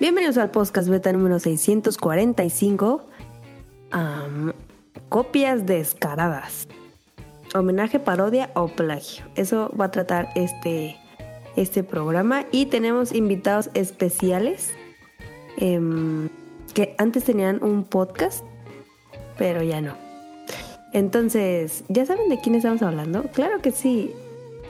[0.00, 3.04] Bienvenidos al podcast beta número 645.
[3.90, 4.52] Am,
[5.08, 6.68] copias descaradas.
[7.52, 9.24] Homenaje, parodia o plagio.
[9.34, 10.96] Eso va a tratar este,
[11.56, 12.44] este programa.
[12.52, 14.70] Y tenemos invitados especiales
[15.56, 16.28] em,
[16.74, 18.44] que antes tenían un podcast,
[19.36, 19.94] pero ya no.
[20.92, 23.24] Entonces, ¿ya saben de quién estamos hablando?
[23.32, 24.12] Claro que sí.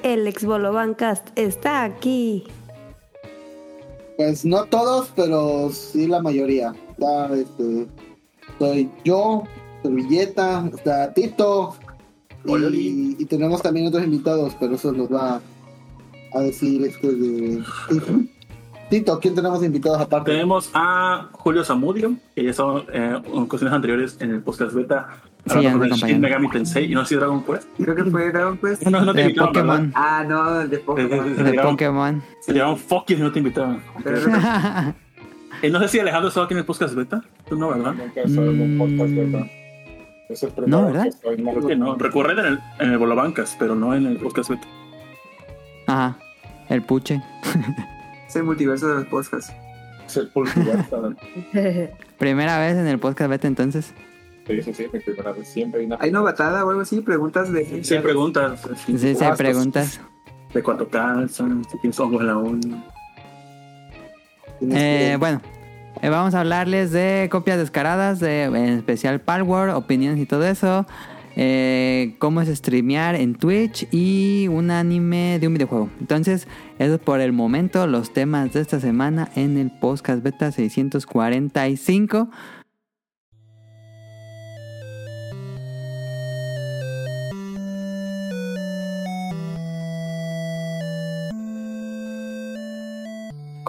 [0.02, 2.46] El ex Bolobancast está aquí.
[4.18, 6.74] Pues no todos, pero sí la mayoría.
[6.90, 7.86] Está, este,
[8.58, 9.44] soy yo,
[9.80, 11.76] Servilleta, está Tito.
[12.44, 15.40] Y, y tenemos también otros invitados, pero eso nos va
[16.34, 17.62] a decir este de.
[18.90, 20.32] Tito, ¿quién tenemos invitados aparte?
[20.32, 25.22] Tenemos a Julio Zamudio, que ya estado eh, en ocasiones anteriores en el podcast beta.
[25.48, 26.20] Sí, ya me Shin.
[26.20, 27.68] Megami Tensei y no sé si Dragon Quest.
[27.76, 28.82] Creo que fue Dragon Quest.
[28.86, 29.76] No, no te De invitaron, Pokémon.
[29.88, 29.92] ¿verdad?
[29.94, 31.40] Ah, no, el de Pokémon.
[31.40, 32.22] eh, De Pokémon.
[32.40, 33.82] Se llamaban fuck you y no te invitaban.
[34.04, 34.20] Pero
[35.62, 37.20] Eh, no sé si Alejandro estaba aquí en el podcast beta.
[37.48, 37.92] Tú no, ¿verdad?
[37.94, 39.50] Nunca he estado en un podcast.
[40.28, 41.02] Es el primero No, ¿verdad?
[41.04, 41.50] que estoy, no.
[41.52, 41.96] Creo que no.
[41.96, 44.66] Recurrente en el, en el Bolobancas, pero no en el podcast beta.
[45.86, 46.16] Ajá.
[46.68, 47.20] El puche.
[48.28, 49.52] es el multiverso de los podcasts.
[50.06, 51.14] Es el multiverso.
[52.18, 53.94] Primera vez en el podcast beta entonces.
[54.48, 55.46] Sí, sí, sí, mi primera vez.
[55.46, 55.98] Siempre hay una.
[56.00, 57.00] ¿Hay novatada o algo así?
[57.02, 57.84] Preguntas de...
[57.84, 58.60] Sí, preguntas.
[58.86, 60.00] Sí, sí, hay preguntas.
[60.54, 62.84] De cuánto calzan, si tienes ojos en la uña.
[64.58, 65.42] Tienes Eh, bueno,
[66.00, 70.86] eh, vamos a hablarles de copias descaradas, de, en especial Palworld, opiniones y todo eso.
[71.40, 75.88] eh, cómo es streamear en Twitch y un anime de un videojuego.
[76.00, 76.48] Entonces,
[76.80, 82.28] eso es por el momento los temas de esta semana en el podcast beta 645.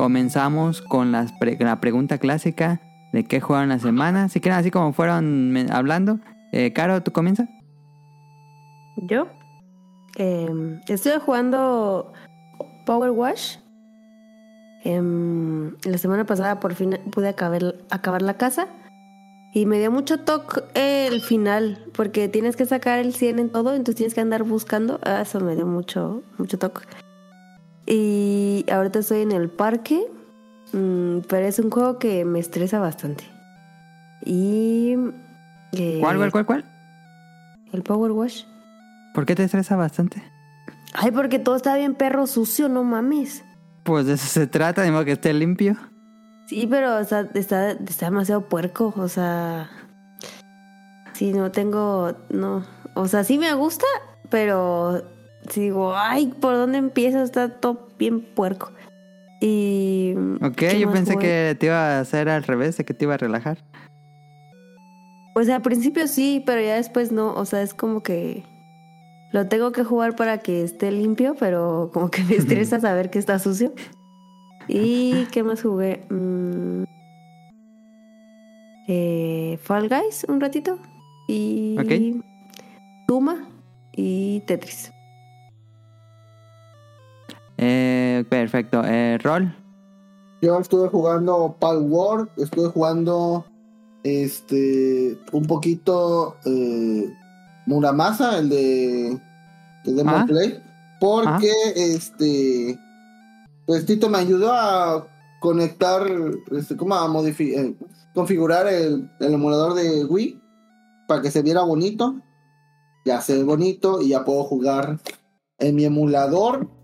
[0.03, 2.79] Comenzamos con pre- la pregunta clásica
[3.11, 4.29] de qué jugaron la semana.
[4.29, 6.19] Si quieren, así como fueron hablando.
[6.53, 7.49] Eh, Caro, ¿tú comienzas?
[8.95, 9.27] Yo
[10.15, 12.13] em, estoy jugando
[12.85, 13.57] Power Wash.
[14.85, 18.69] Em, la semana pasada por fin pude acabar, acabar la casa.
[19.53, 23.71] Y me dio mucho toque el final, porque tienes que sacar el 100 en todo,
[23.71, 25.01] entonces tienes que andar buscando.
[25.03, 26.83] Ah, Eso me dio mucho, mucho toque.
[27.91, 30.05] Y ahorita estoy en el parque,
[30.73, 33.23] mm, pero es un juego que me estresa bastante.
[34.23, 34.95] Y...
[35.71, 36.65] eh, ¿Cuál, cuál, cuál, cuál?
[37.73, 38.43] El Power Wash.
[39.15, 40.21] ¿Por qué te estresa bastante?
[40.93, 43.43] Ay, porque todo está bien perro sucio, no mames.
[43.83, 45.75] Pues de eso se trata, de modo que esté limpio.
[46.45, 49.69] Sí, pero está, está, está demasiado puerco, o sea...
[51.13, 52.13] Sí, no tengo...
[52.29, 52.63] No.
[52.93, 53.85] O sea, sí me gusta,
[54.29, 55.03] pero...
[55.55, 57.21] Digo, ay, ¿por dónde empiezo?
[57.21, 58.71] Está todo bien puerco.
[59.41, 60.15] Y...
[60.41, 61.25] Ok, ¿qué yo pensé jugué?
[61.25, 63.63] que te iba a hacer al revés, de que te iba a relajar.
[65.33, 67.33] Pues al principio sí, pero ya después no.
[67.33, 68.43] O sea, es como que...
[69.31, 73.19] Lo tengo que jugar para que esté limpio, pero como que me estresa saber que
[73.19, 73.73] está sucio.
[74.67, 76.05] ¿Y qué más jugué?
[76.09, 76.83] Mm,
[78.87, 80.79] eh, Fall Guys un ratito.
[81.27, 81.77] Y...
[81.79, 82.23] Ok.
[83.07, 83.47] Tuma
[83.93, 84.91] y Tetris.
[87.61, 88.81] Eh, perfecto.
[88.85, 89.53] Eh, Rol.
[90.41, 93.45] Yo estuve jugando Pal World, estuve jugando
[94.03, 97.13] este un poquito eh,
[97.65, 99.07] Muramasa, el de
[99.85, 100.25] el de Ah.
[100.25, 100.63] Play,
[101.01, 102.79] porque este
[103.65, 105.05] pues Tito me ayudó a
[105.41, 106.07] conectar,
[106.51, 107.73] este, como a modificar,
[108.13, 110.41] configurar el, el emulador de Wii
[111.09, 112.21] para que se viera bonito.
[113.05, 114.99] Ya se ve bonito y ya puedo jugar
[115.57, 116.78] en mi emulador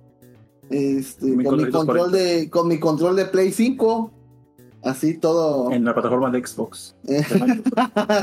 [0.69, 1.77] este, Mi con mi 440.
[1.77, 4.11] control de con mi control de Play 5
[4.83, 6.95] así todo En la plataforma de Xbox.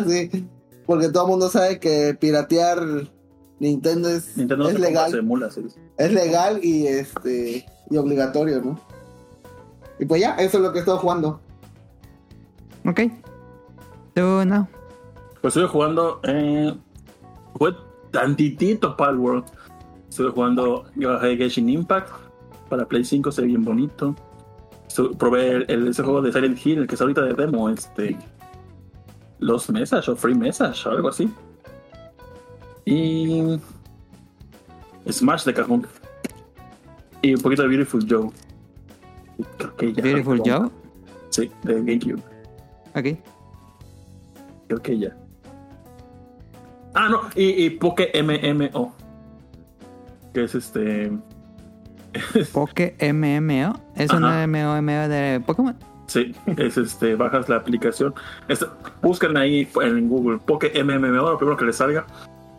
[0.06, 0.46] sí,
[0.86, 2.80] porque todo el mundo sabe que piratear
[3.58, 5.48] Nintendo es, Nintendo legal emula,
[5.98, 8.80] es legal y este y obligatorio no
[10.00, 11.40] y pues ya eso es lo que estoy jugando
[12.84, 13.00] Ok.
[14.14, 14.68] Tú no.
[15.40, 16.20] Pues estuve jugando.
[16.24, 16.74] Eh,
[17.54, 17.74] jugué
[18.10, 19.44] tantitito Palworld.
[20.08, 20.84] Estuve jugando.
[20.96, 22.10] Yo bajé Genshin Impact.
[22.72, 24.16] Para Play 5 se ve bien bonito.
[25.18, 27.68] Probé el, el- ese juego de Silent Hill, el que está ahorita de demo.
[27.68, 28.16] Este.
[29.40, 31.30] Los Message o Free Message o algo así.
[32.86, 33.60] Y.
[35.06, 35.86] Smash de cajón.
[37.20, 38.30] Y un poquito de Beautiful Joe.
[39.58, 40.02] Creo que ya.
[40.02, 40.70] Beautiful Joe.
[41.28, 42.22] Sí, de GameCube.
[42.94, 43.18] Ok.
[44.68, 45.14] Creo que ya.
[46.94, 48.94] Ah, no, y, y Poke MMO.
[50.32, 51.12] Que es este.
[52.52, 53.78] Poke MMO.
[53.96, 54.46] ¿Es un Ajá.
[54.46, 55.76] MMO de Pokémon?
[56.06, 58.14] Sí, es este, bajas la aplicación.
[58.48, 58.66] Es-
[59.00, 62.06] buscan ahí en Google Poke MMO, lo primero que les salga.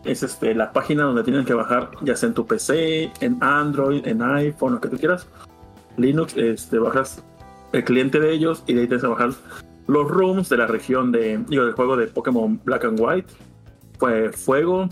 [0.05, 4.05] Es este, la página donde tienen que bajar, ya sea en tu PC, en Android,
[4.07, 5.27] en iPhone, lo que tú quieras.
[5.97, 7.23] Linux, este, bajas
[7.71, 9.29] el cliente de ellos y de ahí tienes que bajar
[9.87, 13.33] los rooms de la región de, digo, del juego de Pokémon Black and White.
[13.99, 14.89] Fue Fuego,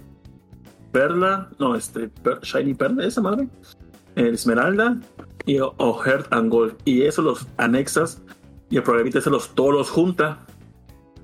[0.92, 3.48] Perla, no, este, Per- Shiny Perla, esa madre,
[4.16, 5.00] Esmeralda
[5.46, 6.76] y o, Heart and Gold.
[6.86, 8.22] Y eso los anexas
[8.70, 10.40] y el programita se los todos los junta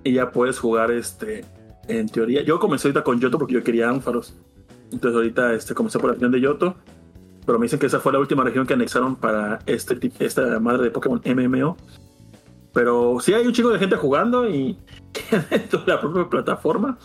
[0.04, 1.46] y ya puedes jugar este
[1.88, 2.42] en teoría.
[2.44, 4.36] Yo comencé ahorita con Yoto porque yo quería ánfaros.
[4.92, 6.76] Entonces ahorita este comencé por la región de Yoto.
[7.46, 10.84] Pero me dicen que esa fue la última región que anexaron para este esta madre
[10.84, 11.78] de Pokémon MMO.
[12.74, 14.78] Pero sí hay un chico de gente jugando y
[15.50, 16.98] dentro de la propia plataforma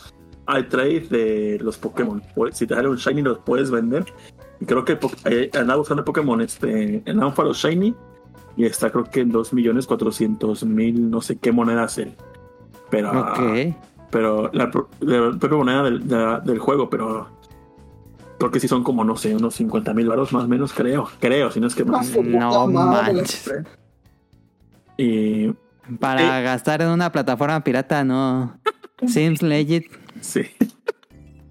[0.46, 2.22] hay trade de los Pokémon.
[2.34, 4.04] Pues, Si te sale un Shiny los puedes vender.
[4.66, 7.94] Creo que eh, andaba buscando Pokémon este, en ánfaro Shiny
[8.56, 12.14] y está creo que en 2.400.000 no sé qué monedas él.
[12.90, 13.74] Pero, Ok.
[14.10, 14.70] pero la,
[15.00, 17.28] la propia moneda del, la- del juego, pero
[18.38, 21.08] creo que sí son como, no sé, unos 50 mil baros más o menos, creo.
[21.20, 22.14] Creo, si no es que más.
[22.16, 23.50] No manches.
[24.98, 25.52] Y
[25.98, 26.42] Para Eh.
[26.42, 28.58] gastar en una plataforma pirata, no.
[29.06, 29.86] Sims Legit.
[30.20, 30.42] sí.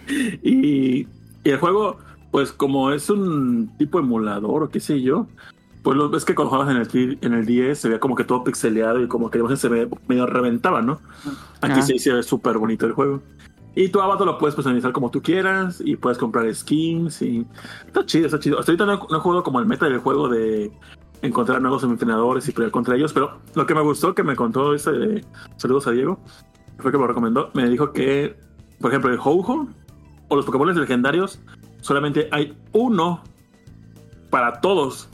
[0.44, 1.08] y,
[1.44, 1.98] y el juego,
[2.32, 5.28] pues como es un tipo emulador o qué sé yo,
[5.84, 8.24] pues lo ves que cuando jugabas en el, en el 10 se veía como que
[8.24, 11.00] todo pixeleado y como que la imagen se ve medio reventaba, ¿no?
[11.62, 13.22] Aquí sí se ve súper bonito el juego.
[13.74, 17.46] Y tu avatar lo puedes personalizar como tú quieras y puedes comprar skins y
[17.88, 18.60] está chido, está chido.
[18.60, 20.72] Hasta ahorita no, no he jugado como el meta del juego de
[21.22, 24.74] encontrar nuevos entrenadores y pelear contra ellos, pero lo que me gustó que me contó
[24.74, 25.26] ese de
[25.58, 26.20] saludos a Diego,
[26.80, 28.36] fue que me lo recomendó, me dijo que,
[28.80, 29.68] por ejemplo, el Ho-Ho
[30.28, 31.40] o los Pokémon legendarios
[31.82, 33.22] solamente hay uno
[34.30, 35.10] para todos.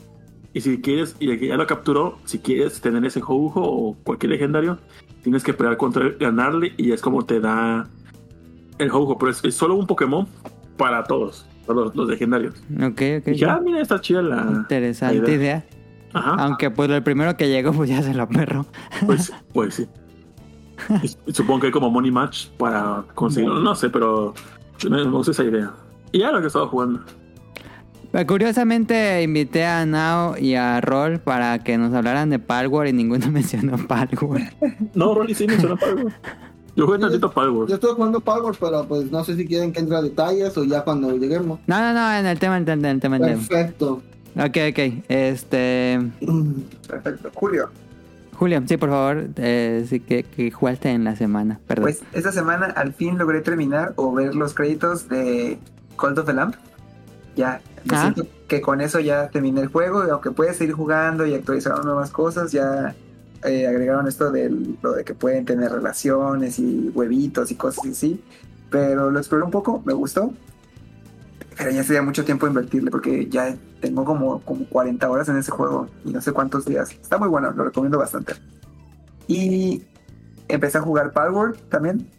[0.53, 3.97] Y si quieres, y el que ya lo capturó, si quieres tener ese Ho-Ho o
[4.03, 4.77] cualquier legendario,
[5.21, 7.87] tienes que pelear contra él, ganarle y es como te da
[8.77, 10.27] el Ho-Ho, pero es, es solo un Pokémon
[10.77, 12.55] para todos, para los, los legendarios.
[12.75, 13.27] Ok, ok.
[13.27, 14.47] Y ah, mira, está chida la.
[14.49, 15.35] Interesante la idea.
[15.35, 15.65] idea.
[16.13, 18.65] Ajá, Aunque pues el primero que llegó pues ya se lo perro.
[19.05, 19.87] pues, pues sí.
[21.33, 24.33] Supongo que hay como Money Match para conseguirlo, no sé, pero
[24.89, 25.73] me gusta esa idea.
[26.11, 27.01] Y ya lo que he estado jugando.
[28.11, 32.93] Pero Curiosamente invité a Nao y a Roll para que nos hablaran de Palworld y
[32.93, 34.49] ninguno mencionó Palworld.
[34.93, 36.13] No, Rolly sí me suena Palworld.
[36.75, 37.69] Yo jugué tantito Palworld.
[37.69, 40.63] Yo estoy jugando Power, pero pues no sé si quieren que entre a detalles o
[40.63, 41.59] ya cuando lleguemos.
[41.65, 43.15] No, no, no, en el tema, en el tema, en el tema.
[43.17, 43.47] en el tema.
[43.47, 44.01] Perfecto.
[44.35, 45.03] Ok, ok.
[45.09, 45.99] Este...
[46.87, 47.31] Perfecto.
[47.33, 47.69] Julio,
[48.37, 51.85] Julio, sí, por favor, eh, sí que, que jugaste en la semana, perdón.
[51.85, 55.57] pues esta semana al fin logré terminar o ver los créditos de
[55.97, 56.55] Cult of the Lamp.
[57.35, 58.01] Ya, me Ah.
[58.01, 61.85] siento que con eso ya terminé el juego, y aunque puedes seguir jugando y actualizaron
[61.85, 62.95] nuevas cosas, ya
[63.43, 64.49] eh, agregaron esto de
[64.81, 68.23] lo de que pueden tener relaciones y huevitos y cosas así.
[68.71, 70.33] Pero lo exploré un poco, me gustó.
[71.57, 75.51] Pero ya sería mucho tiempo invertirle porque ya tengo como, como 40 horas en ese
[75.51, 76.91] juego y no sé cuántos días.
[76.91, 78.33] Está muy bueno, lo recomiendo bastante.
[79.27, 79.83] Y
[80.47, 82.09] empecé a jugar Palworld también.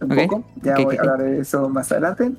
[0.00, 0.44] Un Ok, poco.
[0.62, 2.32] Ya ok, voy ok, a hablar de eso más adelante.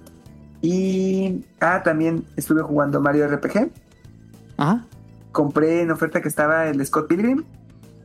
[0.62, 1.44] Y.
[1.60, 3.72] Ah, también estuve jugando Mario RPG.
[4.58, 4.86] Ajá.
[5.32, 7.44] Compré en oferta que estaba el Scott Pilgrim.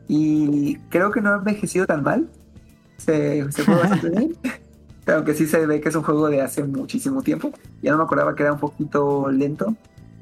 [0.09, 2.28] Y creo que no ha envejecido tan mal.
[2.99, 4.37] Se, se fue bastante bien.
[5.07, 7.50] Aunque sí se ve que es un juego de hace muchísimo tiempo.
[7.83, 9.75] Ya no me acordaba que era un poquito lento.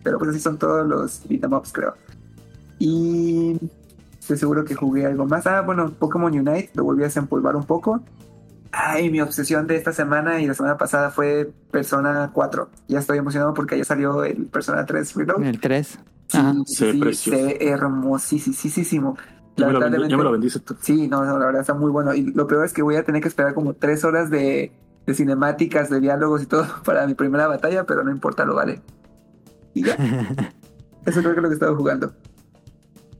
[0.02, 1.94] Pero pues así son todos los beat'em ups, creo.
[2.78, 3.58] Y
[4.18, 5.46] estoy seguro que jugué algo más.
[5.46, 6.70] Ah, bueno, Pokémon Unite.
[6.74, 8.00] Lo volví a desempolvar un poco.
[8.76, 12.68] Ay, mi obsesión de esta semana y la semana pasada fue Persona 4.
[12.88, 15.44] Ya estoy emocionado porque ya salió el Persona 3 Reload.
[15.44, 15.86] El 3.
[16.26, 16.54] Sí, Ajá.
[16.66, 17.38] Se ve sí, precioso.
[17.38, 19.16] se ve hermosísimo.
[19.56, 20.50] Ya me, lo, me.
[20.80, 22.12] Sí, no, no, la verdad está muy bueno.
[22.14, 24.72] Y lo peor es que voy a tener que esperar como tres horas de,
[25.06, 28.80] de cinemáticas, de diálogos y todo para mi primera batalla, pero no importa, lo vale.
[29.72, 29.94] Y ya.
[31.06, 32.12] Eso creo que es lo que he estado jugando.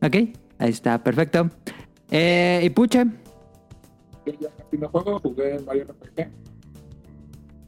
[0.02, 0.16] Ok,
[0.58, 1.48] ahí está, perfecto.
[2.10, 3.06] Eh, y Puche,
[4.26, 6.28] Yo ya casi no juego, jugué en Mario RPG.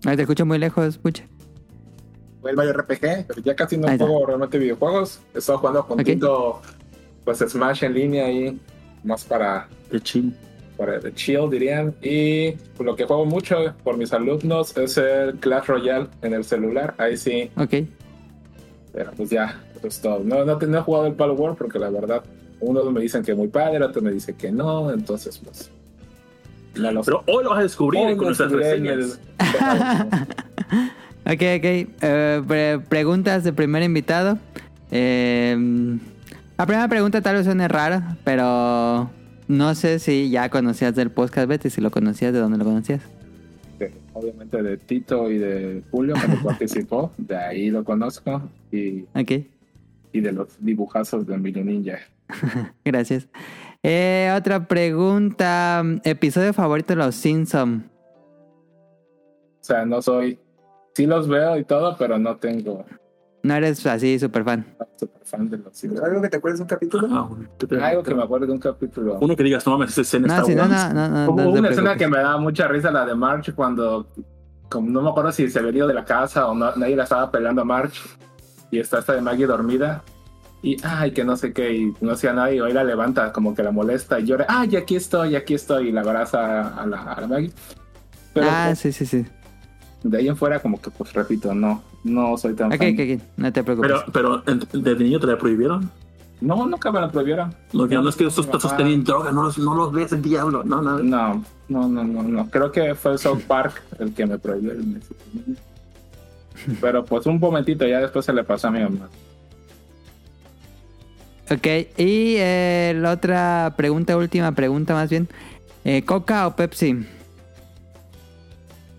[0.04, 1.26] Ay, te escucho muy lejos, Puche.
[2.40, 5.20] Jugué el Mario RPG, pero ya casi no juego realmente videojuegos.
[5.34, 6.02] He estado jugando con.
[6.04, 6.60] Tito,
[7.24, 8.58] pues Smash en línea ahí,
[9.04, 10.34] más para, Qué chin.
[10.76, 11.94] para de chill dirían.
[12.02, 16.44] Y pues, lo que juego mucho por mis alumnos es el Clash Royale en el
[16.44, 16.94] celular.
[16.98, 17.74] Ahí sí, Ok.
[18.92, 20.20] pero pues ya, eso es todo.
[20.20, 22.22] No, no, te- no he jugado el Palo War porque la verdad,
[22.60, 25.70] unos me dicen que muy padre, otros me dicen que no, entonces pues...
[26.78, 27.10] No lo sé.
[27.10, 29.18] Pero hoy lo vas a descubrir Hoy con nuestras reseñas.
[29.38, 30.26] el-
[31.26, 31.64] Ok, ok.
[32.02, 34.38] Eh, pre- preguntas de primer invitado.
[34.90, 35.56] Eh,
[36.56, 39.10] La primera pregunta tal vez suene rara, pero
[39.48, 43.02] no sé si ya conocías del podcast Betty, si lo conocías, de dónde lo conocías.
[44.14, 49.32] obviamente de Tito y de Julio cuando participó, de ahí lo conozco y, Ok,
[50.12, 51.98] y de los dibujazos de Mini Ninja.
[52.84, 53.26] gracias.
[53.88, 55.80] Eh, otra pregunta.
[56.02, 57.84] ¿Episodio favorito de los Simpsons?
[59.60, 60.40] O sea, no soy,
[60.94, 62.84] sí los veo y todo, pero no tengo
[63.44, 64.66] No eres así súper fan.
[64.96, 66.04] super fan de los Simpsons.
[66.04, 67.06] ¿Algo que te acuerdes de un capítulo?
[67.12, 69.18] Ah, Algo que me acuerdo de un capítulo.
[69.20, 70.92] Uno que digas, no mames, esa escena No, está sí, no, buena.
[70.92, 73.54] no, no, no, Hubo no una escena que me da mucha risa, la de March,
[73.54, 74.08] cuando,
[74.68, 77.04] como no me acuerdo si se había ido de la casa o no, nadie la
[77.04, 78.02] estaba pelando a March,
[78.72, 80.02] y está esta de Maggie dormida,
[80.66, 83.54] y ay, que no sé qué, y no hacía nada, y hoy la levanta, como
[83.54, 87.02] que la molesta, y llora, ay, aquí estoy, aquí estoy, y la abraza a la,
[87.02, 87.52] a la Maggie.
[88.34, 89.24] Pero Ah, pues, sí, sí, sí.
[90.02, 92.94] de ahí en fuera, como que, pues repito, no, no soy tan Ok, fan.
[92.94, 93.22] ok, ok.
[93.36, 93.92] No te preocupes.
[94.12, 95.88] Pero, pero desde niño te la prohibieron.
[96.40, 97.54] No, nunca me lo prohibieron.
[97.72, 100.20] Lo que no es que estos pasos tenían droga, no los, no los ves el
[100.20, 101.00] diablo, no, nada.
[101.02, 102.50] No, no, no, no, no.
[102.50, 105.00] Creo que fue South Park el que me prohibió el
[106.80, 109.08] Pero pues un momentito, ya después se le pasó a mi mamá.
[111.48, 115.28] Ok, y eh, la otra pregunta, última pregunta más bien.
[115.84, 117.06] Eh, ¿Coca o Pepsi?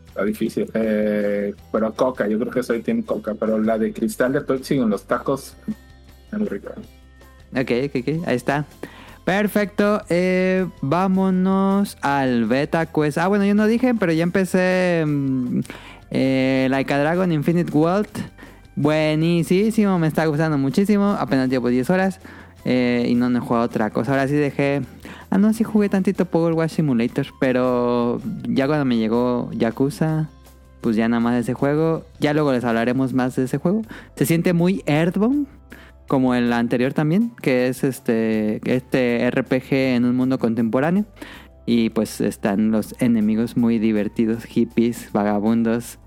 [0.07, 0.71] Está difícil.
[0.73, 4.75] Eh, pero Coca, yo creo que soy Team Coca, pero la de cristal de Pepsi
[4.75, 5.55] en los tacos
[6.31, 6.71] es muy rica.
[7.51, 8.65] Ok, ok, ok, ahí está.
[9.25, 13.17] Perfecto, eh, vámonos al Beta Quest.
[13.17, 15.59] Ah, bueno, yo no dije, pero ya empecé mm,
[16.11, 18.07] eh, Like a Dragon Infinite World.
[18.77, 21.05] Buenísimo, me está gustando muchísimo.
[21.19, 22.19] Apenas llevo 10 horas
[22.63, 24.11] eh, y no, he jugado otra cosa.
[24.11, 24.81] Ahora sí dejé...
[25.31, 30.29] Ah, no, sí jugué tantito Power Wash Simulator, pero ya cuando me llegó Yakuza,
[30.81, 32.05] pues ya nada más de ese juego.
[32.19, 33.81] Ya luego les hablaremos más de ese juego.
[34.15, 35.47] Se siente muy Earthbound,
[36.07, 41.05] como el anterior también, que es este, este RPG en un mundo contemporáneo.
[41.65, 45.97] Y pues están los enemigos muy divertidos, hippies, vagabundos,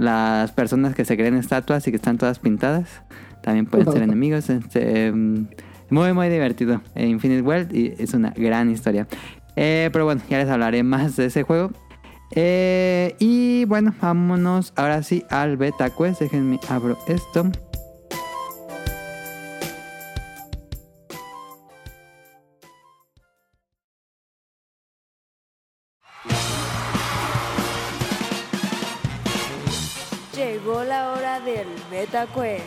[0.00, 3.02] las personas que se creen estatuas y que están todas pintadas,
[3.42, 4.48] también pueden ser enemigos.
[4.48, 5.46] Este, mm,
[5.90, 6.80] muy, muy divertido.
[6.94, 9.06] eh, Infinite World y es una gran historia.
[9.56, 11.70] Eh, pero bueno, ya les hablaré más de ese juego.
[12.32, 16.20] Eh, y bueno, vámonos ahora sí al Beta Quest.
[16.20, 17.50] Déjenme abro esto.
[30.70, 32.62] Llegó la hora del Beta Quest.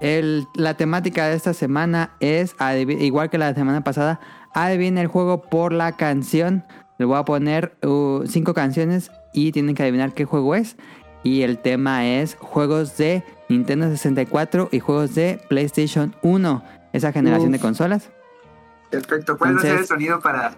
[0.00, 2.56] El- la temática de esta semana es,
[2.98, 4.18] igual que la semana pasada,
[4.52, 6.64] adivina el juego por la canción.
[6.98, 10.76] Le voy a poner uh, cinco canciones y tienen que adivinar qué juego es.
[11.22, 16.62] Y el tema es juegos de Nintendo 64 y juegos de PlayStation 1,
[16.92, 18.10] esa generación de consolas.
[19.00, 19.36] Perfecto.
[19.36, 20.52] ¿Puedes hacer el Entonces- sonido para.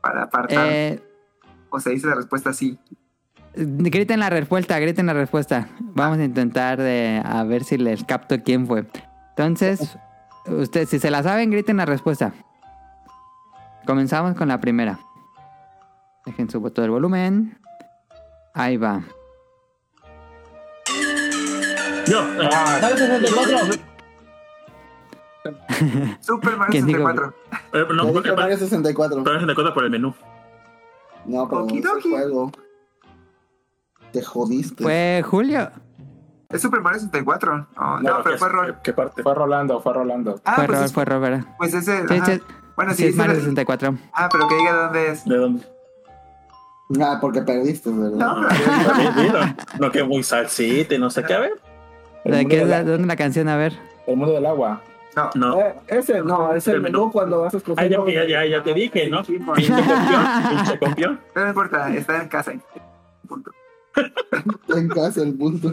[0.00, 0.66] para apartar?
[0.70, 1.02] Eh,
[1.70, 2.78] o se dice la respuesta así.
[3.54, 5.68] griten la respuesta, griten la respuesta.
[5.80, 8.86] Vamos a intentar de, a ver si les capto quién fue.
[9.30, 9.96] Entonces,
[10.46, 12.32] ustedes, si se la saben, griten la respuesta.
[13.86, 14.98] Comenzamos con la primera.
[16.26, 17.58] Dejen subo todo el volumen.
[18.54, 19.02] Ahí va.
[22.06, 22.20] Yo,
[22.52, 23.58] ah, ¿sabes 64?
[26.20, 26.98] Super Mario ¿Quién dijo?
[27.08, 27.34] 64.
[27.72, 29.22] Eh, no, dije porque Mario 64.
[29.24, 30.14] pero 64 por el menú.
[31.24, 32.10] No, pero Okidoki.
[32.10, 32.52] juego.
[34.12, 34.82] Te jodiste.
[34.82, 35.70] Fue Julio.
[36.48, 37.68] Es Super Mario 64.
[37.76, 38.76] Oh, no, pero ¿qué- fue Rol.
[38.82, 39.22] ¿Qué, parte?
[39.22, 40.40] Fue Rolando, fue Rolando.
[40.44, 41.46] Ah, fue pues, Robert, es, fue Robert.
[41.58, 42.06] pues ese.
[42.06, 42.26] Sí, ajá.
[42.26, 42.42] sí,
[42.76, 43.94] Bueno, sí, sí, es Mario la- 64.
[44.12, 45.24] Ah, pero que diga dónde es.
[45.24, 45.66] ¿De dónde?
[47.00, 48.16] Ah, porque perdiste, ¿verdad?
[48.16, 49.56] No, pero- Sí, mira.
[49.80, 51.34] No, que muy salsita y no sé qué.
[51.34, 51.52] A ver.
[52.24, 53.48] ¿De qué la, dónde la canción?
[53.48, 53.76] A ver.
[54.06, 54.80] El mundo del agua.
[55.16, 55.30] No.
[55.34, 55.60] No.
[55.60, 56.98] Eh, ese no, es el El menú.
[57.00, 57.84] menú cuando vas a escoger.
[57.84, 59.22] Ah, ya, ya, ya, ya te dije, ¿no?
[59.24, 59.72] Pinche.
[60.94, 62.52] Pero no importa, está en casa.
[63.26, 63.50] Punto.
[64.68, 65.72] En casa el punto.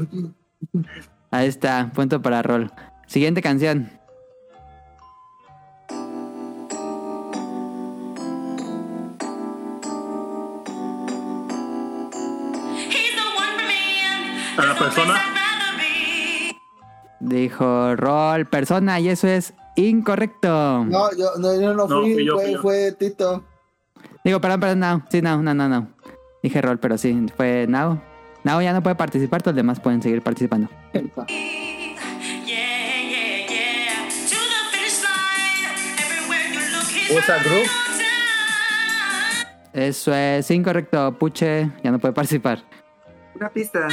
[1.29, 2.71] Ahí está, punto para Rol.
[3.07, 3.91] Siguiente canción.
[14.57, 15.33] A la persona.
[17.24, 20.84] Dijo Rol, persona, y eso es incorrecto.
[20.84, 22.62] No, yo no, yo no No, fui, yo, fue, fui yo.
[22.62, 23.44] fue Tito.
[24.25, 25.06] Digo, perdón, perdón, no.
[25.10, 25.88] Sí, no, no, no, no.
[26.42, 28.01] Dije Rol, pero sí, fue Now.
[28.44, 30.68] Now ya no puede participar, todos los demás pueden seguir participando.
[37.10, 37.68] Usa Group.
[39.74, 41.18] Eso es incorrecto.
[41.18, 42.63] Puche ya no puede participar.
[43.36, 43.88] Una pista.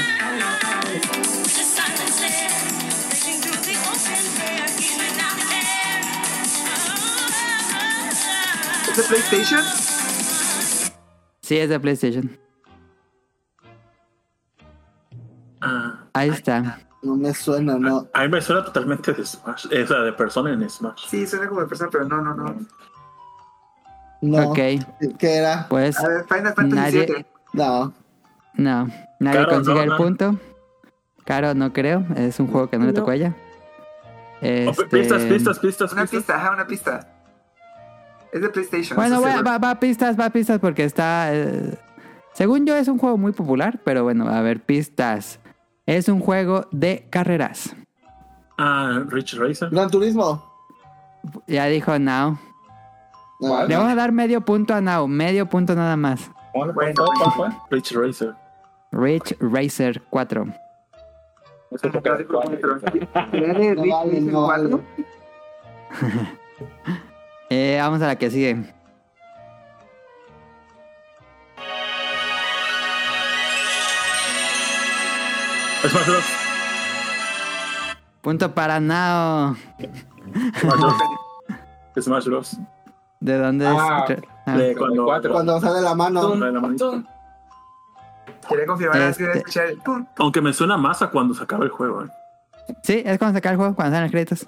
[8.90, 9.60] ¿Es de PlayStation?
[11.42, 12.38] Sí, es de PlayStation.
[15.60, 16.80] Ah, Ahí está.
[17.02, 18.08] No me suena, no.
[18.12, 19.66] a mí me suena totalmente de Smash.
[19.70, 21.06] Esa de persona en Smash.
[21.08, 22.56] Sí, suena como de persona, pero no, no, no.
[24.22, 24.50] No.
[24.50, 24.58] Ok,
[25.18, 25.66] ¿Qué era?
[25.68, 27.26] pues A ver, Final Fantasy Nadie-.
[27.54, 27.92] No.
[28.54, 28.88] no.
[29.18, 29.96] Nadie consigue no, el no.
[29.96, 30.36] punto.
[31.24, 32.04] Caro, no creo.
[32.16, 33.34] Es un juego que no, le tocó a ella.
[34.42, 36.18] Oh, Este, Pistas, pistas, pistas, Una pistas.
[36.20, 37.09] pista, ajá, una pista.
[38.32, 38.96] Es de PlayStation.
[38.96, 39.50] Bueno, va, seguro.
[39.50, 41.34] va, va a pistas, va a pistas porque está...
[41.34, 41.78] eh,
[42.32, 45.40] según yo es un juego muy popular, pero bueno, a ver, pistas.
[45.86, 47.74] Es un juego de carreras.
[48.56, 49.70] Ah, Rich Racer.
[49.70, 50.44] Gran Turismo.
[51.46, 52.38] Ya dijo Now.
[53.40, 53.66] No.
[53.66, 56.30] Le vamos a dar medio punto a Now, medio punto nada más.
[56.52, 56.92] ¿Cuál fue?
[56.94, 57.48] Bueno, ¿Cuál fue?
[57.70, 58.34] Rich Racer.
[58.92, 60.44] Rich Racer 4.
[61.70, 62.78] No sé por qué hace cuatro.
[63.32, 64.80] ¿Era de No Ridge vale, Racer no 4?
[67.50, 68.64] Eh, vamos a la que sigue.
[75.88, 76.24] Smash Bros.
[78.22, 79.56] Punto para Now.
[80.60, 80.94] Smash Bros.
[82.04, 82.56] Smash Bros.
[83.20, 84.18] ¿De dónde Ah, es?
[84.46, 85.32] Ah, De cuando, cuatro.
[85.32, 86.28] Cuando sale la mano.
[86.36, 86.86] de la manita.
[88.48, 90.06] Quería confirmar Este- escuchar el pum.
[90.18, 92.04] Aunque me suena más a cuando se acaba el juego.
[92.04, 92.08] ¿eh?
[92.82, 94.46] Sí, es cuando saca el juego, cuando salen los créditos.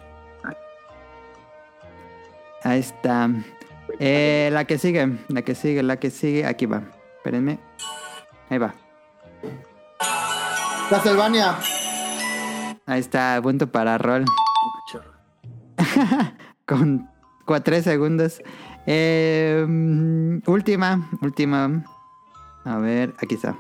[2.64, 3.30] Ahí está.
[3.98, 6.46] Eh, la que sigue, la que sigue, la que sigue.
[6.46, 6.82] Aquí va.
[7.16, 7.58] Espérenme.
[8.50, 8.74] Ahí va.
[10.90, 11.56] Castlevania.
[12.86, 14.24] Ahí está, punto para Roll.
[16.66, 17.08] Con
[17.62, 18.42] 3 segundos.
[18.86, 21.84] Eh, mm, última, última.
[22.64, 23.56] A ver, aquí está.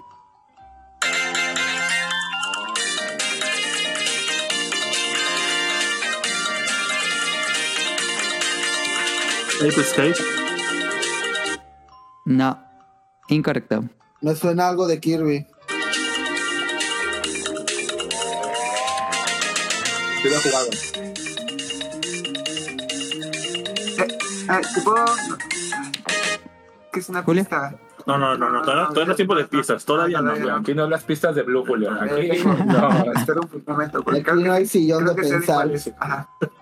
[9.62, 10.14] Ape Escape.
[12.24, 12.58] No,
[13.28, 13.84] incorrecto.
[14.20, 15.46] Me suena algo de Kirby.
[20.22, 20.66] Sí lo he jugado.
[24.74, 25.04] ¿te puedo...?
[26.92, 27.42] ¿Qué es una Julio?
[27.42, 27.74] pista?
[28.06, 28.62] No, no, no, no.
[28.62, 29.84] Todavía, todavía no es tiempo de pistas.
[29.84, 30.34] Todavía no.
[30.36, 30.56] No.
[30.56, 31.90] Aquí no las pistas de Blue, Julio.
[31.92, 33.12] Aquí Eh, no.
[33.12, 34.02] Espera un momento.
[34.02, 35.70] porque Aquí no hay sillón de pensar.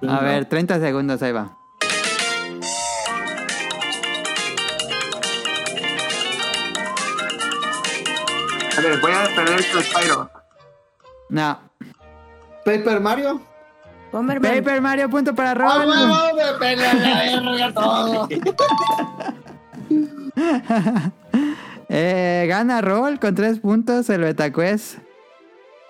[0.08, 1.56] A ver, 30 segundos, ahí va.
[8.76, 10.30] A ver, voy a perder el Spyro.
[11.28, 11.58] No.
[12.64, 13.40] Paper Mario.
[14.12, 14.50] Bomberman.
[14.52, 15.88] Paper Mario, punto para ¡Ah, Roll.
[15.88, 16.16] huevo!
[16.36, 18.28] Me pela la verga todo.
[21.92, 24.98] Eh, gana Roll con 3 puntos el Betacuest.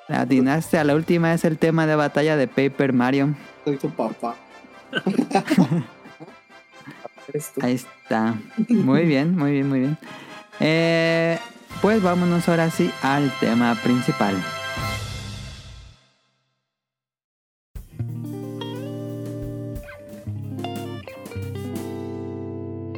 [0.09, 3.35] La dinastia, la última es el tema de batalla de Paper Mario.
[3.67, 4.35] Soy tu papá.
[7.61, 8.35] Ahí está.
[8.69, 9.99] Muy bien, muy bien, muy bien.
[10.59, 11.39] Eh,
[11.83, 14.37] pues vámonos ahora sí al tema principal.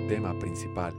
[0.09, 0.95] Tema principal.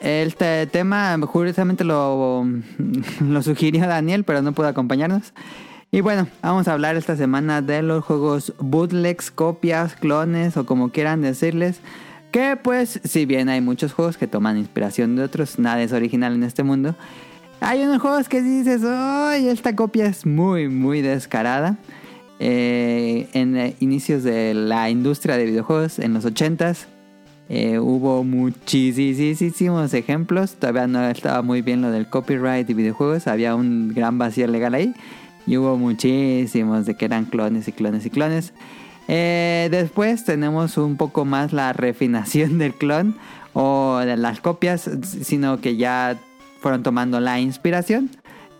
[0.00, 2.46] El te- tema, curiosamente lo,
[3.20, 5.32] lo sugirió Daniel, pero no pudo acompañarnos.
[5.92, 10.90] Y bueno, vamos a hablar esta semana de los juegos bootlegs, copias, clones o como
[10.90, 11.80] quieran decirles.
[12.30, 16.34] Que pues, si bien hay muchos juegos que toman inspiración de otros, nada es original
[16.34, 16.94] en este mundo.
[17.60, 19.48] Hay unos juegos que dices, ¡ay!
[19.48, 21.76] Esta copia es muy, muy descarada.
[22.38, 26.86] Eh, en inicios de la industria de videojuegos, en los 80s,
[27.48, 30.54] eh, hubo muchísimos ejemplos.
[30.54, 33.26] Todavía no estaba muy bien lo del copyright y videojuegos.
[33.26, 34.94] Había un gran vacío legal ahí.
[35.50, 38.52] Y hubo muchísimos de que eran clones y clones y clones.
[39.08, 43.16] Eh, después tenemos un poco más la refinación del clon
[43.52, 46.16] o de las copias, sino que ya
[46.60, 48.10] fueron tomando la inspiración.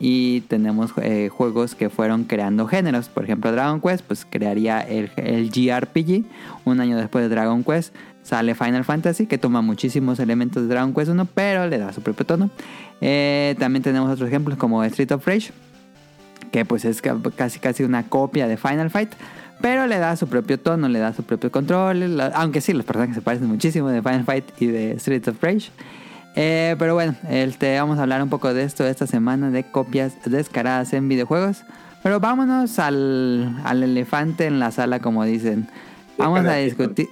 [0.01, 3.09] Y tenemos eh, juegos que fueron creando géneros.
[3.09, 6.25] Por ejemplo, Dragon Quest, pues crearía el, el GRPG.
[6.65, 10.93] Un año después de Dragon Quest sale Final Fantasy, que toma muchísimos elementos de Dragon
[10.93, 12.51] Quest 1, pero le da su propio tono.
[13.01, 15.53] Eh, también tenemos otros ejemplos como Street of Rage,
[16.51, 19.11] que pues es ca- casi casi una copia de Final Fight,
[19.61, 22.85] pero le da su propio tono, le da su propio control, la- aunque sí, los
[22.85, 25.71] personajes se parecen muchísimo de Final Fight y de Street of Rage.
[26.37, 30.13] Eh, pero bueno, este, vamos a hablar un poco de esto esta semana de copias
[30.25, 31.65] descaradas en videojuegos.
[32.03, 35.69] Pero vámonos al, al elefante en la sala, como dicen.
[36.17, 37.09] Vamos a discutir.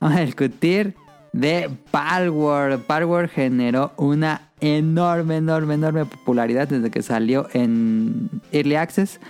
[0.00, 0.94] vamos a discutir
[1.32, 2.82] de Palworld.
[2.84, 9.20] Palworld generó una enorme, enorme, enorme popularidad desde que salió en Early Access.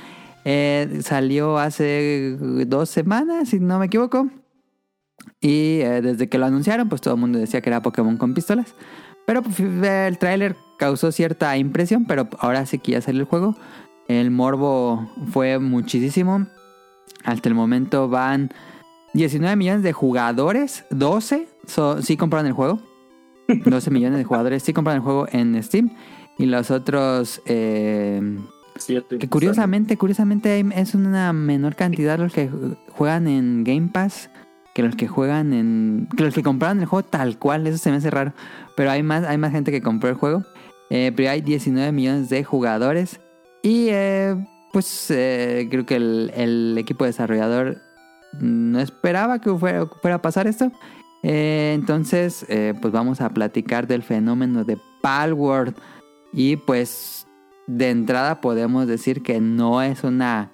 [0.45, 4.29] Eh, salió hace dos semanas, si no me equivoco.
[5.41, 8.35] Y eh, desde que lo anunciaron, pues todo el mundo decía que era Pokémon con
[8.35, 8.75] pistolas.
[9.27, 13.57] Pero pues, el tráiler causó cierta impresión, pero ahora sí que ya salió el juego.
[14.09, 16.47] El morbo fue muchísimo.
[17.25, 18.51] Hasta el momento van
[19.13, 22.81] 19 millones de jugadores, 12 so- sí compraron el juego.
[23.49, 25.91] 12 millones de jugadores sí compraron el juego en Steam.
[26.39, 28.39] Y los otros, eh,
[28.77, 29.19] Siete.
[29.19, 32.49] que curiosamente, curiosamente es una menor cantidad los que
[32.93, 34.31] juegan en Game Pass
[34.75, 36.09] que los que juegan en...
[36.17, 38.33] que los que compraron el juego tal cual, eso se me hace raro.
[38.77, 40.45] Pero hay más, hay más gente que compró el juego.
[40.91, 43.21] Eh, pero hay 19 millones de jugadores.
[43.63, 44.37] Y eh,
[44.73, 47.79] pues eh, creo que el, el equipo desarrollador
[48.41, 50.71] no esperaba que fuera, fuera a pasar esto.
[51.23, 55.75] Eh, entonces, eh, pues vamos a platicar del fenómeno de Palworld.
[56.33, 57.27] Y pues
[57.67, 60.51] de entrada podemos decir que no es una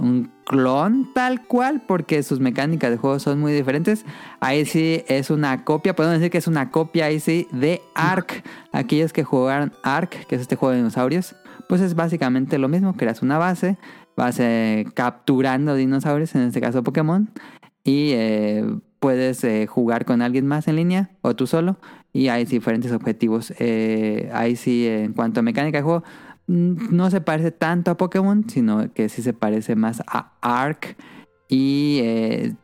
[0.00, 4.04] un clon tal cual porque sus mecánicas de juego son muy diferentes.
[4.40, 8.42] Ahí sí es una copia, podemos decir que es una copia ahí sí de Ark.
[8.72, 11.36] Aquellos que jugaron Ark, que es este juego de dinosaurios,
[11.68, 13.76] pues es básicamente lo mismo, creas una base,
[14.16, 17.30] vas eh, capturando dinosaurios, en este caso Pokémon,
[17.84, 18.12] y
[19.00, 21.78] puedes eh, jugar con alguien más en línea o tú solo,
[22.12, 23.52] y hay diferentes objetivos.
[23.58, 26.04] Eh, ahí sí, en cuanto a mecánica de juego,
[26.46, 30.96] mm, no se parece tanto a Pokémon, sino que sí se parece más a Ark.
[31.48, 32.54] Y eh,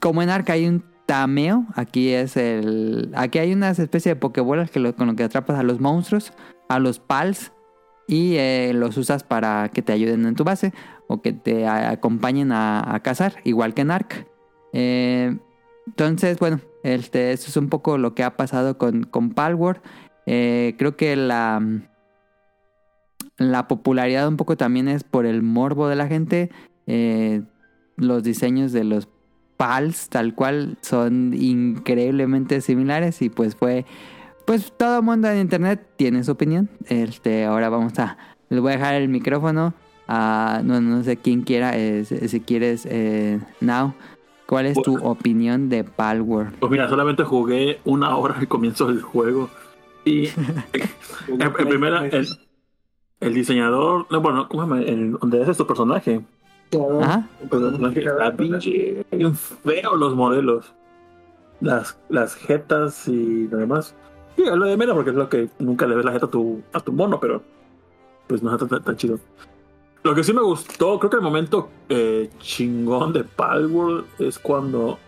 [0.00, 3.10] como en Ark hay un tameo, aquí es el.
[3.14, 6.32] Aquí hay unas especies de Pokébolas que con lo que atrapas a los monstruos,
[6.68, 7.52] a los pals,
[8.06, 10.72] y eh, los usas para que te ayuden en tu base
[11.08, 14.31] o que te acompañen a, a cazar, igual que en Ark.
[14.72, 15.36] Eh,
[15.86, 19.80] entonces, bueno, este, eso es un poco lo que ha pasado con, con Palworld.
[20.26, 21.60] Eh, creo que la,
[23.38, 26.50] la popularidad un poco también es por el morbo de la gente.
[26.86, 27.42] Eh,
[27.96, 29.08] los diseños de los
[29.56, 33.84] PALs tal cual son increíblemente similares y pues fue
[34.46, 36.68] pues todo el mundo en internet tiene su opinión.
[36.88, 38.16] Este, ahora vamos a
[38.48, 39.74] les voy a dejar el micrófono
[40.08, 42.88] a no, no sé quién quiera eh, si quieres
[43.60, 43.94] Now.
[44.52, 46.58] ¿Cuál es tu opinión de Palworld?
[46.58, 49.48] Pues mira, solamente jugué una hora al comienzo del juego.
[50.04, 50.26] Y
[51.28, 52.28] el, el primero, el,
[53.20, 54.82] el diseñador, no, bueno, ¿cómo se llama?
[54.82, 56.20] El, donde haces tu personaje.
[57.00, 57.26] Ajá.
[57.40, 60.74] El personaje, la pinche, bien feo los modelos.
[61.62, 63.94] Las, las jetas y lo demás.
[64.36, 66.30] Sí, es lo de menos porque es lo que nunca le ves la jeta a
[66.30, 67.42] tu, a tu mono, pero
[68.26, 69.18] pues no está tan, tan chido.
[70.02, 74.98] Lo que sí me gustó, creo que el momento eh, chingón de Palworld es cuando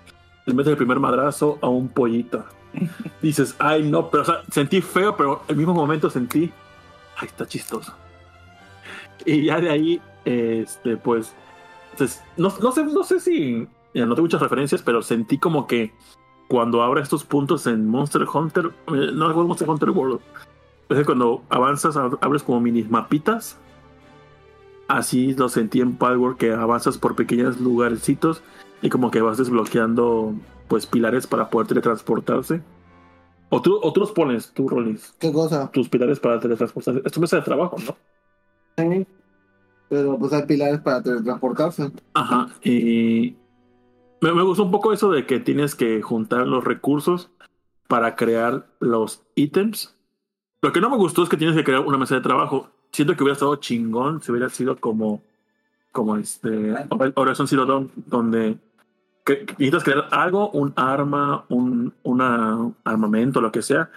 [0.46, 2.44] le metes el primer madrazo a un pollito.
[3.22, 6.52] Dices, ay no, pero o sea, sentí feo, pero el mismo momento sentí,
[7.16, 7.92] ay, está chistoso.
[9.26, 11.34] Y ya de ahí, este, pues,
[11.92, 15.66] entonces, no, no sé, no sé si, ya no tengo muchas referencias, pero sentí como
[15.66, 15.92] que
[16.48, 20.20] cuando abra estos puntos en Monster Hunter, eh, no Monster Hunter World,
[20.88, 23.58] es cuando avanzas, ab- abres como mini mapitas.
[24.94, 28.44] Así lo sentí en Palworld, que avanzas por pequeños lugarcitos
[28.80, 30.34] y como que vas desbloqueando
[30.68, 32.62] pues pilares para poder teletransportarse.
[33.48, 35.68] O tú, o tú los pones, tú, Rollins, ¿Qué cosa?
[35.72, 37.02] tus pilares para teletransportarse.
[37.04, 37.96] Es tu mesa de trabajo, ¿no?
[38.78, 39.04] Sí.
[39.88, 41.90] Pero pues hay pilares para teletransportarse.
[42.12, 42.50] Ajá.
[42.62, 43.34] Y
[44.20, 47.32] me, me gustó un poco eso de que tienes que juntar los recursos
[47.88, 49.96] para crear los ítems.
[50.62, 52.70] Lo que no me gustó es que tienes que crear una mesa de trabajo.
[52.94, 55.20] Siento que hubiera estado chingón si hubiera sido como,
[55.92, 56.74] como este
[57.16, 58.56] Horizon Zero Dawn, donde
[59.24, 63.90] que- que necesitas crear algo, un arma, un una armamento, lo que sea,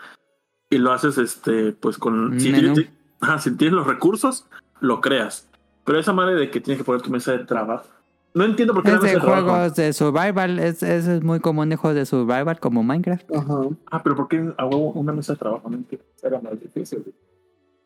[0.70, 2.90] y lo haces este pues con si tienes,
[3.22, 4.46] ajá, si tienes los recursos,
[4.80, 5.48] lo creas.
[5.86, 7.86] Pero esa madre de que tienes que poner tu mesa de trabajo.
[8.34, 9.48] No entiendo por qué la Es mesa de trabajo.
[9.50, 13.32] juegos de survival, es, eso es muy común de juegos de survival como Minecraft.
[13.36, 13.54] Ajá.
[13.92, 15.70] Ah, pero ¿por qué a huevo una mesa de trabajo?
[15.70, 16.06] No entiendo.
[16.24, 17.04] Era más difícil.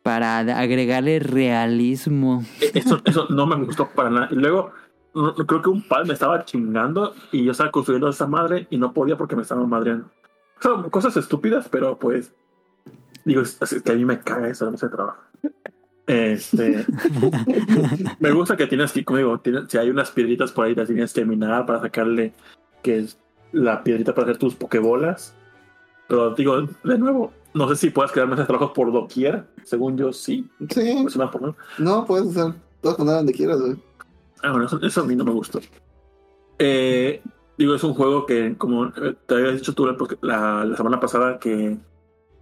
[0.02, 2.44] Para agregarle realismo.
[2.60, 4.28] E- Eso, eso no me gustó para nada.
[4.30, 4.72] Y luego,
[5.14, 8.66] no- no, creo que un pal me estaba chingando y yo estaba construyendo esa madre
[8.70, 10.10] y no podía porque me estaban madreando.
[10.60, 12.32] Son cosas estúpidas, pero pues.
[13.24, 15.22] Digo, es, que a mí me caga eso mesa de trabajo.
[16.06, 16.84] Este.
[18.18, 20.88] me gusta que tienes que, como digo, tienes- si hay unas piedritas por ahí, las
[20.88, 22.32] tienes que minar para sacarle
[22.82, 23.18] que es
[23.52, 25.34] la piedrita para hacer tus pokebolas.
[26.08, 29.44] Pero digo, de nuevo, no sé si puedes crear mesas de trabajo por doquier.
[29.64, 30.48] Según yo, sí.
[30.70, 33.76] Sí, por no, puedes hacer, puedes poner donde quieras, güey.
[34.42, 35.60] Ah, bueno, eso, eso a mí no me gustó.
[36.58, 37.22] Eh,
[37.56, 39.86] digo, es un juego que, como eh, te había dicho tú
[40.22, 41.76] la, la semana pasada, que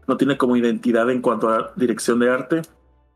[0.06, 2.62] no tiene como identidad en cuanto a dirección de arte.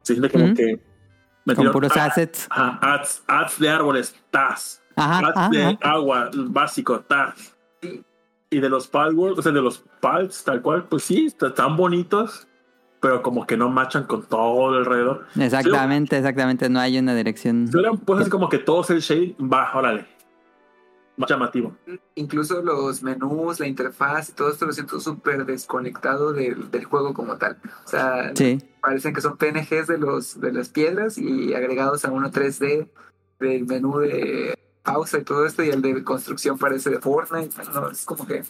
[0.02, 0.76] Se siente como que...
[0.76, 2.46] Con metieron puros a- assets.
[2.50, 4.82] Ajá, ads, ads de árboles, tas.
[4.96, 5.78] Ajá, ads ajá, de ajá.
[5.82, 7.53] agua, básico, tas.
[8.54, 11.76] Y de los palworld, o sea, de los pals, tal cual, pues sí, est- están
[11.76, 12.46] bonitos,
[13.00, 15.26] pero como que no machan con todo alrededor.
[15.38, 16.68] Exactamente, exactamente.
[16.70, 17.66] No hay una dirección.
[17.68, 20.06] Si hubieran puesto así como que todo el shade, va, órale.
[21.16, 21.76] Más llamativo.
[22.16, 27.14] Incluso los menús, la interfaz y todo esto lo siento súper desconectado del, del juego
[27.14, 27.56] como tal.
[27.84, 28.58] O sea, Sí.
[28.80, 32.88] parecen que son PNGs de los de las piedras y agregados a uno 3D
[33.38, 37.56] del menú de pausa y todo esto y el de construcción parece de Fortnite.
[37.72, 38.44] No, es como que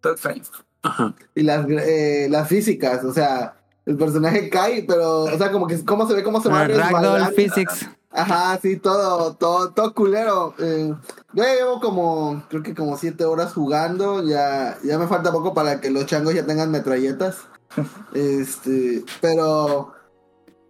[0.00, 0.42] todo extraño.
[0.82, 1.14] Ajá.
[1.34, 5.84] Y las, eh, las físicas, o sea, el personaje cae, pero, o sea, como que
[5.84, 7.32] cómo se ve, cómo se va Ah, Ragdoll resbalando.
[7.36, 7.88] Physics.
[8.10, 10.54] Ajá, sí, todo, todo, todo culero.
[10.58, 10.94] Eh,
[11.32, 14.22] yo ya llevo como, creo que como siete horas jugando.
[14.26, 17.38] Ya, ya me falta poco para que los changos ya tengan metralletas.
[18.14, 19.92] Este, pero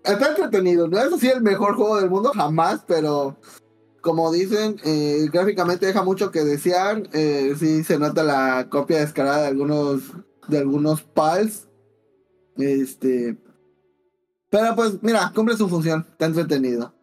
[0.02, 0.88] está entretenido.
[0.88, 3.36] No es así el mejor juego del mundo, jamás, pero
[4.04, 7.04] como dicen, eh, gráficamente deja mucho que desear.
[7.14, 10.02] Eh, sí se nota la copia descarada de algunos,
[10.46, 11.66] de algunos pals.
[12.58, 13.36] Este,
[14.50, 16.94] pero pues mira, cumple su función, está entretenido.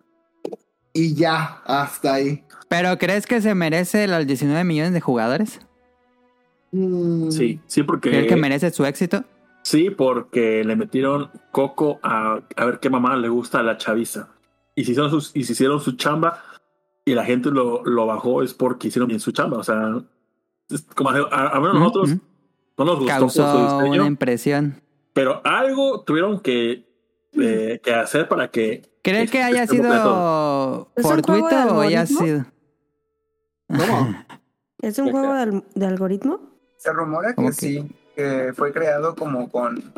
[0.94, 2.44] Y ya, hasta ahí.
[2.70, 5.60] ¿Pero crees que se merece los 19 millones de jugadores?
[6.72, 8.12] Mm, Sí, sí, porque.
[8.12, 9.26] ¿Crees que merece su éxito?
[9.64, 14.30] Sí, porque le metieron coco a, a ver qué mamá le gusta a la chaviza.
[14.76, 16.44] Y si hicieron, sus, y si hicieron su chamba
[17.06, 19.58] y la gente lo, lo bajó es porque hicieron bien su chamba.
[19.58, 20.02] O sea,
[20.70, 22.10] es como a, a- a menos nosotros
[22.78, 24.82] no nos gustó por su Causó diseño, una impresión.
[25.14, 26.86] pero algo tuvieron que,
[27.34, 28.90] eh, que hacer para que.
[29.04, 32.46] ¿Crees que haya sido ¿Es un juego de fortuito o haya sido...?
[33.68, 34.16] ¿Cómo?
[34.80, 36.40] ¿Es un juego de, de algoritmo?
[36.78, 39.94] Se rumora ¿Cómo que sí, que fue creado como con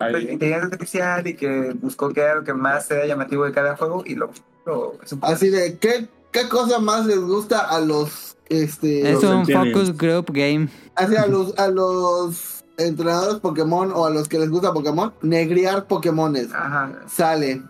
[0.00, 4.02] inteligencia artificial y que buscó que era lo que más sea llamativo de cada juego
[4.06, 4.30] y lo,
[5.22, 9.96] Así de, ¿qué, ¿qué cosa más les gusta a los, este, Es Los un focus
[9.96, 10.68] group game.
[10.94, 15.12] así a los, a los entrenadores Pokémon o a los que les gusta Pokémon?
[15.22, 16.48] Negriar Pokémones.
[16.52, 16.92] Ajá.
[17.08, 17.62] Sale.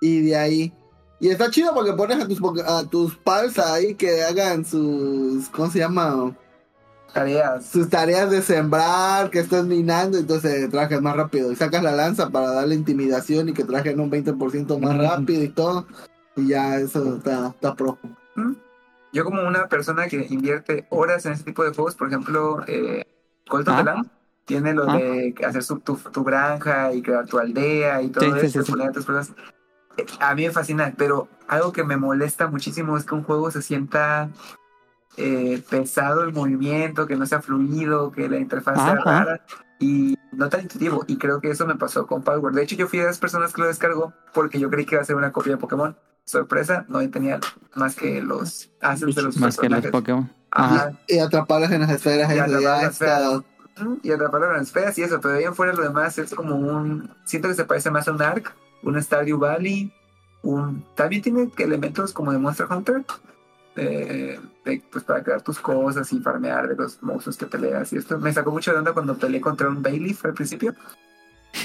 [0.00, 0.72] Y de ahí.
[1.20, 5.48] Y está chido porque pones a tus, poke- a tus pals ahí que hagan sus,
[5.48, 6.34] ¿cómo se llama?
[7.12, 7.64] Tareas.
[7.66, 11.50] sus tareas de sembrar, que estás minando, entonces trajes más rápido.
[11.50, 15.48] Y sacas la lanza para darle intimidación y que trajen un 20% más rápido y
[15.48, 15.86] todo.
[16.38, 17.98] Y ya eso está, está pro.
[18.36, 18.52] ¿Mm?
[19.12, 23.04] Yo como una persona que invierte horas en este tipo de juegos, por ejemplo, eh,
[23.50, 23.76] of Ah.
[23.78, 24.06] the Lamb,
[24.44, 24.96] tiene lo Ah.
[24.96, 28.62] de hacer su, tu, tu granja y crear tu aldea y todo Sí, sí, eso,
[28.62, 28.82] sí, sí.
[28.82, 29.32] a personas.
[29.96, 33.50] Eh, A mí me fascina, pero algo que me molesta muchísimo es que un juego
[33.50, 34.28] se sienta
[35.16, 39.24] eh, pesado el movimiento, que no sea fluido, que la interfaz sea Ajá.
[39.24, 39.40] rara
[39.80, 41.02] y no tan intuitivo.
[41.08, 42.54] Y creo que eso me pasó con Power.
[42.54, 45.02] De hecho, yo fui de las personas que lo descargó porque yo creí que iba
[45.02, 45.96] a ser una copia de Pokémon.
[46.28, 47.40] Sorpresa, no tenía
[47.74, 49.86] más que los assets de los Más que los.
[49.86, 50.30] Pokémon.
[50.50, 50.74] Ajá.
[50.74, 50.92] Ajá.
[51.06, 52.30] Y atraparlas en las esferas.
[52.30, 53.42] Y eso atrapar ya las esferas.
[54.02, 56.54] Y en las esferas y eso, pero de ahí en fuera lo demás es como
[56.54, 57.10] un...
[57.24, 59.90] Siento que se parece más a un Ark, un Stardew Valley,
[60.42, 60.84] un...
[60.94, 63.06] También tiene elementos como de Monster Hunter,
[63.76, 67.90] eh, de, pues para crear tus cosas y farmear de los monstruos que peleas.
[67.94, 70.74] Y esto me sacó mucho de onda cuando peleé contra un Bailiff al principio.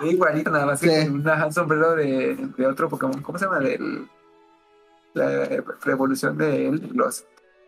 [0.00, 1.06] Era igualito, nada más que Sí.
[1.08, 3.22] con una un sombrero de, de otro Pokémon.
[3.22, 3.60] ¿Cómo se llama?
[3.60, 4.08] Del,
[5.14, 7.24] la revolución de él, los...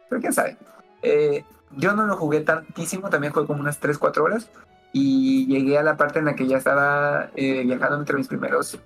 [0.09, 0.57] Pero quién sabe.
[1.03, 1.45] Eh,
[1.77, 4.51] yo no lo jugué tantísimo, también jugué como unas 3-4 horas.
[4.93, 8.79] Y llegué a la parte en la que ya estaba eh, viajando entre mis primeros,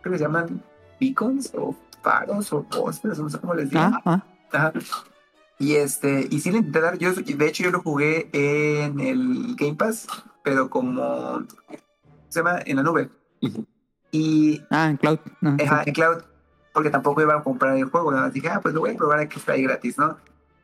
[0.00, 0.60] creo que se llaman
[1.00, 3.80] beacons o faros o postes, no sé cómo les digo.
[3.80, 4.24] Ah, ah.
[4.50, 4.72] Ajá.
[5.60, 9.54] Y este, y sí le intenté dar, yo, de hecho yo lo jugué en el
[9.56, 10.08] Game Pass,
[10.42, 11.44] pero como
[12.28, 13.10] se llama en la nube.
[13.40, 13.66] Ujú.
[14.10, 15.18] Y Ah, en Cloud.
[15.40, 16.22] No, Ajá, en cloud,
[16.72, 18.96] porque tampoco iba a comprar el juego, nada más dije, ah, pues lo voy a
[18.96, 20.16] probar aquí está ahí gratis, ¿no?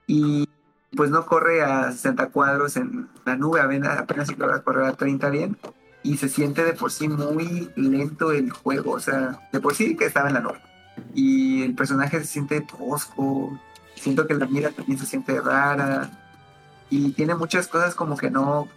[0.07, 0.49] Y
[0.97, 4.93] pues no corre a 60 cuadros en la nube, apenas, apenas si logra correr a
[4.95, 5.57] 30 bien,
[6.03, 9.97] y se siente de por sí muy lento el juego, o sea, de por sí
[9.97, 10.61] que estaba en la nube.
[11.15, 13.59] Y el personaje se siente tosco,
[13.95, 16.11] siento que la mira también se siente rara,
[16.91, 18.69] y tiene muchas cosas como que no,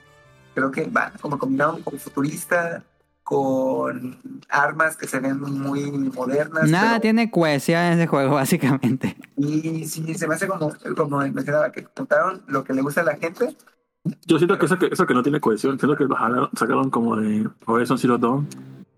[0.54, 2.84] creo que van como combinado como futurista,
[3.24, 4.18] con
[4.50, 6.70] armas que se ven muy modernas.
[6.70, 9.16] Nada pero- tiene cohesión en ese juego, básicamente.
[9.38, 13.06] Y sí, se me hace como, como mencionaba, que juntaron lo que le gusta a
[13.06, 13.56] la gente
[14.26, 16.90] Yo siento que eso que, eso que no tiene cohesión, siento que lo jalaron- sacaron
[16.90, 18.48] como de Horizon Zero Dawn,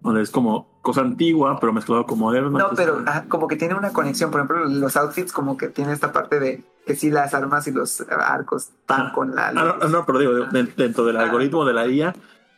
[0.03, 2.49] donde es como cosa antigua, pero mezclado con moderno.
[2.51, 4.29] No, entonces, pero ah, como que tiene una conexión.
[4.31, 7.71] Por ejemplo, los outfits como que tiene esta parte de que sí las armas y
[7.71, 9.47] los arcos van con la...
[9.47, 12.13] Ah, no, no, pero digo, de- dentro del algoritmo de la IA,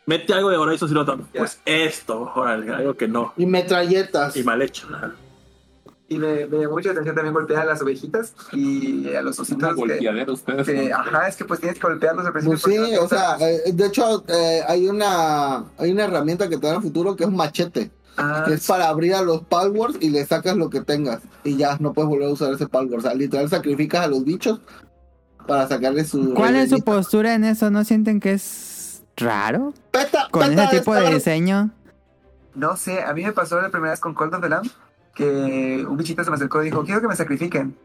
[0.07, 1.27] mete algo de Horizon Zero Dawn.
[1.35, 3.33] Pues esto, órale, algo que no.
[3.37, 4.35] Y metralletas.
[4.35, 4.87] Y mal hecho.
[4.91, 5.11] ajá.
[6.07, 9.73] Y me, me llamó mucha atención también golpear a las ovejitas y a los ositos.
[9.75, 10.65] Que, ustedes.
[10.67, 12.59] que, ajá, es que pues tienes que golpearlos al principio.
[12.61, 16.57] Pues sí, no o sea, eh, de hecho eh, hay una hay una herramienta que
[16.57, 19.21] te da en el futuro que es un machete, Ah, que es para abrir a
[19.23, 22.53] los palwords y le sacas lo que tengas y ya no puedes volver a usar
[22.53, 22.99] ese palword.
[22.99, 24.61] O sea, literal sacrificas a los bichos
[25.47, 27.71] para sacarle su ¿Cuál es su postura en eso?
[27.71, 29.73] ¿No sienten que es raro?
[29.91, 31.71] Peta- Con peta ese tipo de diseño.
[32.53, 34.69] No sé, a mí me pasó la primera vez con Cold of the Lamb
[35.15, 37.75] que un bichito se me acercó y dijo, quiero que me sacrifiquen.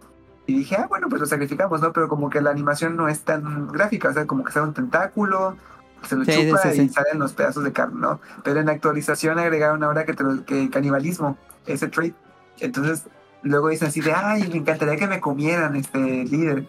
[0.46, 1.92] Y dije, ah, bueno, pues lo sacrificamos, ¿no?
[1.92, 4.74] Pero como que la animación no es tan gráfica, o sea, como que sale un
[4.74, 5.56] tentáculo,
[6.02, 6.88] se lo Sí, chupa sí, y sí.
[6.88, 8.20] salen los pedazos de carne, ¿no?
[8.42, 12.14] Pero en la actualización agregaron ahora que, te lo- que canibalismo, ese trait.
[12.58, 13.04] Entonces,
[13.42, 16.66] luego dicen así de, ay, me encantaría que me comieran este líder.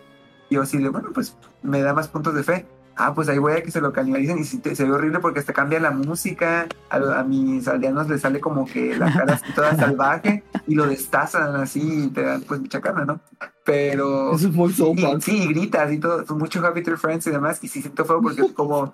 [0.49, 2.65] Y yo así de, bueno, pues me da más puntos de fe.
[2.95, 5.19] Ah, pues ahí voy a que se lo canibalicen y sí te- se ve horrible
[5.19, 6.67] porque hasta cambia la música.
[6.89, 10.85] A, a mis aldeanos les sale como que la cara así toda salvaje y lo
[10.87, 13.19] destazan así y te dan pues mucha carne, ¿no?
[13.63, 14.33] Pero...
[14.35, 17.27] Eso es muy South Y- sí, y gritas y todo, son mucho Happy Tree Friends
[17.27, 17.63] y demás.
[17.63, 18.93] Y sí siento feo porque es como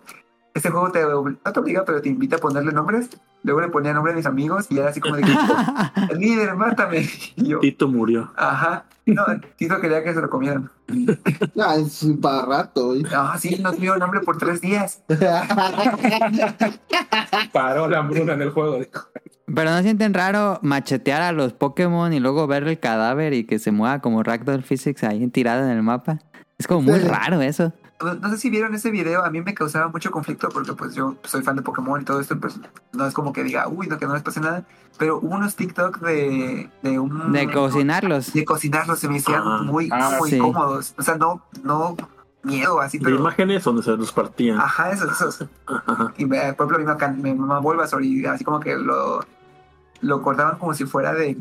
[0.54, 3.10] este juego te no te obliga, pero te invita a ponerle nombres.
[3.44, 5.32] Luego le ponía nombre a mis amigos y era así como de que,
[6.12, 7.08] el líder, mátame.
[7.36, 8.32] Y yo, Tito murió.
[8.36, 8.86] ajá.
[9.08, 9.24] No,
[9.56, 10.70] Tito quería que se lo comieran.
[11.60, 12.96] Ah, es para rato.
[12.96, 13.04] ¿eh?
[13.16, 15.02] Ah, sí, no tuvieron nombre por tres días.
[17.52, 18.80] Paró la hambruna en el juego.
[18.80, 19.08] dijo.
[19.54, 23.60] Pero no sienten raro machetear a los Pokémon y luego ver el cadáver y que
[23.60, 26.20] se mueva como Ragdoll Physics ahí tirado en el mapa.
[26.58, 27.08] Es como muy Sí.
[27.12, 27.74] raro eso.
[28.00, 31.16] No, sé si vieron ese video, a mí me causaba mucho conflicto porque pues yo
[31.24, 32.60] soy fan de Pokémon y todo esto, pues
[32.94, 34.66] no es como que diga, uy, no, que no les pase nada.
[35.00, 37.32] Pero hubo unos TikTok de, de un...
[37.32, 38.34] De cocinarlos.
[38.34, 40.38] de cocinarlos se me hacían Ah, muy, ah, muy sí.
[40.38, 40.94] cómodos.
[40.98, 41.96] O sea, no, no
[42.44, 43.18] miedo así, De pero.
[43.18, 44.60] imágenes donde se los partían.
[44.60, 45.46] Ajá, esos, esos.
[45.66, 46.14] Ajá.
[46.18, 49.22] Y me, por ejemplo, a mí me, mamá Bulbasaur y así como que lo,
[50.02, 51.36] lo cortaban como si fuera de,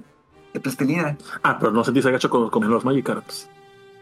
[0.54, 1.18] de plastilina.
[1.42, 3.48] Ah, pero no sentís agacho con, con los Magikarps.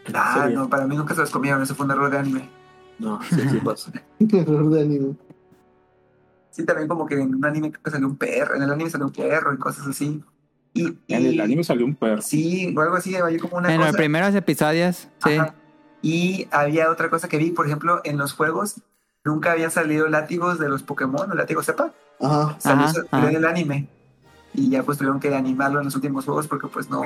[0.05, 2.49] ¿En Ah, no, para mí nunca se los comieron, eso fue un error de anime.
[2.99, 3.91] No, sí, sí pasa.
[4.19, 5.15] Error de anime.
[6.51, 8.89] Sí, también como que en un anime creo que salió un perro, en el anime
[8.89, 10.23] salió un perro y cosas así.
[10.73, 12.21] Y, y- En el anime salió un perro.
[12.21, 13.87] Sí, o algo así, había como una En cosa.
[13.89, 15.33] los primeros episodios, sí.
[15.35, 15.53] Ajá.
[16.01, 18.81] Y había otra cosa que vi, por ejemplo, en los juegos
[19.23, 21.91] nunca habían salido látigos de los Pokémon, o látigos sepa,
[22.21, 22.55] Ajá.
[22.59, 23.29] salió, Ajá, salió ajá.
[23.31, 23.89] en el anime.
[24.53, 27.01] Y ya pues tuvieron que animarlo en los últimos juegos porque pues no...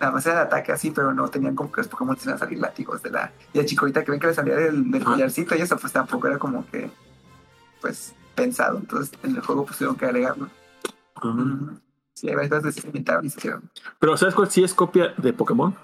[0.00, 2.38] Nada más era el ataque así, pero no tenían como que los Pokémon tenían a
[2.38, 3.32] salir látigos de la...
[3.52, 6.28] Y a Chikorita que ven que le salía del, del collarcito y eso pues tampoco
[6.28, 6.90] era como que...
[7.80, 10.48] Pues pensado, entonces en el juego pues tuvieron que agregarlo.
[11.16, 11.28] Ajá.
[11.28, 11.80] Mm.
[12.14, 13.70] Sí, hay varias cosas que se inventaron y se hicieron.
[13.98, 15.74] Pero ¿sabes cuál sí es copia de Pokémon?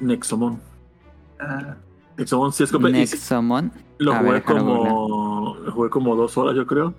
[0.00, 0.60] Nexomon.
[1.38, 1.76] Ah,
[2.16, 2.88] Nexomon sí es copia.
[2.88, 3.72] sí- Nexomon.
[3.98, 5.56] lo jugué ver, como.
[5.64, 6.94] Lo jugué como dos horas, yo creo.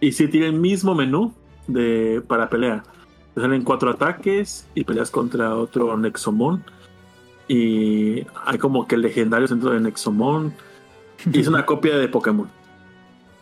[0.00, 1.34] Y sí tiene el mismo menú
[1.66, 2.82] de para pelea.
[3.36, 6.64] Te salen cuatro ataques y peleas contra otro Nexomon.
[7.48, 10.54] Y hay como que legendarios dentro de Nexomon.
[11.30, 12.48] Y es una copia de Pokémon.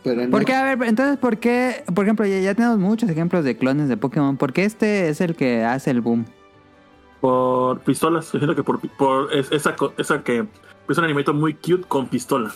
[0.03, 0.31] Pero no.
[0.33, 0.53] ¿Por qué?
[0.53, 1.85] A ver, entonces, ¿por qué?
[1.95, 4.37] Por ejemplo, ya, ya tenemos muchos ejemplos de clones de Pokémon.
[4.37, 6.27] ¿Por qué este es el que hace el boom?
[7.21, 8.33] Por pistolas.
[8.33, 10.45] Yo siento que por, por es- esa, co- esa que
[10.89, 12.51] es un animalito muy cute con pistola.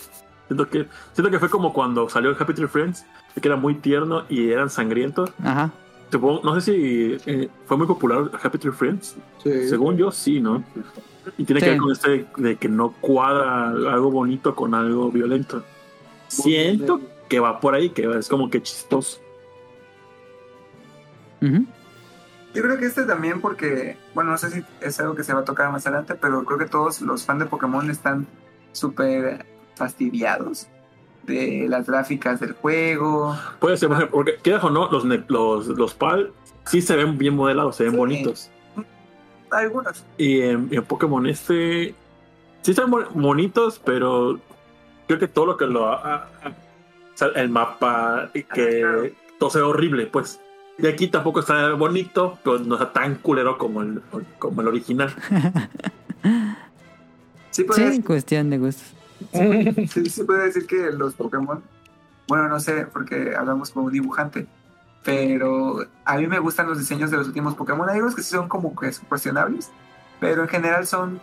[0.49, 3.07] Siento que, siento que fue como cuando salió el Happy Tree Friends,
[3.41, 5.31] que era muy tierno y eran sangrientos.
[5.43, 5.71] Ajá.
[6.11, 9.17] Supongo- no sé si eh, fue muy popular Happy Tree Friends.
[9.43, 9.69] Sí.
[9.69, 10.65] Según yo, sí, ¿no?
[11.37, 15.63] Y tiene que ver con este de que no cuadra algo bonito con algo violento.
[16.29, 19.21] Siento que va por ahí, que es como que chistoso.
[22.55, 25.41] Yo creo que este también porque, bueno, no sé si es algo que se va
[25.41, 28.27] a tocar más adelante, pero creo que todos los fans de Pokémon están
[28.73, 29.45] súper
[29.77, 30.67] fastidiados
[31.29, 33.37] de las gráficas del juego.
[33.61, 36.33] Puede ser, ejemplo, porque quedas o no, los, los, los PAL
[36.67, 37.99] sí se ven bien modelados, se ven Sí.
[37.99, 38.51] bonitos.
[39.51, 40.05] Algunos.
[40.19, 41.95] Y en, en Pokémon este
[42.63, 44.39] sí están bon- bonitos, pero
[45.07, 45.99] creo que todo lo que lo o
[47.15, 48.43] sea, el mapa que
[48.81, 49.03] claro.
[49.39, 50.41] todo se ve horrible, pues.
[50.81, 54.01] Y aquí tampoco está bonito, pero no está tan culero como el,
[54.39, 55.15] como el original.
[57.51, 58.87] Sí, puede Sí, cuestión de gustos.
[59.89, 61.63] sí, sí puede decir que los Pokémon,
[62.27, 64.47] bueno, no sé, porque hablamos con un dibujante,
[65.05, 67.89] pero a mí me gustan los diseños de los últimos Pokémon.
[67.89, 69.71] Hay algunos que sí son como que cuestionables,
[70.21, 71.21] pero en general son,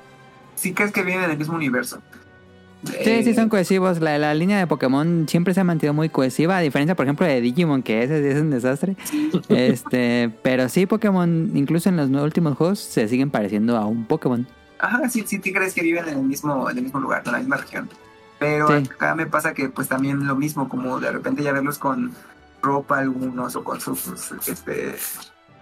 [0.55, 2.01] sí crees que vienen del mismo universo.
[3.03, 3.99] Sí, sí son cohesivos.
[3.99, 7.25] La, la línea de Pokémon siempre se ha mantenido muy cohesiva, a diferencia, por ejemplo,
[7.25, 8.95] de Digimon, que ese es un desastre.
[9.49, 14.47] Este, pero sí, Pokémon, incluso en los últimos juegos, se siguen pareciendo a un Pokémon.
[14.79, 17.37] Ajá, sí, sí, crees que viven en el mismo, en el mismo lugar, en la
[17.39, 17.89] misma región.
[18.39, 18.89] Pero Sí.
[18.93, 22.11] acá me pasa que pues también lo mismo, como de repente ya verlos con
[22.61, 24.95] ropa algunos o con sus, sus, este,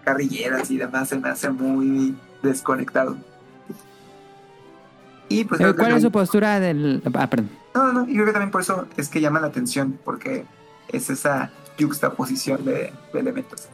[0.03, 3.16] carrilleras y demás, se me hace muy desconectado.
[5.30, 7.01] Y pues ¿Cuál es su postura del...?
[7.14, 7.49] Ah, perdón.
[7.74, 10.45] No, no, no, y creo que también por eso es que llama la atención, porque
[10.89, 13.68] es esa juxtaposición de, de elementos.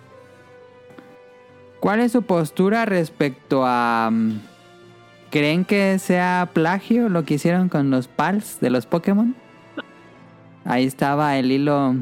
[1.80, 4.10] ¿Cuál es su postura respecto a...
[4.12, 4.40] mm,
[5.32, 9.36] ¿Creen que sea plagio lo que hicieron con los pals de los Pokémon?
[10.66, 11.96] Ahí estaba el hilo...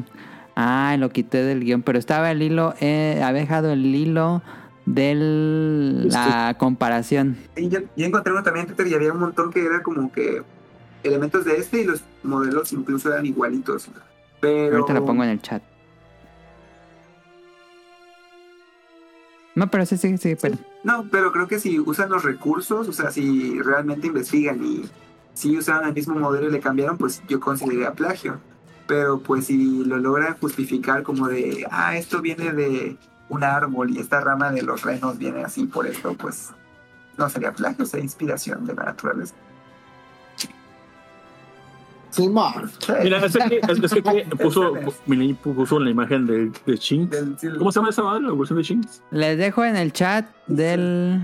[0.56, 2.74] Ah, lo quité del guion, pero estaba el hilo...
[2.80, 4.42] Eh, había dejado el hilo
[4.86, 7.36] de la comparación.
[7.56, 10.10] Y yo, yo encontré uno también en Twitter y había un montón que era como
[10.10, 10.42] que
[11.02, 13.88] elementos de este y los modelos incluso eran igualitos.
[14.40, 14.76] Pero...
[14.76, 15.62] Ahorita lo pongo en el chat.
[19.54, 20.56] No, pero sí, sí, sí, pero...
[20.88, 24.88] No, pero creo que si usan los recursos, o sea, si realmente investigan y
[25.34, 28.40] si usaron el mismo modelo y le cambiaron, pues yo consideraría plagio.
[28.86, 32.96] Pero pues si lo logran justificar como de, ah, esto viene de
[33.28, 36.54] un árbol y esta rama de los renos viene así por esto, pues
[37.18, 39.34] no sería plagio, sería inspiración de la naturaleza.
[42.10, 42.70] Simón.
[43.02, 44.02] Mira, es que, es, es que
[44.42, 44.72] puso,
[45.42, 48.22] puso la imagen de, de del- ¿Cómo se llama esa madre?
[48.22, 49.02] La evolución de Shinx.
[49.10, 51.20] Les dejo en el chat del...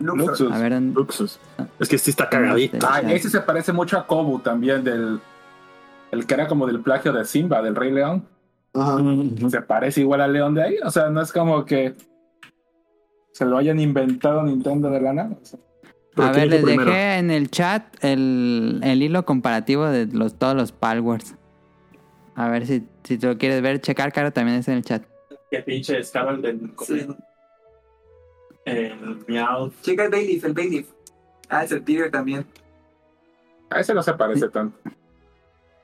[0.00, 0.52] Luxus.
[0.52, 1.38] A ver, ¿dónde- Luxus.
[1.78, 2.78] Es que sí está cagadita.
[2.90, 5.20] Ah, ese se parece mucho a Kobu también, del.
[6.10, 8.24] El que era como del plagio de Simba, del Rey León.
[8.74, 8.98] Ajá.
[9.48, 10.76] Se parece igual al León de ahí.
[10.84, 11.94] O sea, no es como que
[13.32, 15.30] se lo hayan inventado Nintendo de la nada.
[15.40, 15.58] O sea,
[16.16, 16.90] Pero A ¿quién ver, es les el primero?
[16.90, 21.36] dejé en el chat el, el hilo comparativo de los, todos los Palwords.
[22.34, 25.02] A ver si, si tú lo quieres ver, checar, cara, también es en el chat.
[25.50, 27.06] Qué pinche escala del Sí.
[28.64, 29.72] el Meow.
[29.82, 30.86] Checa el Bayleaf, el Bayleaf.
[31.48, 32.44] Ah, es el Peter también.
[33.70, 34.76] a ese no se parece tanto.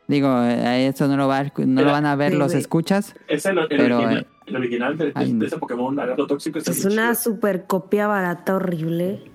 [0.09, 2.59] Digo, a eso no lo, va, no lo van a ver sí, los sí.
[2.59, 3.15] escuchas.
[3.29, 6.27] Es el, el Pero, original, eh, el original de, de- ay, de ese Pokémon lagarto
[6.27, 6.59] tóxico.
[6.59, 7.15] Es una chido.
[7.15, 9.31] super copia barata horrible.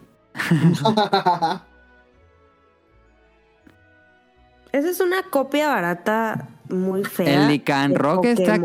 [4.71, 7.43] Esa es una copia barata muy fea.
[7.43, 8.57] El Lycanroc de está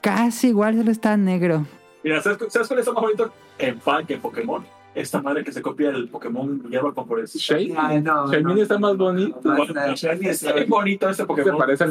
[0.00, 1.66] casi igual, solo está negro.
[2.02, 4.64] Mira, ¿sabes, ¿sabes cuál es el más bonito en Fan que en Pokémon?
[4.94, 7.74] Esta madre que se copia del Pokémon hierba con por Shane.
[7.78, 8.62] Ay, no, Shaymin no.
[8.62, 9.40] está más bonito.
[9.42, 11.58] No, Bueno, no, es, es, es bonito ese Se Pokémon.
[11.58, 11.86] parece a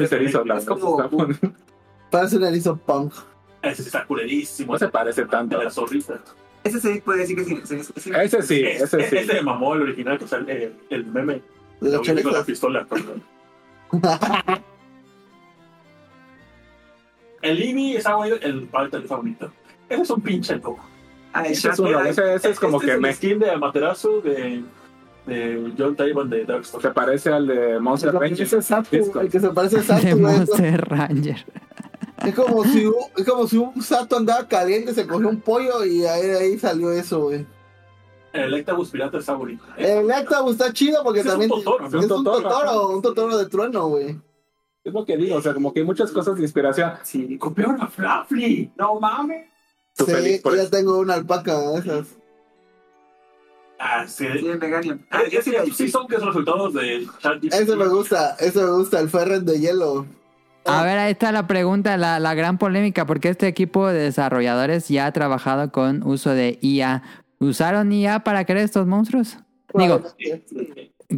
[0.65, 1.51] como- Está bonito.
[2.11, 3.13] Parece un erizo punk.
[3.61, 4.73] Ese sí está culerísimo.
[4.73, 5.57] No se parece tanto.
[5.57, 6.19] De la zorrita.
[6.63, 7.59] Ese sí puede decir que sí.
[7.63, 8.11] sí, sí, sí.
[8.15, 9.17] Ese sí, Es- ese es- sí.
[9.17, 11.41] Ese de mamó el original, que sale el, el meme.
[11.79, 12.85] De vi con la pistola.
[12.85, 13.23] perdón.
[17.41, 19.51] el Eevee está bonito, el Palta está bonito.
[19.89, 20.79] Ese es un pinche loco.
[21.33, 24.21] Ah, Ese es, uno, ese, ese es como Este que es me, skin de Amaterasu
[24.21, 24.63] de,
[25.25, 26.89] de John Taiwan de Darkstalker.
[26.89, 28.41] se parece al de Monster Ranger.
[28.41, 30.15] Ese es el que se parece a De.
[30.15, 31.45] Monster Ranger.
[32.25, 35.83] Es como si un- es como si un Sato andaba caliente, se cogió un pollo
[35.85, 37.45] y ahí, ahí salió eso, güey.
[38.33, 39.63] El Electabuzz pirata está bonito.
[39.75, 43.01] El Electabuzz está chido porque Es un también Totoro, es un Un Totoro, totoro, un
[43.01, 44.19] totoro de trueno, güey.
[44.83, 46.93] Es lo que digo, o sea, como que hay muchas cosas de inspiración.
[47.03, 48.71] Sí, Copiaron a Fluffy.
[48.77, 49.47] No mames.
[49.93, 50.71] Sí, feliz por ya eso.
[50.71, 52.07] tengo una alpaca de esas.
[53.77, 54.25] Ah, sí.
[54.39, 54.47] sí.
[54.47, 57.53] Ah, Ah, yo sí son que son resultados de ChatGPT.
[57.53, 60.05] Ese me gusta, ese me gusta, el Ferret de hielo.
[60.65, 64.87] A ver, ahí está la pregunta, la, la gran polémica, porque este equipo de desarrolladores
[64.89, 67.01] ya ha trabajado con uso de IA.
[67.39, 69.37] ¿Usaron IA para crear estos monstruos?
[69.73, 70.01] Digo,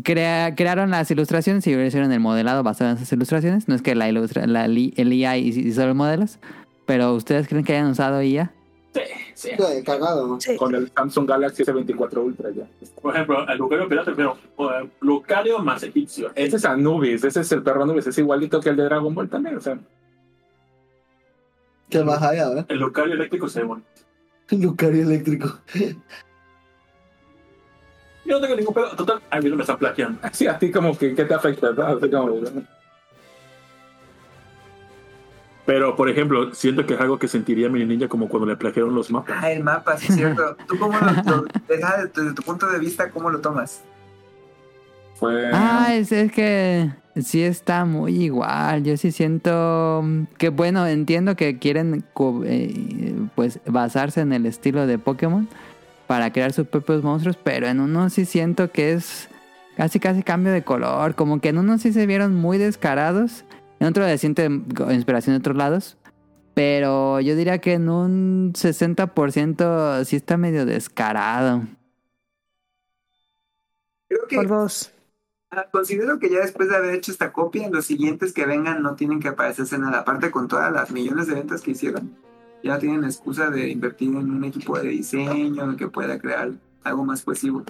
[0.04, 3.68] crea- crearon las ilustraciones y hicieron el modelado basado en esas ilustraciones.
[3.68, 6.39] No es que la ilustra, la, el IA hizo los modelos,
[6.86, 8.52] pero ¿ustedes creen que hayan usado IA?
[8.94, 9.02] Sí,
[9.34, 9.50] sí.
[9.58, 10.39] Sí, cagado.
[10.39, 10.56] Sí.
[10.56, 12.68] Con el Samsung Galaxy S24 Ultra ya.
[13.02, 16.32] Por ejemplo, el Lucario pirata, pero eh, Lucario más egipcio.
[16.36, 19.30] Ese es Anubis, ese es el perro Anubis, es igualito que el de Dragon Ball
[19.30, 19.80] también, o sea.
[21.89, 22.66] ¿Qué más hay, a ver?
[22.70, 23.88] El Lucario eléctrico se ve bonito.
[24.52, 25.60] Lucario eléctrico.
[28.26, 28.96] Yo no tengo ningún pedo.
[28.96, 30.20] Total, a mí no me está plagiando.
[30.32, 31.72] Sí, a ti como que, ¿qué te afecta?
[31.72, 31.84] no?
[31.84, 32.41] Así como,
[35.66, 38.93] Pero, por ejemplo, siento que es algo que sentiría mi niña como cuando le plagiaron
[38.93, 39.38] los mapas.
[39.41, 40.57] Ah, el mapa, sí, es cierto.
[40.68, 43.82] ¿Tú cómo lo, lo- desde, desde tu punto de vista, cómo lo tomas?
[45.16, 45.51] fue...
[45.53, 46.89] Ah, es, es que
[47.22, 48.84] sí está muy igual.
[48.84, 50.03] Yo sí siento
[50.38, 52.03] que, bueno, entiendo que quieren
[52.45, 55.47] eh, pues basarse en el estilo de Pokémon
[56.07, 59.30] para crear sus propios monstruos, pero en uno sí siento que es
[59.78, 61.16] casi casi cambio de color.
[61.16, 63.45] Como que en uno sí se vieron muy descarados.
[63.84, 65.97] En otro le siente inspiración de otros lados.
[66.53, 71.63] Pero yo diría que en un 60% sí está medio descarado.
[74.07, 74.93] Creo que Por dos.
[75.51, 78.95] ah, considero que ya después de haber hecho esta copia, los siguientes que vengan no
[78.95, 79.99] tienen que aparecerse nada.
[79.99, 82.15] Aparte con todas las millones de ventas que hicieron,
[82.63, 86.51] ya tienen excusa de invertir en un equipo de diseño que pueda crear
[86.86, 87.65] algo más cohesivo.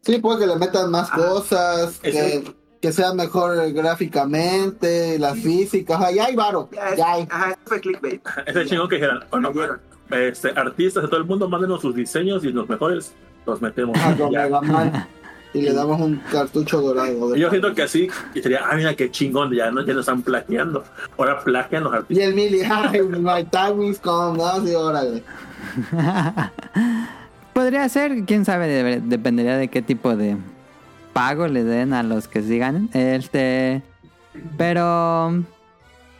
[0.00, 1.28] Sí, puede que le metan más Ajá.
[1.28, 2.42] cosas, que,
[2.80, 6.00] que sea mejor gráficamente, las físicas.
[6.14, 6.68] Ya hay varo.
[6.72, 7.26] Ya, es- Ya hay.
[7.30, 8.22] ajá, fue clickbait.
[8.46, 8.98] Ese chingón que
[9.30, 9.80] bueno, Cayeron.
[10.10, 13.12] este, artistas de todo el mundo, mándenos sus diseños y los mejores
[13.46, 13.96] los metemos.
[13.98, 14.48] Ajá, con Ya.
[15.52, 17.34] Y le damos un cartucho dorado.
[17.34, 19.98] Y Yo siento que así, y sería, ah, mira qué chingón, ya no, ya no
[19.98, 20.84] están plagiando.
[21.18, 22.26] Ahora plagian los Y artistas.
[22.28, 24.64] el Mili, ay, my time is come, ¿no?
[24.64, 25.24] Sí, órale.
[27.52, 30.36] Podría ser, quién sabe, dependería de qué tipo de
[31.12, 32.88] pago le den a los que sigan.
[32.92, 33.82] Este,
[34.56, 35.42] pero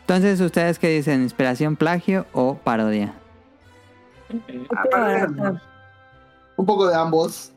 [0.01, 3.13] entonces ustedes qué dicen, inspiración, plagio o parodia.
[4.69, 5.59] Aparte,
[6.57, 7.51] Un poco de ambos.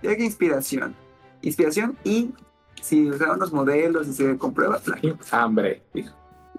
[0.00, 0.94] Que inspiración.
[1.42, 2.32] Inspiración y
[2.80, 5.16] si usaron los modelos y se comprueba plagio.
[5.30, 5.82] Hambre.
[5.94, 6.14] hijo.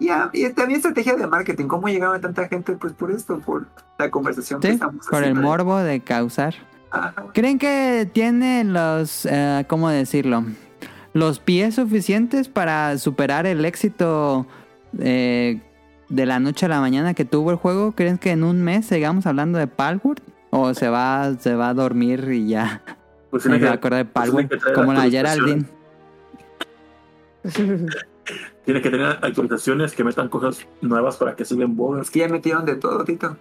[0.09, 1.67] Ah, y también estrategia de marketing.
[1.67, 2.73] ¿Cómo llegaron a tanta gente?
[2.73, 5.41] Pues por esto, por la conversación que estamos por el haciendo.
[5.41, 6.55] morbo de causar.
[7.33, 10.45] ¿Creen que tiene los, eh, cómo decirlo,
[11.13, 14.45] los pies suficientes para superar el éxito
[14.99, 15.61] eh,
[16.09, 17.93] de la noche a la mañana que tuvo el juego?
[17.93, 20.21] ¿Creen que en un mes sigamos hablando de Palworld?
[20.51, 22.83] ¿O se va, se va a dormir y ya
[23.31, 24.73] Pues no se va a acordar de pues Palworld?
[24.75, 25.09] Como la.
[25.09, 25.65] Geraldine.
[28.65, 32.03] tiene que tener actualizaciones que metan cosas nuevas para que sigan bogas.
[32.03, 33.37] Es que ya metieron de todo, Tito.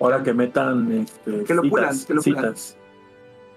[0.00, 2.42] Ahora que metan este, Que lo pulan, citas, que lo pulan.
[2.56, 2.76] citas.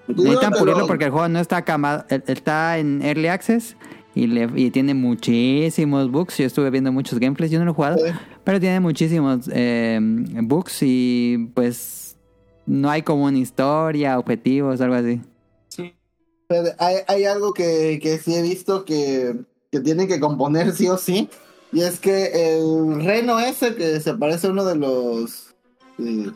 [0.08, 3.78] Necesitan pulirlo porque el juego no está acabado, está en Early Access
[4.14, 6.38] y, le, y tiene muchísimos bugs.
[6.38, 8.12] Yo estuve viendo muchos gameplays, yo no lo he jugado, Sí.
[8.44, 10.00] pero tiene muchísimos eh,
[10.44, 12.18] bugs y pues
[12.66, 15.22] no hay como una historia, objetivos, algo así.
[15.70, 15.94] Sí.
[16.50, 19.36] Pero hay, hay algo que, que sí he visto que,
[19.72, 21.30] que tienen que componer sí o sí.
[21.72, 25.53] Y es que el reno ese que se parece a uno de los.
[26.00, 26.32] Eh,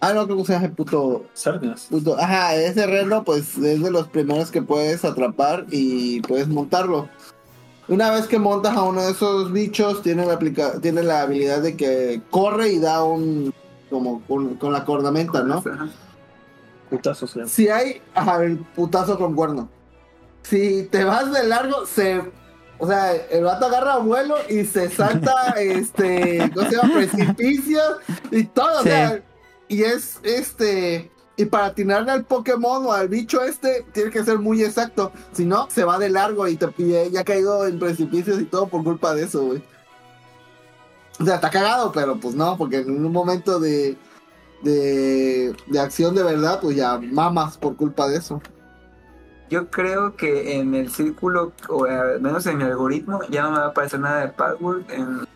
[0.00, 1.86] ah, no, creo que se llama el puto, Sardinas.
[1.90, 2.18] puto.
[2.18, 7.08] Ajá, ese reno, pues es de los primeros que puedes atrapar y puedes montarlo.
[7.88, 11.62] Una vez que montas a uno de esos bichos, tiene la, aplica tiene la habilidad
[11.62, 13.52] de que corre y da un.
[13.90, 15.56] como con, con la cornamenta, ¿no?
[15.58, 15.88] Ajá.
[16.90, 17.40] Putazos, sí.
[17.46, 19.68] Si hay, ajá, el putazo con cuerno.
[20.42, 22.22] Si te vas de largo, se.
[22.82, 26.50] O sea, el vato agarra vuelo y se salta, este.
[26.52, 26.94] ¿Cómo se llama?
[26.94, 27.98] Precipicios
[28.32, 28.80] y todo.
[28.80, 29.22] O sea,
[29.68, 31.08] y es este.
[31.36, 35.12] Y para atinarle al Pokémon o al bicho este, tiene que ser muy exacto.
[35.30, 37.08] Si no, se va de largo y te pide.
[37.12, 39.62] Ya ha caído en precipicios y todo por culpa de eso, güey.
[41.20, 43.96] O sea, está cagado, pero pues no, porque en un momento de.
[44.62, 48.42] De, de acción de verdad, pues ya mamas por culpa de eso.
[49.52, 53.58] Yo creo que en el círculo, o al menos en mi algoritmo, ya no me
[53.58, 55.28] va a aparecer nada de password en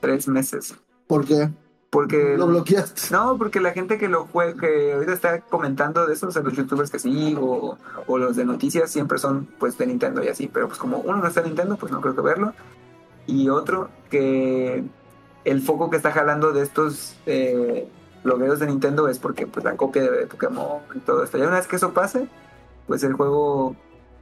[0.00, 0.74] tres meses.
[1.06, 1.50] ¿Por qué?
[1.88, 2.36] Porque.
[2.36, 3.00] Lo bloqueaste.
[3.12, 6.42] No, porque la gente que lo juega, que ahorita está comentando de eso, o sea,
[6.42, 10.26] los youtubers que sí, o, o los de noticias, siempre son pues de Nintendo y
[10.26, 12.54] así, pero pues como uno no está en Nintendo, pues no creo que verlo.
[13.28, 14.82] Y otro, que
[15.44, 17.88] el foco que está jalando de estos eh,
[18.24, 21.38] blogueros de Nintendo es porque pues la copia de Pokémon y todo esto.
[21.38, 22.26] Ya una vez que eso pase,
[22.90, 23.76] pues el juego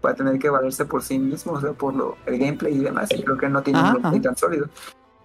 [0.05, 2.81] va a tener que valerse por sí mismo, o sea, por lo, el gameplay y
[2.81, 4.67] demás, y creo que no tiene un gameplay tan sólido.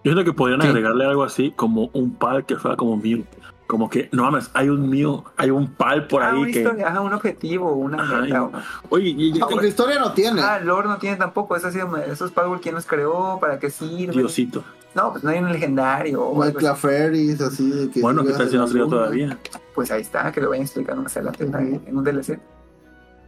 [0.02, 0.68] Yo creo que podrían Sí.
[0.68, 3.22] agregarle algo así como un pal que fuera como Mew.
[3.66, 6.58] Como que, no mames, hay un Mew, hay un pal por Ah, ahí una que.
[6.62, 8.34] historia, ajá, un objetivo, una Ajá, meta.
[8.36, 8.52] y- o-
[8.88, 10.40] Oye, y, y- No, porque historia no tiene.
[10.40, 11.54] Ah, lore no tiene tampoco.
[11.56, 13.38] Eso ha sido, esos Power, ¿quién los creó?
[13.40, 14.14] ¿Para qué sirve?
[14.14, 14.64] Diosito.
[14.94, 16.22] No, pues no hay un legendario.
[16.22, 17.90] o algo así.
[17.92, 18.00] Que.
[18.00, 19.38] Bueno, que tal si no todavía.
[19.74, 22.38] Pues ahí está, que lo vayan explicando más adelante en- en un DLC.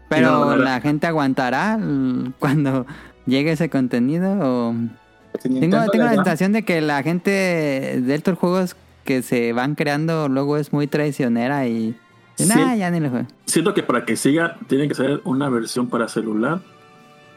[0.08, 0.62] Pero no, no, no.
[0.62, 1.78] la gente aguantará
[2.38, 2.86] cuando
[3.26, 4.74] llegue ese contenido o...
[5.42, 10.28] Si Tengo, la sensación de que la gente de estos juegos que se van creando
[10.28, 11.96] luego es muy traicionera y...
[12.36, 12.48] Sí.
[12.48, 13.26] Nah, ya ni lo juego.
[13.46, 16.60] Siento que para que siga, tiene que ser una versión para celular.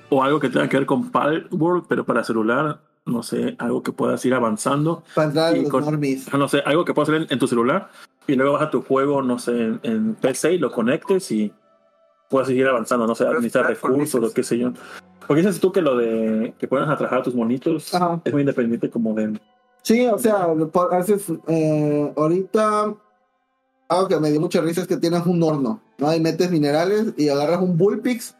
[0.09, 3.91] O algo que tenga que ver con Palworld, pero para celular, no sé, algo que
[3.91, 5.03] puedas ir avanzando.
[5.13, 6.01] Para Y los con-
[6.37, 7.89] No sé, algo que puedas hacer en, en tu celular
[8.27, 11.51] y luego vas a tu juego, no sé, en, en PC y lo conectes y
[12.29, 14.71] puedas seguir avanzando, no sé, Los administrar recursos, lo que sé yo.
[15.27, 18.21] Porque dices tú que lo de que puedas trabajar a tus monitos Ajá.
[18.23, 19.39] es muy independiente como de...
[19.81, 20.47] Sí, o sea,
[20.91, 21.25] haces.
[21.47, 22.93] eh, ahorita.
[23.87, 26.07] algo que me dio mucha risa es que tienes un horno, ¿no?
[26.09, 28.35] Ahí metes minerales y agarras un bullpix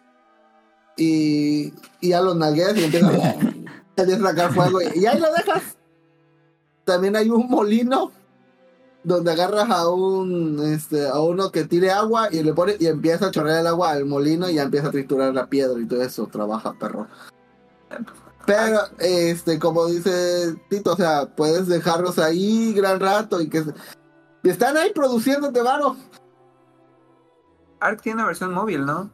[0.98, 5.32] y, y ya lo nalgueas y empiezas a, a sacar fuego y, y ahí lo
[5.34, 5.78] dejas.
[6.84, 8.12] También hay un molino
[9.04, 13.28] donde agarras a un este a uno que tire agua y le pone y empieza
[13.28, 16.02] a chorrear el agua al molino y ya empieza a triturar la piedra y todo
[16.02, 17.08] eso trabaja perro.
[18.46, 23.74] Pero este como dice Tito o sea puedes dejarlos ahí gran rato y que se-
[24.44, 25.96] y están ahí produciéndote varo.
[27.80, 29.10] Ark tiene una versión móvil, ¿no?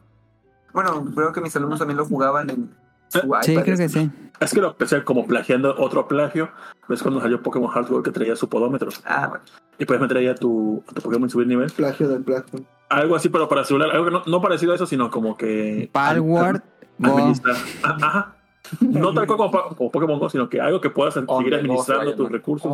[0.72, 2.76] Bueno, creo que mis alumnos también lo jugaban en
[3.08, 4.10] Sí, creo que sí.
[4.40, 6.50] Es que lo empecé como plagiando otro plagio.
[6.88, 8.90] Es cuando salió Pokémon Hardware que traía su podómetro.
[9.04, 9.44] Ah, bueno.
[9.78, 11.70] Y puedes meter ahí a tu, a tu Pokémon y subir nivel.
[11.70, 13.90] plagio del plagio Algo así, pero para celular.
[13.90, 15.88] Algo que no, no parecido a eso, sino como que.
[15.92, 16.62] Palward.
[17.02, 17.34] Ah,
[17.82, 18.36] Ajá.
[18.80, 22.72] No tal cual como, Pokémon Go, sino que algo que puedas seguir administrando tus recursos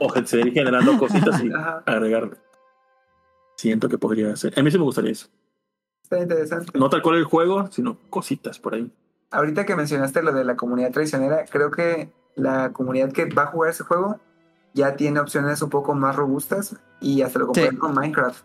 [0.00, 1.50] o seguir generando cositas y
[1.86, 2.36] agregarle.
[3.56, 4.58] Siento que podría ser.
[4.58, 5.28] A mí sí me gustaría eso.
[6.02, 6.78] Está interesante.
[6.78, 8.90] No tal cual el juego, sino cositas por ahí.
[9.32, 13.46] Ahorita que mencionaste lo de la comunidad traicionera, creo que la comunidad que va a
[13.46, 14.20] jugar ese juego
[14.74, 17.76] ya tiene opciones un poco más robustas y hasta lo comparan Sí.
[17.78, 18.44] con Minecraft.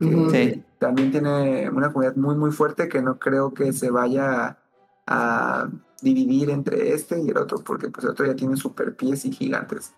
[0.00, 0.64] Sí.
[0.78, 4.58] También tiene una comunidad muy muy fuerte que no creo que se vaya
[5.06, 5.68] a
[6.00, 9.30] dividir entre este y el otro, porque pues el otro ya tiene super pies y
[9.32, 9.94] gigantes.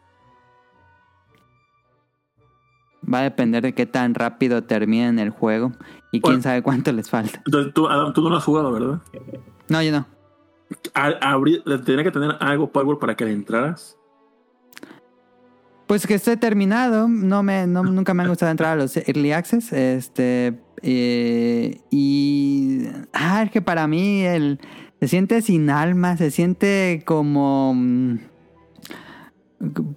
[3.12, 5.72] Va a depender de qué tan rápido terminen el juego
[6.10, 6.42] y quién Bueno.
[6.42, 7.42] sabe cuánto les falta.
[7.44, 9.00] Entonces, tú, Adam, tú no lo has jugado, ¿verdad?
[9.68, 10.06] No, yo no.
[11.84, 13.96] Tenía que tener algo Power para que le entraras.
[15.86, 17.08] Pues que esté terminado.
[17.08, 19.72] No me, no- nunca me han gustado entrar a los early access.
[19.72, 20.58] Este.
[20.82, 22.86] eh, y.
[23.12, 24.58] Ah, es que para mí el.
[25.00, 27.74] Se siente sin alma, se siente como.
[27.74, 28.18] mm,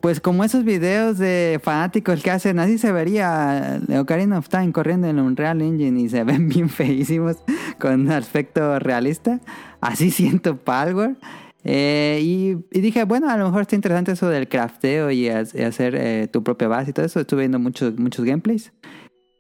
[0.02, 5.08] Pues como esos videos de fanáticos que hacen, así se vería Ocarina of Time corriendo
[5.08, 7.38] en Unreal Engine y se ven bien feísimos
[7.80, 9.40] con aspecto realista.
[9.82, 11.18] Así siento Palworld.
[11.64, 15.62] Eh, y, dije, bueno, a lo mejor está interesante eso del crafteo y, ha- y
[15.64, 17.20] hacer eh, tu propia base y todo eso.
[17.20, 18.72] Estuve viendo muchos, muchos gameplays.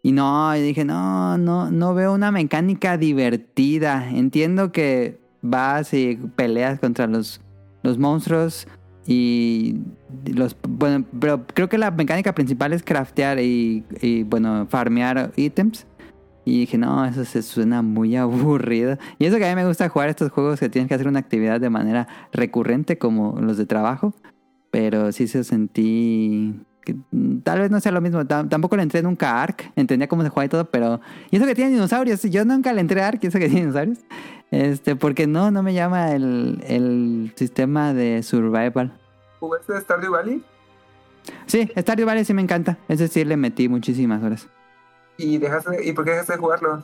[0.04, 4.10] Y no, dije, no, no, no veo una mecánica divertida.
[4.10, 7.42] Entiendo que vas y peleas contra los,
[7.84, 8.68] los monstruos
[9.06, 9.76] y
[10.26, 15.86] los bueno, pero creo que la mecánica principal es craftear y, y bueno, farmear ítems.
[16.50, 18.98] Y dije, no, eso se suena muy aburrido.
[19.20, 21.20] Y eso que a mí me gusta jugar estos juegos que tienes que hacer una
[21.20, 24.14] actividad de manera recurrente como los de trabajo.
[24.72, 26.96] Pero sí se sentí que
[27.44, 28.22] tal vez no sea lo mismo.
[28.22, 29.72] Tam- tampoco le entré nunca a Ark.
[29.76, 31.02] Entendía cómo se juega y todo, pero...
[31.32, 32.22] Y eso que tiene dinosaurios.
[32.24, 34.00] Yo nunca le entré a Ark y eso que tiene dinosaurios.
[34.50, 38.94] Este, porque no, no me llama el, el sistema de survival.
[39.42, 40.42] ¿Jugaste Stardew Valley?
[41.46, 42.78] Sí, Stardew Valley sí me encanta.
[42.88, 44.48] Ese sí le metí muchísimas horas.
[45.18, 46.84] ¿Y, dejaste, ¿Y por qué dejaste de jugarlo?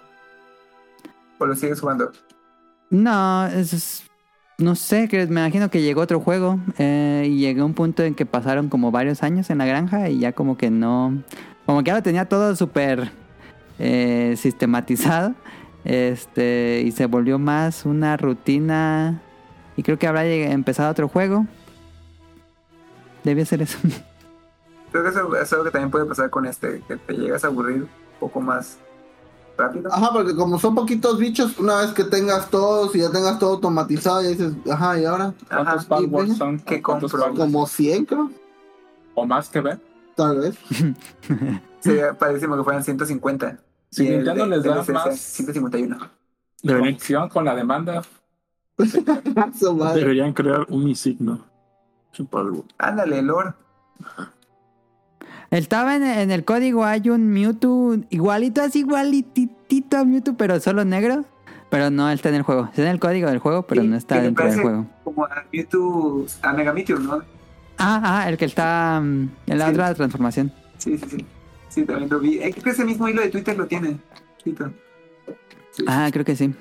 [1.39, 2.11] ¿O lo sigues jugando?
[2.89, 4.03] No, es,
[4.57, 8.03] no sé, que me imagino que llegó otro juego eh, y llegué a un punto
[8.03, 11.23] en que pasaron como varios años en la granja y ya como que no,
[11.65, 13.11] como que ya lo tenía todo súper
[13.79, 15.33] eh, sistematizado,
[15.83, 19.21] este, y se volvió más una rutina
[19.75, 21.47] y creo que habrá empezado otro juego.
[23.23, 23.79] Debía ser eso.
[24.91, 27.47] Creo que eso es algo que también puede pasar con este, que te llegas a
[27.47, 27.87] aburrir
[28.23, 28.77] poco más
[29.57, 29.93] rápido.
[29.93, 33.51] Ajá, porque como son poquitos bichos, una vez que tengas todos y ya tengas todo
[33.51, 35.33] automatizado, ya dices, ajá, ¿y ahora?
[35.49, 35.77] Ajá.
[35.87, 36.59] ¿Cuántos son?
[36.61, 37.35] ¿Qué ¿Cuántos compro?
[37.35, 38.31] Como 100, creo,
[39.15, 39.79] ¿O más que ver?
[40.15, 40.55] tal vez.
[41.79, 43.59] Sería padrísimo que fueran 150.
[43.89, 45.97] Si Nintendo les da más 151.
[46.63, 48.01] Deberían, opción con la demanda,
[49.95, 50.93] deberían crear un
[52.29, 52.71] Palworld.
[52.77, 53.53] Ándale, Lord.
[55.57, 60.83] Estaba en, en el código, hay un Mewtwo igualito, así igualitito a Mewtwo, pero solo
[60.83, 61.25] negro.
[61.69, 62.65] Pero no está en el juego.
[62.65, 64.85] Está en el código del juego, pero Sí, no está dentro del juego.
[65.03, 67.21] Como a Mewtwo, a Mega Mewtwo, ¿no?
[67.77, 69.71] Ah, ah, el que está mm, en la Sí.
[69.73, 70.51] otra transformación.
[70.77, 71.25] Sí, sí, sí.
[71.69, 72.37] Sí, también lo vi.
[72.39, 73.97] Eh, Creo que ese mismo hilo de Twitter lo tiene.
[74.43, 74.55] Sí.
[75.87, 76.53] Ah, creo que sí.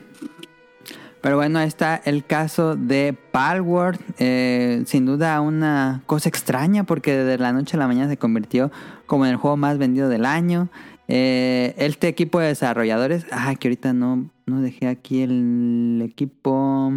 [1.23, 4.01] Pero bueno, ahí está el caso de Palworld.
[4.19, 8.73] Eh, sin duda una cosa extraña porque de la noche a la mañana se convirtió
[9.07, 10.69] como en el juego más vendido del año.
[11.07, 13.25] Eh, este equipo de desarrolladores...
[13.31, 16.93] Ah, que ahorita no, no dejé aquí el equipo...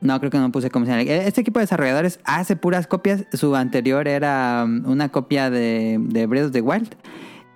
[0.00, 1.00] No, creo que no puse se llama.
[1.02, 3.24] Este equipo de desarrolladores hace puras copias.
[3.32, 6.94] Su anterior era um, una copia de, de Breath of the Wild.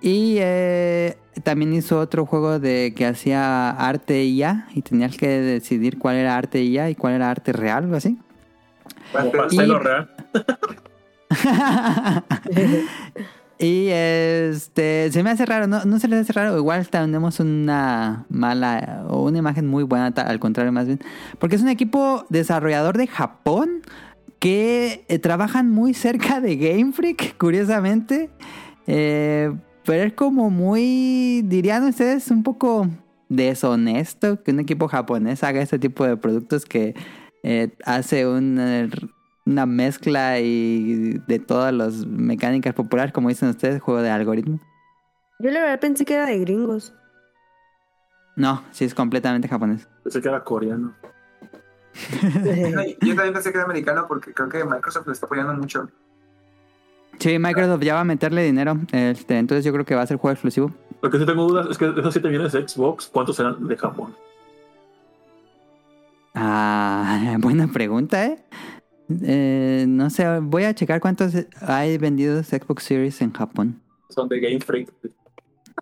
[0.01, 5.99] Y eh, también hizo otro juego de que hacía arte IA y tenías que decidir
[5.99, 8.17] cuál era arte IA y cuál era arte real, algo así.
[9.11, 10.09] Como Y- real.
[13.63, 18.25] Y este, se me hace raro, no, no se les hace raro, igual tenemos una
[18.29, 20.99] mala o una imagen muy buena, al contrario más bien,
[21.37, 23.81] porque es un equipo desarrollador de Japón
[24.39, 28.31] que eh, trabajan muy cerca de Game Freak, curiosamente,
[28.87, 29.51] Eh,
[29.85, 32.87] pero es como muy, dirían ustedes, un poco
[33.29, 36.95] deshonesto que un equipo japonés haga este tipo de productos que
[37.43, 38.89] eh, hace una,
[39.45, 44.59] una mezcla y de todas las mecánicas populares, como dicen ustedes, juego de algoritmo.
[45.39, 46.93] Yo la verdad pensé que era de gringos.
[48.35, 49.87] No, sí es completamente japonés.
[50.03, 50.95] Pensé que era coreano.
[53.01, 55.89] Yo también pensé que era americano porque creo que Microsoft lo está apoyando mucho.
[57.21, 60.17] Sí, Microsoft ya va a meterle dinero, este, entonces yo creo que va a ser
[60.17, 60.71] juego exclusivo.
[61.03, 63.67] Lo que sí tengo dudas es que de esos 7 millones de Xbox, ¿cuántos serán
[63.67, 64.15] de Japón?
[66.33, 68.43] Ah, buena pregunta, ¿eh?
[69.21, 73.79] Eh, no sé, voy a checar cuántos hay vendidos Xbox Series en Japón.
[74.09, 74.91] Son de Game Freak.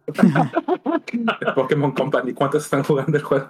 [1.55, 2.33] Pokémon Company.
[2.33, 3.49] ¿Cuántos están jugando el juego?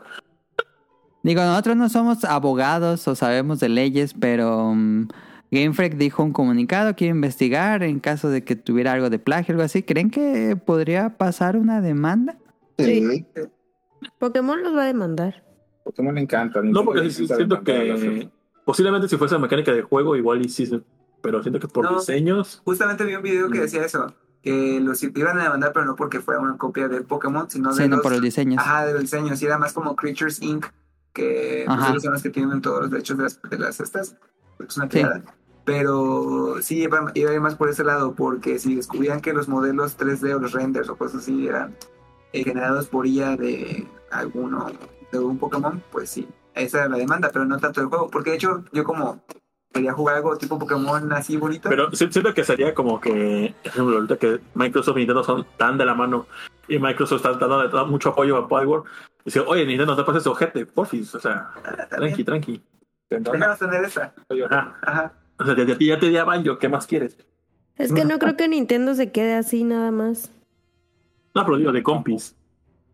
[1.24, 5.08] Digo, nosotros no somos abogados o sabemos de leyes, pero mm,
[5.52, 9.54] Game Freak dijo un comunicado, quiere investigar en caso de que tuviera algo de plagio
[9.54, 9.82] o algo así.
[9.84, 12.38] ¿Creen que podría pasar una demanda?
[12.78, 13.26] Sí.
[14.20, 15.44] Pokémon los va a demandar.
[15.84, 16.62] Pokémon le encanta.
[16.62, 18.30] No, porque sí, siento que
[18.66, 20.82] posiblemente si fuese mecánica de juego, igual y sí, se-
[21.22, 21.98] pero siento que por No.
[22.00, 22.62] diseños.
[22.64, 26.20] Justamente vi un video que decía eso, que los iban a demandar, pero no porque
[26.22, 28.60] fuera una copia de Pokémon, sino de Sí, no los, por los diseños.
[28.60, 29.42] ajá, de los diseños.
[29.42, 30.68] Y era más como Creatures Inc.,
[31.12, 34.16] que pues, son los que tienen todos los derechos de las, de las estas.
[34.66, 35.02] Es una Sí.
[35.66, 39.48] Pero sí, iba, iba a ir más por ese lado, porque si descubrían que los
[39.48, 41.76] modelos 3D o los renders o cosas así eran
[42.34, 44.68] eh, generados por IA de alguno,
[45.12, 48.10] de un Pokémon, pues sí, esa era la demanda, pero no tanto del juego.
[48.10, 49.22] Porque de hecho, yo como
[49.72, 51.70] quería jugar algo tipo Pokémon así bonito.
[51.70, 55.46] Pero sí- siento que sería como que, por ejemplo, ahorita que Microsoft y Nintendo son
[55.58, 56.26] tan de la mano
[56.68, 58.82] y Microsoft está dando mucho apoyo a Power.
[59.26, 61.14] Dice, oye, Nintendo, no te pases ojete, porfis.
[61.14, 61.52] O sea,
[61.90, 62.62] tranqui, tranqui.
[63.10, 64.14] Déjanos tener esa.
[64.50, 64.78] Ajá.
[64.82, 65.14] Ajá.
[65.40, 67.18] O sea, ya, ya- ya te di a Banjo, ¿qué más quieres?
[67.78, 70.32] Es que no creo que Nintendo se quede así nada más.
[71.36, 72.36] No, pero digo, de compis.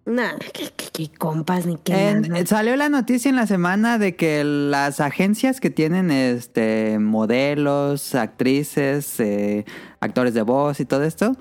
[0.06, 2.40] Nah, que, que- que compas ni qué En- nada.
[2.40, 8.14] eh, salió la noticia en la semana de que las agencias que tienen este modelos,
[8.14, 9.66] actrices, eh,
[10.00, 11.36] actores de voz y todo esto,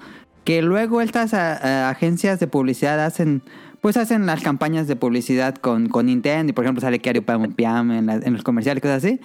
[0.45, 1.53] que luego estas a-
[1.89, 3.43] a- agencias de publicidad hacen,
[3.83, 7.53] pues hacen las campañas de publicidad con, con Nintendo y por ejemplo sale Kiario Pam
[7.53, 9.21] Piam en, la- en los comerciales y cosas así.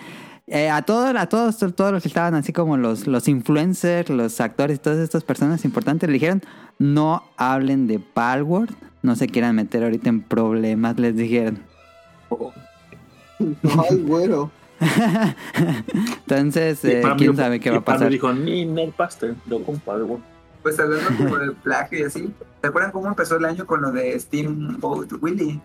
[0.51, 4.41] Eh, a todos, a todos, todos los que estaban así como los, los influencers, los
[4.41, 6.41] actores y todas estas personas importantes le dijeron
[6.79, 8.73] no hablen de Palworld,
[9.03, 11.59] no se quieran meter ahorita en problemas, les dijeron.
[13.39, 14.49] Ay, güero.
[16.27, 18.09] Entonces, eh, quién sabe qué va a pasar.
[18.09, 20.19] dijo, ni Nel Pastel, lo con Power.
[20.63, 22.33] Pues hablando como de plagio y así.
[22.61, 25.59] ¿Se acuerdan cómo empezó el año con lo de Steamboat Willie?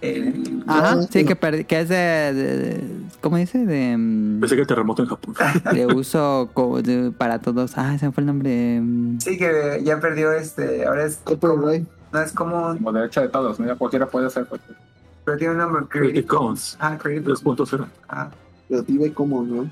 [0.00, 0.62] El...
[0.66, 2.84] Ajá, No, sí, que, per- que es de, de- de-
[3.20, 3.58] ¿Cómo dice?
[3.66, 5.34] De, mm, Pensé que el terremoto en Japón.
[5.74, 7.76] de uso co- de- para todos.
[7.76, 8.80] Ah, ese fue el nombre.
[9.18, 10.86] Sí, que ya perdió este.
[10.86, 11.16] Ahora es.
[11.24, 11.86] Copyright.
[12.12, 12.74] No es como.
[12.74, 13.76] Como derecho de todos, ¿no?
[13.76, 14.76] Cualquiera puede hacer cualquier.
[15.24, 15.82] Pero tiene un nombre.
[15.88, 17.86] Creative Creative Commons Ah, Creative 3.0.
[18.08, 18.30] Ah.
[18.68, 19.70] Creativa y común, ¿no?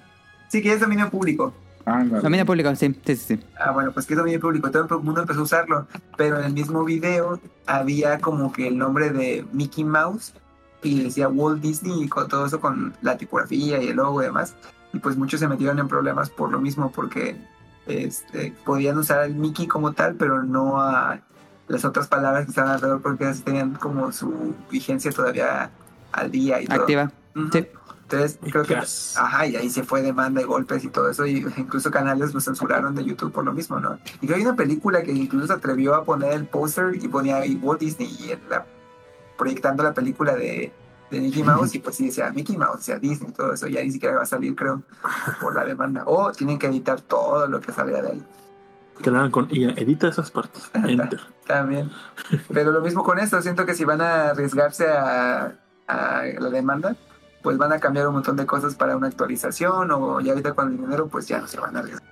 [0.49, 1.53] Sí, que es dominio público.
[1.87, 2.21] Ándale.
[2.21, 3.41] Dominio público, sí, sí, sí.
[3.59, 4.71] Ah, bueno, pues que es dominio público.
[4.71, 5.87] Todo el mundo empezó a usarlo.
[6.17, 10.35] Pero en el mismo video había como que el nombre de Mickey Mouse
[10.83, 14.27] y decía Walt Disney y con todo eso con la tipografía y el logo y
[14.27, 14.57] demás.
[14.93, 17.37] Y pues muchos se metieron en problemas por lo mismo, porque
[17.87, 21.21] este, podían usar al Mickey como tal, pero no a
[21.69, 25.71] las otras palabras que estaban alrededor, porque tenían como su vigencia todavía
[26.13, 26.81] al día y todo.
[26.81, 27.13] Activa.
[27.53, 27.67] Sí.
[28.09, 28.77] Entonces, creo que.
[28.77, 32.41] Ajá, y ahí se fue demanda y golpes y todo eso, y incluso canales lo
[32.41, 33.99] censuraron de YouTube por lo mismo, ¿no?
[34.21, 37.59] Y hay una película que incluso se atrevió a poner el póster y ponía ahí
[37.61, 38.65] Walt Disney y la-
[39.37, 40.73] proyectando la película de,
[41.11, 43.91] de Mickey Mouse, y pues sí decía Mickey Mouse, decía Disney, todo eso, ya ni
[43.91, 44.83] siquiera va a salir, creo,
[45.41, 46.05] por la demanda.
[46.07, 48.25] O tienen que editar todo lo que salga de ahí.
[49.03, 49.71] Que la hagan con IA.
[49.77, 50.71] Edita esas partes.
[50.75, 51.21] Enter.
[51.47, 51.91] También.
[52.53, 55.53] Pero lo mismo con esto, siento que si van a arriesgarse a,
[55.89, 56.97] a la demanda,
[57.47, 60.73] pues van a cambiar un montón de cosas para una actualización o ya ahorita con
[60.73, 62.03] el dinero pues ya no se van a arriesgar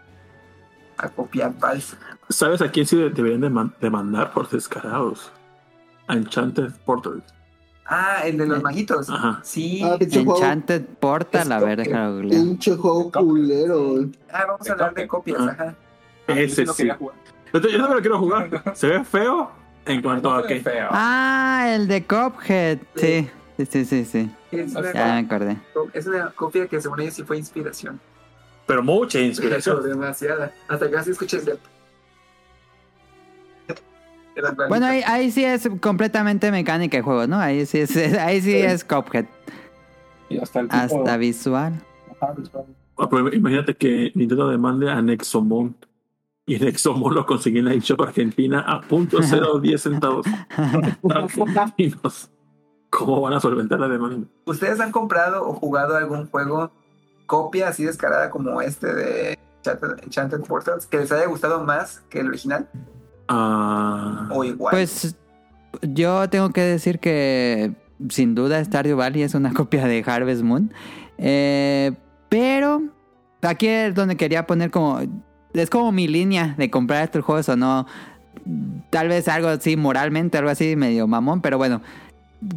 [0.96, 1.96] a copiar files.
[2.28, 5.32] ¿Sabes a quién sí deberían deman- demandar por descarados?
[6.06, 7.20] A Enchanted Portal.
[7.84, 9.10] Ah, el de los maguitos.
[9.10, 9.40] Ajá.
[9.42, 9.82] Sí.
[9.84, 10.38] Ah, pinche juego.
[10.38, 12.28] Enchanted Portal, a ver, Es déjalo.
[12.28, 14.04] Pinche juego culero.
[14.32, 15.50] Ah, vamos a hablar de copias, Ah.
[15.50, 15.74] ajá.
[16.28, 16.86] Ese Yo sí.
[17.52, 18.62] Yo, yo no me lo quiero jugar.
[18.76, 19.50] Se ve feo
[19.84, 20.60] en cuanto a que.
[20.60, 20.86] Feo.
[20.92, 22.78] Ah, el de Cuphead.
[22.94, 24.04] Sí, sí, sí, sí.
[24.04, 24.30] sí.
[24.50, 25.56] Es Ya una, me acordé.
[25.92, 28.00] es una copia que según ellos sí fue inspiración.
[28.66, 29.82] Pero mucha Pero inspiración.
[29.88, 30.52] demasiada.
[30.68, 31.58] Hasta casi escuché el
[34.68, 37.38] Bueno, ahí, ahí sí es completamente mecánica de juego, ¿no?
[37.38, 39.26] Ahí sí es, ahí sí es Cuphead.
[40.28, 41.74] Y hasta el tipo- Hasta visual.
[42.20, 42.64] Ajá, visual.
[42.96, 45.76] Ah, pero imagínate que Nintendo demande a Nexomon.
[46.46, 50.26] Y Nexomon lo conseguí en la eShop Argentina a punto 0.10 centavos.
[52.96, 54.26] ¿Cómo van a solventar la demanda?
[54.44, 56.70] ¿Ustedes han comprado o jugado algún juego
[57.26, 62.20] copia así descarada como este de Enchanted, Enchanted Portals que les haya gustado más que
[62.20, 62.68] el original?
[63.28, 64.72] Ah, O igual.
[64.72, 65.16] Pues
[65.82, 67.74] yo tengo que decir que
[68.10, 70.72] sin duda Stardew Valley es una copia de Harvest Moon.
[71.18, 71.92] Eh,
[72.28, 72.82] pero
[73.42, 75.00] aquí es donde quería poner como...
[75.52, 77.86] Es como mi línea de comprar estos juegos o no.
[78.90, 81.80] Tal vez algo así moralmente, algo así medio mamón, pero bueno.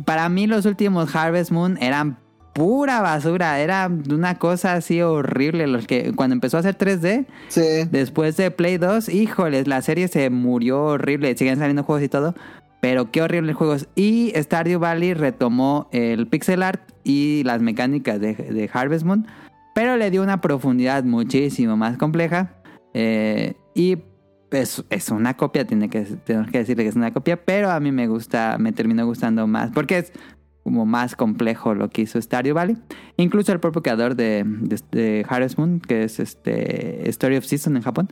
[0.06, 2.18] Para mí los últimos Harvest Moon eran
[2.54, 3.60] pura basura.
[3.60, 5.68] Era una cosa así horrible.
[5.68, 7.88] Los que cuando empezó a hacer 3D, Sí.
[7.92, 11.38] Después de Play 2, híjoles, la serie se murió horrible.
[11.38, 12.36] Siguen saliendo juegos y todo.
[12.82, 13.88] Pero qué horribles juegos.
[13.96, 19.28] Y Stardew Valley retomó el pixel art y las mecánicas de, de Harvest Moon.
[19.74, 22.54] Pero le dio una profundidad muchísimo más compleja.
[22.94, 23.98] Eh, y
[24.52, 27.44] es, es una copia, tiene que, tengo que decirle que es una copia.
[27.44, 29.72] Pero a mí me gusta, me terminó gustando más.
[29.72, 30.14] Porque es
[30.64, 32.78] como más complejo lo que hizo Stardew Valley.
[33.18, 37.78] Incluso el propio creador de, de, de Harvest Moon, que es este Story of Season
[37.78, 38.10] en Japón,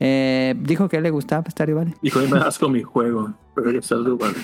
[0.00, 1.94] eh, dijo que le gustaba Stardew Valley.
[2.02, 3.32] hijo, me das con mi juego.
[3.54, 4.34] Pero yo salgo, vale.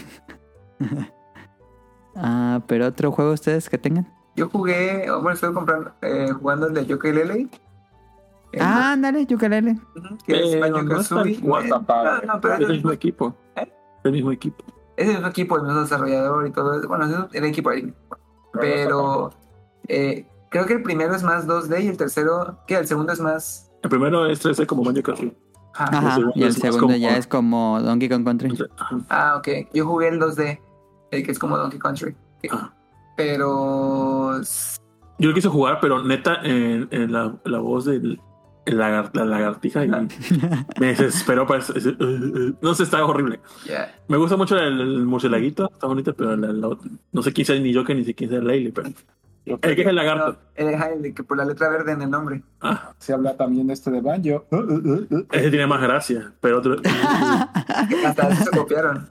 [2.16, 4.12] Ah, pero otro juego ustedes que tengan.
[4.36, 7.40] Yo jugué, o bueno, estoy comprando, eh, jugando el de Yooka-Laylee.
[7.42, 7.50] El-
[8.58, 9.22] Ah, ándale.
[9.22, 11.34] Ujú, que es Pero Banjo no es Kazooie.
[11.36, 11.42] Eh,
[12.26, 13.34] no, pero Es el es, mismo equipo.
[13.56, 13.72] ¿Eh?
[14.04, 14.64] El mismo equipo.
[14.96, 16.78] es el mismo equipo, el mismo desarrollador y todo.
[16.78, 16.88] eso.
[16.88, 17.94] Bueno, es el equipo ahí.
[18.52, 19.30] Pero
[19.88, 23.20] eh, creo que el primero es más 2D y el tercero, que el segundo es
[23.20, 23.70] más.
[23.82, 25.36] El primero es 3D como Banjo Kazooie.
[25.74, 26.18] Ajá.
[26.34, 28.58] Y el es segundo como- ya es como Donkey Kong Country.
[28.76, 28.98] Ajá.
[29.08, 29.48] Ah, ok.
[29.72, 30.60] Yo jugué el 2D,
[31.12, 32.16] el que es como Donkey Country.
[32.50, 32.72] Ah.
[33.16, 34.40] Pero.
[35.18, 38.18] Yo lo quise jugar, pero neta, en, en la, la voz de
[38.72, 41.46] la lagartija y me desesperó.
[41.46, 41.96] Para, ese- ese-
[42.60, 43.40] no sé, está horrible.
[43.66, 43.94] Ya.
[44.08, 46.76] Me gusta mucho el, el murcielaguito, está bonito, pero la- la
[47.12, 48.88] no sé quién sea ni yo que ni sé quién sea Leile, pero
[49.46, 50.38] el que es el lagarto.
[50.58, 50.68] No,
[51.04, 52.42] el, que por la letra verde en el nombre.
[52.60, 54.46] Ah, Se habla también de este de Banjo.
[55.32, 56.76] ese tiene más gracia, pero otro.
[58.06, 59.08] Hasta eso se copiaron.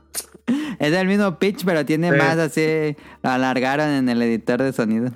[0.79, 2.17] Es el mismo pitch, pero tiene Sí.
[2.17, 2.95] más así.
[3.23, 5.11] Lo alargaron en el editor de sonido.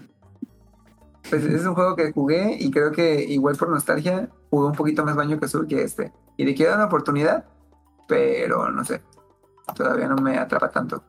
[1.30, 5.06] Pues es un juego que jugué y creo que igual por nostalgia jugué un poquito
[5.06, 6.12] más baño que azul que este.
[6.38, 7.46] Y le quiero dar una oportunidad,
[8.08, 9.02] pero no sé.
[9.76, 11.04] Todavía no me atrapa tanto.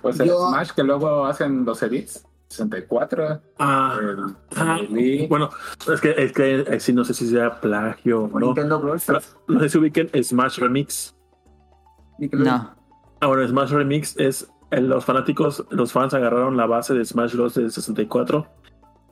[0.00, 2.24] Pues el Yo- Smash que luego hacen los edits.
[2.50, 3.42] 64.
[3.58, 5.50] Ah, el, ah, el bueno,
[5.92, 8.46] es que, es que eh, sí, no sé si sea plagio o no.
[8.46, 9.36] Nintendo Brawl Stars.
[9.48, 11.14] no sé si ubiquen Smash Remix.
[12.32, 12.74] No.
[13.20, 17.34] Ah, bueno, Smash Remix es eh, los fanáticos, los fans agarraron la base de Smash
[17.34, 17.54] Bros.
[17.54, 18.46] del 64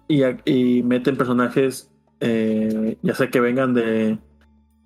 [0.09, 1.91] y, y meten personajes,
[2.21, 4.19] eh, ya sea que vengan de,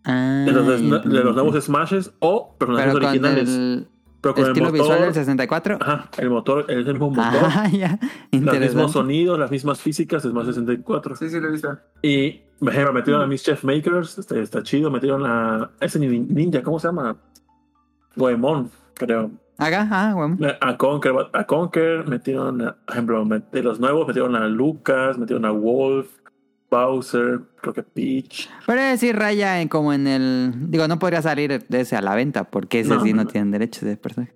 [0.05, 0.67] Ah, de, los,
[1.05, 3.49] de los nuevos Smashes o personajes Pero originales.
[3.51, 3.87] el
[4.23, 5.15] pero con estilo el visual del motor.
[5.15, 5.79] 64.
[5.81, 7.25] Ajá, el motor es el mismo motor.
[7.43, 7.99] Ah, ya.
[8.33, 11.17] los mismos sonidos, las mismas físicas de Smash 64.
[11.17, 11.79] Sí, sí, lo he visto.
[12.03, 14.91] Y por ejemplo, metieron a Mischief Makers, está, está chido.
[14.91, 17.17] Metieron a ese nin- ninja, ¿cómo se llama?
[18.17, 19.31] Goemon, creo.
[19.59, 20.39] Acá, ah, bueno.
[20.61, 25.45] A Conker, a Conker, metieron, a, por ejemplo, de los nuevos metieron a Lucas, metieron
[25.45, 26.09] a Wolf,
[26.71, 28.49] Bowser, creo que Peach.
[28.67, 30.53] Pero es decir, raya en como en el.
[30.71, 33.29] Digo, no podría salir de ese a la venta, porque ese No, sí no, no.
[33.29, 34.33] tienen derechos de personaje.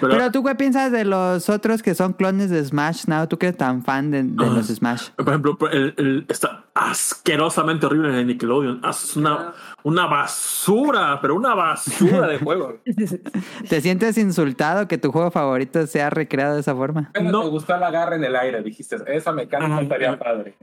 [0.00, 3.26] Pero, Pero tú, ¿qué piensas de los otros que son clones de Smash Now?
[3.26, 4.50] ¿Tú que eres tan fan de, de Ah.
[4.54, 5.10] los Smash?
[5.16, 8.80] por ejemplo, el, el- está asquerosamente horrible de Nickelodeon.
[8.84, 12.76] Ah, Es una, una basura, pero una basura de juego.
[13.68, 17.10] ¿Te sientes insultado que tu juego favorito sea recreado de esa forma?
[17.20, 17.42] No.
[17.42, 18.96] te gustó el agarre en el aire, dijiste.
[19.06, 19.82] Esa mecánica Ajá.
[19.82, 20.54] estaría padre.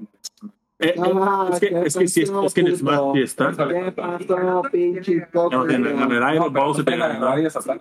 [0.78, 3.22] Eh, eh, Ah, es, que, ¿qué es que sí, es, es que en Smash sí
[3.22, 3.52] está.
[3.52, 5.28] ¿Qué pasó, pinche?
[5.34, 7.26] No, en, en el aire, no te tenga gana.
[7.26, 7.78] varias atrás.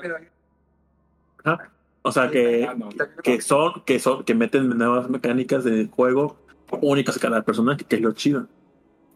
[1.45, 1.71] Ajá.
[2.03, 2.75] O sea que, Ah,
[3.23, 6.37] que son, que son, que meten nuevas mecánicas de juego
[6.83, 8.47] únicas a cada personaje, que es lo chido.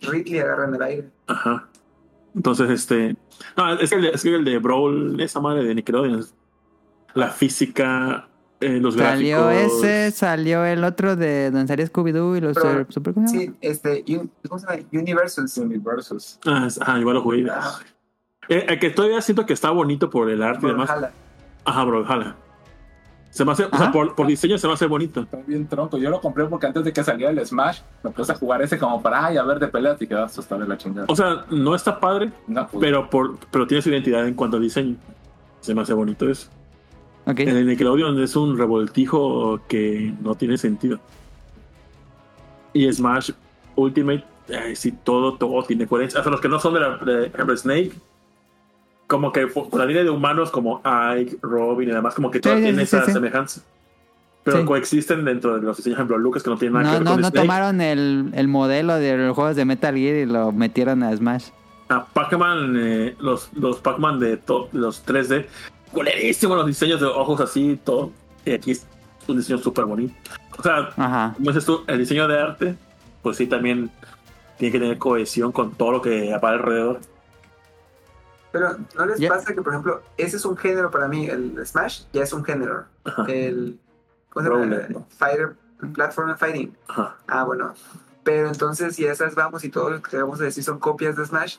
[0.01, 1.09] Ridley agarra en el aire.
[1.27, 1.69] Ajá.
[2.35, 3.17] Entonces, este.
[3.57, 6.25] No, es que el de, es que el de Brawl, esa madre de Nickelodeon,
[7.15, 8.29] la física,
[8.61, 9.83] eh, los Salió gráficos.
[9.85, 13.15] ese, salió el otro de donde salía Scooby-Doo y los Pero- eh, Super.
[13.27, 14.83] Sí, este, un- ¿cómo se llama?
[14.93, 15.59] Universus.
[15.59, 16.39] Universus.
[16.47, 17.47] Ah, es- ajá, igual lo jugué.
[17.51, 17.79] Ah.
[18.49, 20.91] Eh, el que todavía siento que está bonito por el arte y demás.
[21.69, 22.37] Ajá, Brawlhalla.
[23.31, 25.21] Se me hace, o sea, por, por diseño se me hace bonito.
[25.21, 25.99] Está bien tronco.
[25.99, 28.79] Yo lo compré porque antes de que saliera el Smash, me puse a jugar ese
[28.79, 31.07] como para, ay, a ver de peleas y quedaste hasta de la chingada.
[31.09, 34.57] O sea, no está padre, No, pues, pero por pero tiene su identidad en cuanto
[34.57, 34.97] al diseño.
[35.61, 36.49] Se me hace bonito eso.
[37.27, 37.41] Ok.
[37.41, 40.99] En el Nickelodeon es un revoltijo que no tiene sentido.
[42.73, 43.33] Y Smash
[43.77, 46.21] Ultimate, eh, sí, todo, todo tiene coherencia.
[46.21, 47.93] Hasta los que no son de, la, de Snake,
[49.09, 52.39] como que por por la línea de humanos como Ike, Robin y demás, como que
[52.39, 53.13] todo Sí, sí, tiene sí, esa sí.
[53.13, 53.63] semejanza.
[54.45, 56.99] Pero coexisten dentro de los diseños, por ejemplo, Lucas, que no tiene nada No, que
[56.99, 57.47] ver no, con no Snake.
[57.47, 61.49] tomaron el, el modelo de los juegos de Metal Gear y lo metieron a Smash.
[61.91, 65.45] A Pac-Man, eh, los, los Pac-Man de to- los 3D,
[65.93, 68.11] culerísimos los diseños de ojos así, todo.
[68.47, 68.87] Y aquí es
[69.27, 70.15] un diseño súper bonito.
[70.59, 71.35] O sea, Ajá.
[71.37, 72.75] como dices tú, el diseño de arte,
[73.23, 73.91] pues sí, también
[74.59, 77.01] tiene que tener cohesión con todo lo que aparece alrededor.
[78.53, 82.05] Pero ¿no les pasa que, por ejemplo, ese es un género para mí, el Smash
[82.13, 82.85] ya es un género.
[83.05, 83.25] Ajá.
[83.29, 83.79] El
[84.31, 85.05] ¿cómo se llama?
[85.19, 85.57] Fighter,
[85.95, 86.77] Platform Fighting.
[86.89, 87.17] Ajá.
[87.27, 87.75] Ah, bueno.
[88.25, 91.25] Pero entonces, si esas vamos y todo lo que vamos a decir son copias de
[91.27, 91.57] Smash,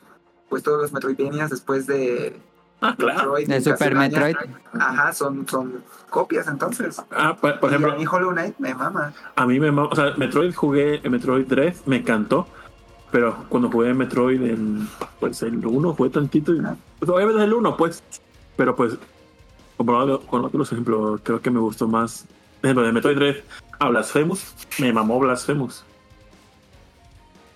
[0.49, 2.39] pues todos los Metroidvanias después de
[2.81, 3.17] Ah, claro.
[3.33, 4.55] Metroid De y Super Castlevania, Metroid.
[4.73, 7.01] Ajá, son, son copias entonces.
[7.11, 9.13] Ah, por, por y ejemplo, a mí Hollow Knight me mama.
[9.35, 9.71] a mí me...
[9.71, 12.47] ma- O sea, Metroid jugué, en Metroid 3 me encantó.
[13.11, 14.87] Pero cuando jugué Metroid en...
[15.19, 16.53] Pues el 1 fue tantito...
[16.53, 16.61] y-
[16.99, 18.03] Pues, obviamente el 1, pues.
[18.55, 18.93] Pero pues...
[19.77, 22.25] Comparado con otros ejemplos, creo que me gustó más...
[22.61, 23.43] Por ejemplo, de Metroid 3
[23.79, 25.85] a Blasphemous, me mamó Blasphemous.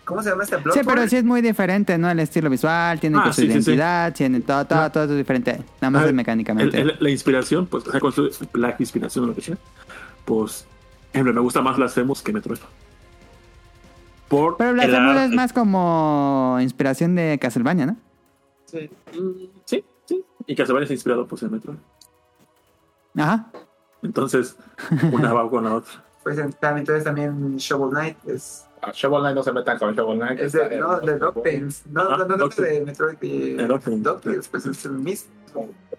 [0.06, 0.90] ¿Cómo se llama este Sí, Bloodborne?
[0.94, 2.10] pero sí es muy diferente, ¿no?
[2.10, 3.54] El estilo visual, tiene Ah, que su sí, sí, sí.
[3.54, 5.62] identidad, tiene todo, todo, todo es diferente.
[5.82, 6.80] Nada más Ah, es mecánicamente.
[6.80, 9.58] el- la inspiración, pues, o sea, con su la inspiración o lo que sea,
[10.26, 10.66] pues,
[11.14, 12.60] ejemplo, me gusta más Blasphemous que Metroid.
[14.28, 17.98] Por pero Blasphemous es más como inspiración de Castlevania, ¿no?
[18.66, 18.90] Sí,
[19.66, 20.24] sí, sí.
[20.48, 21.78] Y Castlevania es inspirado, pues, en Metroid.
[23.18, 23.52] Ajá.
[24.02, 24.58] Entonces,
[25.12, 26.04] una va con la otra.
[26.24, 30.40] Pues entonces también Shovel Knight es, Ah, Shovel Knight no se metan con Shovel Knight.
[30.42, 31.84] es de, no, de Doctales.
[31.90, 32.74] No, no, no, no, Doctales.
[32.80, 34.04] de Metroid y De Doctales.
[34.04, 35.32] Doctales, pues es el mismo.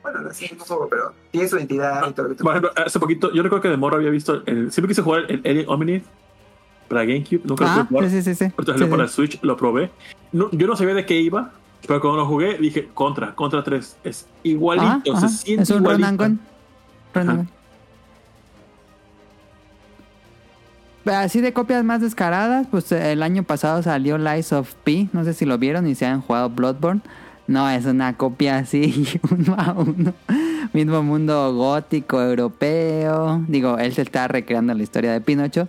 [0.02, 2.52] Bueno, no es mismo juego, pero tiene su identidad y todo lo que tú Por
[2.56, 5.40] ejemplo, hace poquito, yo recuerdo que de morro había visto, el- siempre quise jugar el
[5.46, 6.02] Alien Omni
[6.94, 8.10] para GameCube, nunca lo Ah, pude jugar.
[8.10, 8.48] sí, sí, sí.
[8.88, 9.14] para sí.
[9.14, 9.90] Switch, lo probé.
[10.32, 11.52] No, yo no sabía de qué iba,
[11.86, 13.96] pero cuando lo jugué dije, contra, contra 3.
[14.04, 15.28] Es igualito, Ajá, ajá.
[15.28, 15.82] se siente Es un
[16.16, 16.40] gun.
[21.06, 25.08] Así de copias más descaradas, pues el año pasado salió Lies of P.
[25.12, 27.02] No sé si lo vieron y se han jugado Bloodborne.
[27.46, 30.14] No, es una copia así, uno a uno.
[30.72, 33.42] Mismo mundo gótico, europeo.
[33.48, 35.68] Digo, él se está recreando la historia de Pinocho,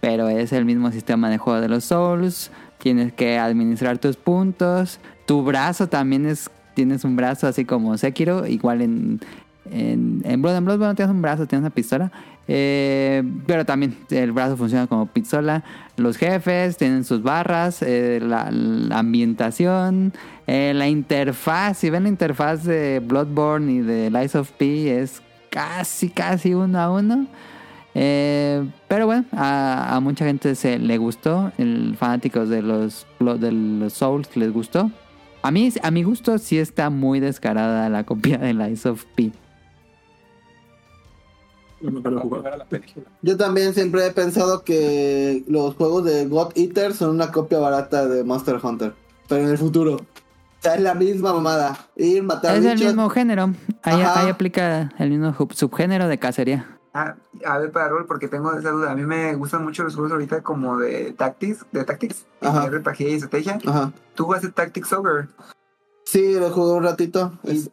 [0.00, 2.50] pero es el mismo sistema de juego de los Souls.
[2.78, 4.98] Tienes que administrar tus puntos.
[5.26, 6.50] Tu brazo también es.
[6.74, 9.20] Tienes un brazo así como Sekiro, igual en.
[9.70, 12.10] En, en Blood and Blood no tienes un brazo, tienes una pistola.
[12.48, 15.62] Eh, pero también el brazo funciona como pistola.
[15.96, 20.12] Los jefes tienen sus barras, eh, la, la ambientación,
[20.48, 21.78] eh, la interfaz.
[21.78, 26.80] Si ven la interfaz de Bloodborne y de Lies of P, es casi, casi uno
[26.80, 27.26] a uno.
[27.94, 31.52] Eh, pero bueno, a, a mucha gente se le gustó.
[31.58, 34.90] El fanáticos de los, de los Souls les gustó.
[35.42, 39.32] A mí, a mi gusto, sí está muy descarada la copia de Lies of P.
[43.22, 48.06] Yo también siempre he pensado que los juegos de God Eater son una copia barata
[48.06, 48.94] de Monster Hunter.
[49.28, 49.94] Pero en el futuro.
[49.96, 51.78] O sea, es la misma mamada.
[51.96, 52.88] Ir, matar Es el bichos.
[52.88, 53.54] mismo género.
[53.82, 56.66] Ahí, ahí aplica el mismo sub- subgénero de cacería.
[56.92, 57.14] Ah,
[57.46, 58.90] a ver, para rol, porque tengo esa duda.
[58.90, 62.66] A mí me gustan mucho los juegos ahorita como de Tactics, de Tactics, Ajá.
[62.68, 63.58] RPG y estrategia.
[63.64, 63.92] Ajá.
[64.14, 65.28] ¿Tú jugaste Tactics Ogre?
[66.04, 67.32] Sí, lo jugué un ratito.
[67.44, 67.70] ¿Y Es-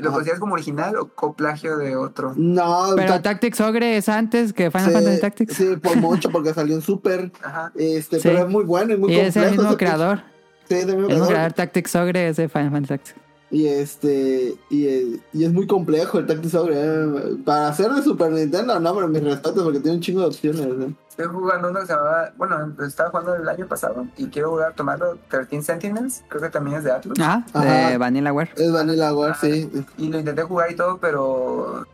[0.00, 2.32] ¿Lo consideras como original o coplagio de otro?
[2.36, 5.54] No, Pero ta- Tactics Ogre es antes que Final sí, Fantasy Tactics.
[5.56, 7.32] Sí, por mucho, porque salió en Super.
[7.42, 7.72] Ajá.
[7.74, 8.28] Este, Sí.
[8.28, 10.20] pero es muy bueno y muy y es el complejo mismo creador.
[10.68, 11.26] Sí, es El mismo creador.
[11.28, 13.16] creador Tactics Ogre es de Final Fantasy Tactics.
[13.50, 14.86] Y este, y,
[15.32, 16.74] y es muy complejo el Tactics Ogre.
[16.76, 17.36] eh.
[17.46, 20.60] Para hacer de Super Nintendo, no, pero mis respetos porque tiene un chingo de opciones.
[20.66, 20.94] ¿eh?
[21.08, 24.74] Estoy jugando uno que se llamaba, bueno, estaba jugando el año pasado y quiero jugar
[24.74, 27.18] tomarlo 13 Sentinels, creo que también es de Atlus.
[27.18, 27.90] Ajá, Ajá.
[27.90, 28.50] de Vanillaware.
[28.54, 29.70] Es Vanilla War, sí.
[29.96, 31.86] Y lo intenté jugar y todo, pero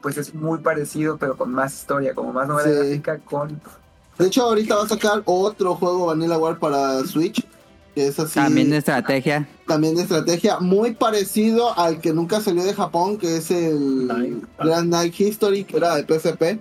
[0.00, 2.76] pues es muy parecido, pero con más historia, como más novela Sí.
[3.00, 3.60] gráfica con...
[4.16, 7.44] De hecho, ahorita va a sacar otro juego Vanilla War para Switch.
[7.94, 8.34] Que es así.
[8.34, 9.48] También de estrategia.
[9.66, 10.60] también de estrategia.
[10.60, 14.44] Muy parecido al que nunca salió de Japón, que es el Night.
[14.58, 16.60] Grand Night History, que era de PSP.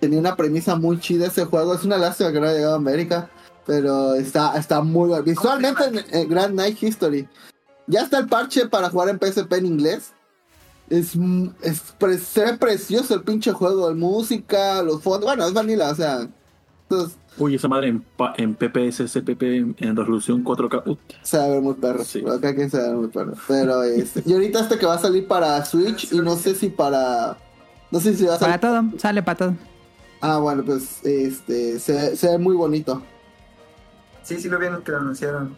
[0.00, 1.74] Tenía una premisa muy chida ese juego.
[1.74, 3.30] Es una lástima que no haya llegado a América.
[3.66, 5.24] Pero está, está muy bueno.
[5.24, 7.26] Visualmente, en, en Grand Night History.
[7.86, 10.12] Ya está el parche para jugar en PSP en inglés.
[10.90, 11.12] Es,
[11.62, 13.88] es pre- se ve precioso el pinche juego.
[13.88, 15.24] La música, los fondos.
[15.24, 16.28] Bueno, es vanilla, o sea.
[16.88, 20.82] Entonces, Uy, esa madre en, pa- en PPS, CPP, en, en resolución 4K.
[20.86, 22.04] Ut, se va a ver muy perro.
[22.04, 22.24] Sí.
[22.26, 23.34] Acá que se va a ver muy perro.
[23.48, 24.22] Pero este.
[24.24, 27.36] Y ahorita este que va a salir para Switch y no sé si para.
[27.90, 28.90] No sé si va a Para salir.
[28.90, 29.54] todo, sale para todo.
[30.20, 31.78] Ah, bueno, pues este.
[31.78, 33.02] Se, se ve muy bonito.
[34.22, 35.56] Sí, sí lo vieron que lo anunciaron.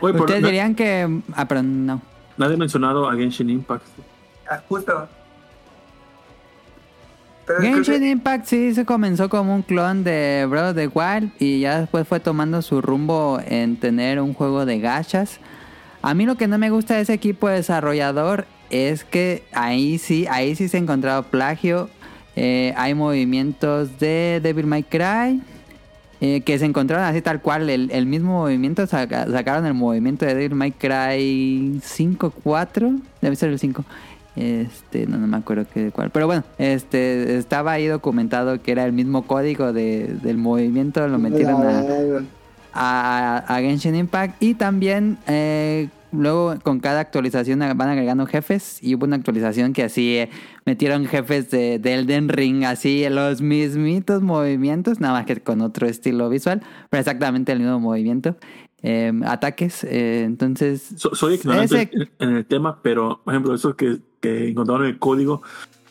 [0.00, 1.22] Pero Ustedes dirían que...
[1.34, 2.00] Ah, pero no.
[2.36, 3.84] nadie ha mencionado a Genshin Impact.
[4.50, 5.08] Ah, justo.
[7.46, 11.30] Pero Genshin que- Impact sí se comenzó como un clon de Breath of the Wild
[11.38, 15.38] y ya después fue tomando su rumbo en tener un juego de gachas.
[16.02, 20.26] A mí lo que no me gusta de ese equipo desarrollador es que ahí sí,
[20.30, 21.88] ahí sí se ha encontrado plagio.
[22.36, 25.40] Eh, hay movimientos de Devil May Cry
[26.20, 27.68] eh, que se encontraron así tal cual.
[27.70, 33.36] El, el mismo movimiento, saca- sacaron el movimiento de Devil May Cry 5, 4, debe
[33.36, 33.84] ser el 5.
[34.36, 36.10] Este, no, no me acuerdo qué cuál.
[36.10, 41.18] Pero bueno, este estaba ahí documentado que era el mismo código de, del movimiento, lo
[41.18, 42.24] metieron a,
[42.72, 44.42] a, a Genshin Impact.
[44.42, 48.78] Y también eh, luego con cada actualización van agregando jefes.
[48.82, 50.30] Y hubo una actualización que así eh,
[50.64, 55.86] metieron jefes de, de Elden Ring así los mismitos movimientos nada más que con otro
[55.86, 58.36] estilo visual pero exactamente el mismo movimiento
[58.86, 63.54] eh, ataques eh, entonces So- soy ignorante Ese- en, en el tema, pero, por ejemplo,
[63.54, 65.42] eso que, que encontraron en el código.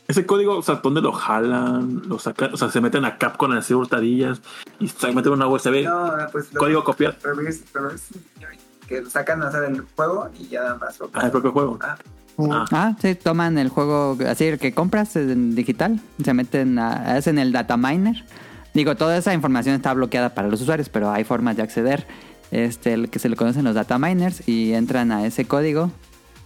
[0.08, 2.04] Ese código, o sea, ¿dónde lo jalan?
[2.08, 4.42] Lo sacan, o sea, se meten a Capcom a hacer hurtadillas
[4.80, 5.84] y se meten una USB.
[5.86, 7.18] No, pues lo- código copiar.
[7.24, 11.10] reverse- reverse engineering, que lo sacan o sea, del juego y ya nada más lo
[11.14, 11.80] Ah, el propio juego.
[11.82, 11.98] Ah,
[12.38, 17.16] Ah, Ah, sí, toman el juego así, el que compras en digital, se meten a,
[17.16, 18.26] hacen el data miner.
[18.74, 22.08] Digo, toda esa información está bloqueada para los usuarios, pero hay formas de acceder,
[22.54, 25.92] este, el que se le conocen los data miners y entran a ese código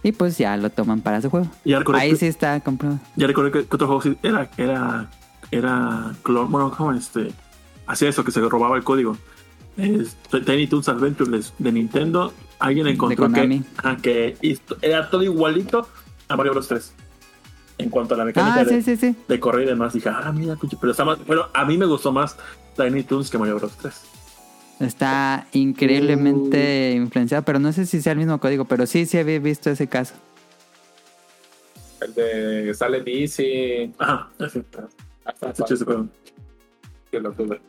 [0.02, 1.48] y pues ya lo toman para su juego.
[1.64, 2.98] ya Ahí que, sí está comprado.
[3.16, 5.10] ya recordé que, que otro juego era, era,
[5.50, 7.30] era clon, bueno, ¿cómo este?
[7.86, 9.16] Hacía eso, que se robaba el código.
[9.76, 12.32] Es Tiny Toons Adventures de Nintendo.
[12.58, 13.28] Alguien encontró
[14.02, 15.88] que, esto- era todo igualito
[16.28, 16.92] a Mario Bros 3.
[17.78, 19.16] En cuanto a la mecánica Ah, de, sí, sí, sí.
[19.28, 22.10] de correr y demás, dije, ah, mira, pero está más, bueno, a mí me gustó
[22.12, 22.36] más
[22.76, 23.94] Tiny Toons que Mario Bros 3.
[24.80, 29.40] Está increíblemente influenciado, pero no sé si sea el mismo código, pero sí, sí había
[29.40, 30.14] visto ese caso.
[32.00, 33.12] El de sale Está
[35.64, 35.84] chido ese
[37.10, 37.60] que lo tuve.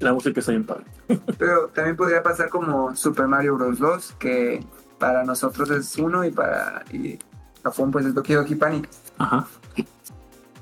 [0.00, 0.84] La música está bien padre.
[1.38, 3.78] Pero también podría pasar como Super Mario Bros.
[3.78, 4.64] 2, que
[4.98, 7.18] para nosotros es uno y para y
[7.62, 8.88] Japón pues es Doki Doki Panic.
[9.18, 9.46] Ajá.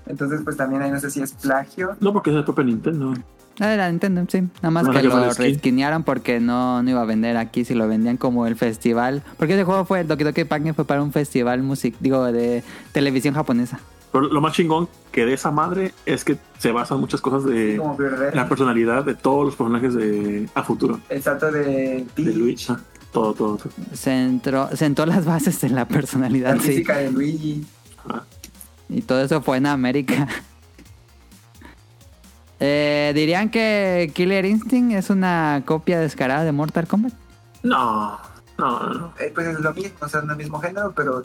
[0.06, 1.96] Entonces pues también ahí no sé si es plagio.
[2.00, 3.14] No, porque es el propio Nintendo.
[3.60, 4.42] Ah, era Nintendo, sí.
[4.62, 8.16] Nada más que lo resquinearon porque no, no iba a vender aquí si lo vendían
[8.16, 9.22] como el festival.
[9.36, 13.34] Porque ese juego fue, Doki Doki Panic fue para un festival music, digo, de televisión
[13.34, 13.80] japonesa.
[14.12, 17.80] Pero lo más chingón que de esa madre es que se basan muchas cosas de
[18.32, 21.00] la personalidad de todos los personajes de a futuro.
[21.08, 22.72] el salto de De Luigi.
[23.12, 23.56] Todo, todo.
[23.56, 23.72] todo.
[23.94, 26.68] Centró, sentó las bases de la la personalidad, sí.
[26.68, 27.66] física de Luigi.
[28.06, 28.24] Ajá.
[28.88, 30.26] Y todo eso fue en América.
[32.60, 37.12] Eh, ¿Dirían que Killer Instinct es una copia descarada de Mortal Kombat?
[37.62, 38.18] No,
[38.58, 39.12] no, no.
[39.18, 41.22] Eh, pues es lo mismo, o sea, no es el mismo género, pero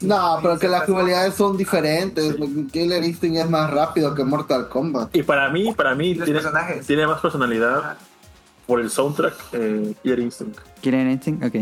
[0.00, 2.34] No, pero que las jugabilidades son diferentes.
[2.72, 5.14] Killer Instinct es más rápido que Mortal Kombat.
[5.14, 6.86] Y para mí, para mí tiene, personajes.
[6.86, 7.98] tiene más personalidad
[8.66, 10.58] por el soundtrack eh, Killer Instinct.
[10.80, 11.54] Killer Instinct, ok.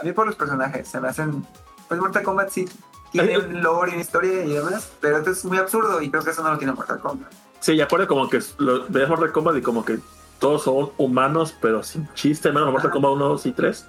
[0.00, 1.46] A mí por los personajes, se me hacen...
[1.88, 2.66] Pues Mortal Kombat sí
[3.12, 6.24] tiene un lore y una historia y demás, pero esto es muy absurdo y creo
[6.24, 7.30] que eso no lo tiene Mortal Kombat.
[7.62, 9.98] Sí, y aparte como que lo, veías Mortal Kombat y como que
[10.40, 13.86] todos son humanos, pero sin chiste, menos Mortal Kombat 1, 2 y 3.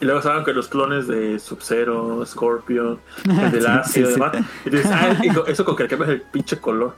[0.00, 4.12] Y luego saben que los clones de Sub-Zero, Scorpion, el de Sí, Lassie y sí,
[4.12, 4.32] demás.
[4.64, 5.16] Y dices, ah,
[5.46, 6.96] eso con que le cambias el pinche color.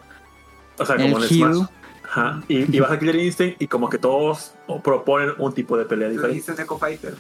[0.79, 1.57] O sea, como El en Smash.
[1.57, 1.69] hue.
[2.05, 2.43] Ajá.
[2.49, 6.09] Y, y vas a Killer Instinct y como que todos proponen un tipo de pelea
[6.09, 6.39] diferente.
[6.39, 7.15] dijiste Neko Fighter.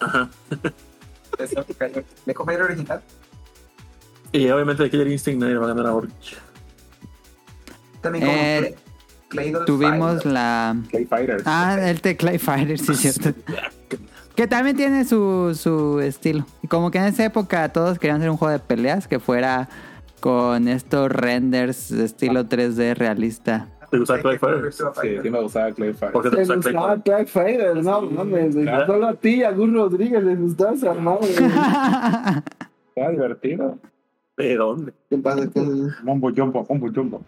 [0.00, 0.30] Ajá.
[2.26, 3.02] Neko Fighter original.
[4.32, 6.36] Y obviamente de Killer Instinct nadie va a ganar a Orange.
[8.04, 8.74] También como Eh,
[9.28, 10.32] Clay- Clay Tuvimos Fighter.
[10.32, 10.76] la...
[10.90, 11.42] Clay Fighters.
[11.44, 13.30] Ah, el Teclay Fighter, sí, cierto.
[14.36, 16.44] Que también tiene su, su estilo.
[16.62, 19.68] Y como que en esa época todos querían hacer un juego de peleas que fuera
[20.18, 23.68] con estos renders de estilo 3D realista.
[23.92, 24.62] ¿Te gusta Clay Fighter?
[24.62, 26.22] Virtua Sí, sí me gustaba Clay ¿Por Fighters.
[26.24, 27.14] qué te Te gusta Clay gustaba Fighter?
[27.14, 28.56] Black Fighter, no mames.
[28.56, 28.86] Claro.
[28.86, 31.28] Solo a ti y a Gus Rodríguez les gustaba esa madre.
[32.88, 33.78] Estaba divertido.
[34.36, 34.92] ¿De dónde?
[35.08, 35.48] ¿Qué pasa?
[35.48, 35.60] ¿Qué-
[36.02, 37.22] Mombo jumbo, mombo jumbo.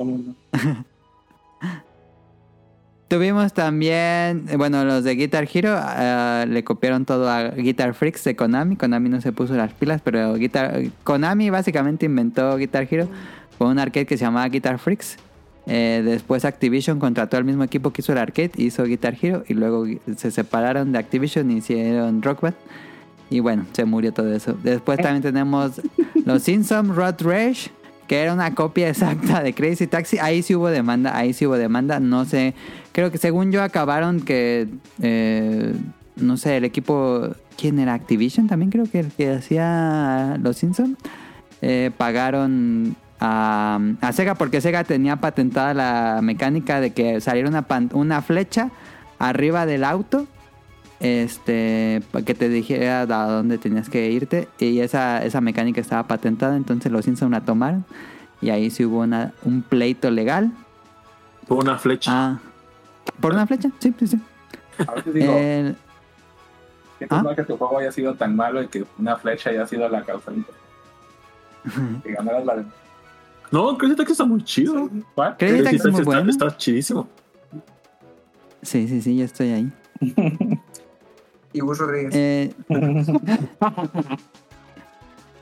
[3.08, 8.22] Tuvimos también, eh, bueno, los de Guitar Hero eh, le copiaron todo a Guitar Freaks
[8.22, 8.76] de Konami.
[8.76, 13.08] Konami no se puso las pilas, pero Guitar, Konami básicamente inventó Guitar Hero
[13.58, 15.16] con un arcade que se llamaba Guitar Freaks.
[15.66, 19.54] Eh, después Activision contrató al mismo equipo que hizo el arcade, hizo Guitar Hero y
[19.54, 19.86] luego
[20.16, 22.56] se separaron de Activision y hicieron Rock Band.
[23.28, 24.56] Y bueno, se murió todo eso.
[24.62, 25.80] Después también tenemos
[26.24, 27.70] los Simpsons Road Rage,
[28.10, 30.18] que era una copia exacta de Crazy Taxi.
[30.18, 32.00] Ahí sí hubo demanda, ahí sí hubo demanda.
[32.00, 32.54] No sé,
[32.90, 34.66] creo que según yo acabaron que,
[35.00, 35.72] eh,
[36.16, 37.94] no sé, el equipo, ¿quién era?
[37.94, 40.98] Activision también creo que el que hacía los Simpsons.
[41.62, 47.64] Eh, pagaron a, a Sega porque Sega tenía patentada la mecánica de que saliera una,
[47.92, 48.72] una flecha
[49.20, 50.26] arriba del auto
[51.00, 56.06] este para que te dijera a dónde tenías que irte y esa, esa mecánica estaba
[56.06, 57.84] patentada entonces los Simpsons la tomaron
[58.42, 60.52] y ahí sí hubo una, un pleito legal
[61.48, 62.10] Fue una flecha.
[62.14, 62.38] ah
[63.18, 64.20] por una flecha sí sí sí
[64.86, 65.76] A veces digo, El-
[66.98, 67.22] siento ¿Ah?
[67.22, 70.02] mal que tu juego haya sido tan malo y que una flecha haya sido la
[70.04, 70.32] causa.
[72.02, 72.64] Que ganaras la.
[73.50, 74.88] No, Crazy Taxi está muy chido.
[75.38, 76.30] Crazy Taxi es muy está, bueno.
[76.30, 77.08] está chidísimo.
[78.62, 79.72] sí sí sí yo estoy ahí
[81.52, 82.12] Y Gus Rodríguez.
[82.14, 82.54] Eh,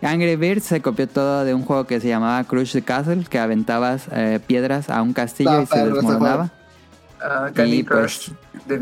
[0.03, 3.39] Angry Birds se copió todo de un juego que se llamaba Crush the Castle, que
[3.39, 6.51] aventabas eh, piedras a un castillo Ah, y se desmoronaba.
[7.53, 8.31] Candy y, pues,
[8.67, 8.79] Crush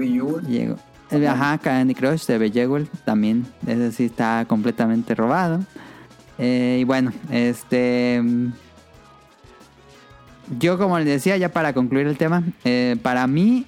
[1.11, 3.47] de Ajá, Candy Crush de Bejeweled también.
[3.67, 5.61] Ese sí está completamente robado.
[6.39, 8.21] Eh, y bueno, este.
[8.23, 8.53] mm,
[10.59, 13.67] Yo, como les decía, ya para concluir el tema, eh, para mí,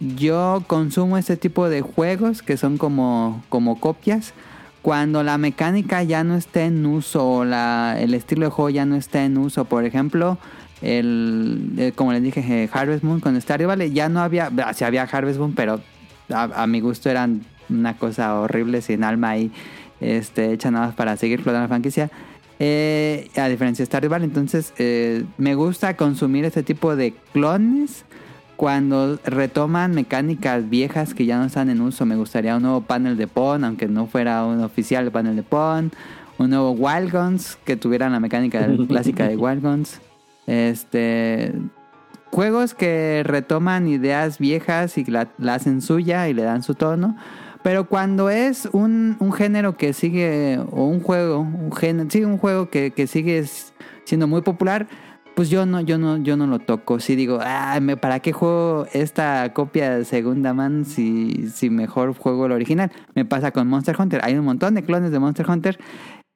[0.00, 4.32] yo consumo este tipo de juegos que son como, como copias.
[4.82, 8.86] Cuando la mecánica ya no está en uso o la, el estilo de juego ya
[8.86, 9.64] no está en uso.
[9.64, 10.38] Por ejemplo,
[10.82, 15.02] el, como les dije, eh, Harvest Moon con Stardew Valley ya no había, sí había
[15.02, 15.80] Harvest Moon, pero
[16.32, 19.50] a, a mi gusto eran una cosa horrible sin alma ahí,
[20.00, 22.10] este, hecha nada más para seguir flotando la franquicia.
[22.60, 28.04] Eh, a diferencia de Stardew Valley, entonces eh, me gusta consumir este tipo de clones
[28.58, 32.04] cuando retoman mecánicas viejas que ya no están en uso.
[32.06, 35.92] Me gustaría un nuevo panel de Pon, aunque no fuera un oficial panel de Pon.
[36.38, 40.00] Un nuevo Wild Guns que tuvieran la mecánica clásica de Wild Guns.
[40.48, 41.54] Este.
[42.32, 47.16] Juegos que retoman ideas viejas y la, la hacen suya y le dan su tono.
[47.62, 52.38] Pero cuando es un, un género que sigue, o un juego, un género, sí, un
[52.38, 53.44] juego que, que sigue
[54.04, 54.88] siendo muy popular,
[55.38, 56.98] pues yo no, yo no, yo no lo toco.
[56.98, 62.46] Si digo, ah, ¿para qué juego esta copia de segunda man si, si mejor juego
[62.46, 62.90] el original?
[63.14, 64.20] Me pasa con Monster Hunter.
[64.24, 65.78] Hay un montón de clones de Monster Hunter.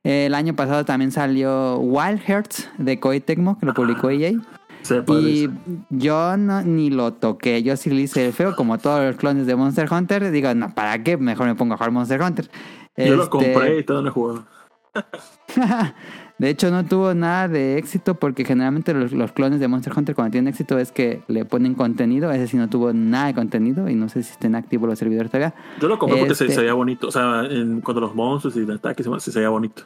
[0.05, 4.35] El año pasado también salió Wild Hearts de Koei Tecmo, que lo publicó EA.
[4.83, 5.51] Se puede Y
[5.91, 7.61] yo no, ni lo toqué.
[7.65, 10.31] Yo sí le hice el feo, como todos los clones de Monster Hunter.
[10.31, 11.16] Digo, no, ¿para qué?
[11.16, 12.49] Mejor me pongo a jugar Monster Hunter.
[12.97, 14.47] Yo lo Este, compré y todo no he jugado.
[16.43, 20.16] de hecho, no tuvo nada de éxito porque generalmente los, los clones de Monster Hunter
[20.16, 22.32] cuando tienen éxito es que le ponen contenido.
[22.32, 25.31] Ese sí no tuvo nada de contenido y no sé si estén activos los servidores
[25.31, 25.55] todavía.
[25.81, 27.06] Yo lo compré porque se, Este- se veía bonito.
[27.06, 29.85] O sea, en, cuando los monstruos y el ataque se, se veía bonito.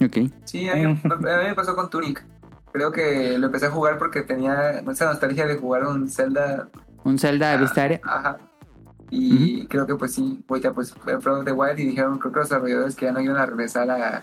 [0.00, 0.18] Ok.
[0.44, 0.98] Sí, a mí, a mí
[1.48, 2.24] me pasó con Tunic.
[2.72, 6.68] Creo que lo empecé a jugar porque tenía esa nostalgia de jugar un Zelda.
[7.02, 8.00] Un Zelda de vista aérea.
[8.04, 8.38] Ajá.
[9.10, 12.32] Y creo que pues sí, ahorita pues fue Breath of the Wild y dijeron creo
[12.32, 14.22] que los desarrolladores que ya no iban a regresar a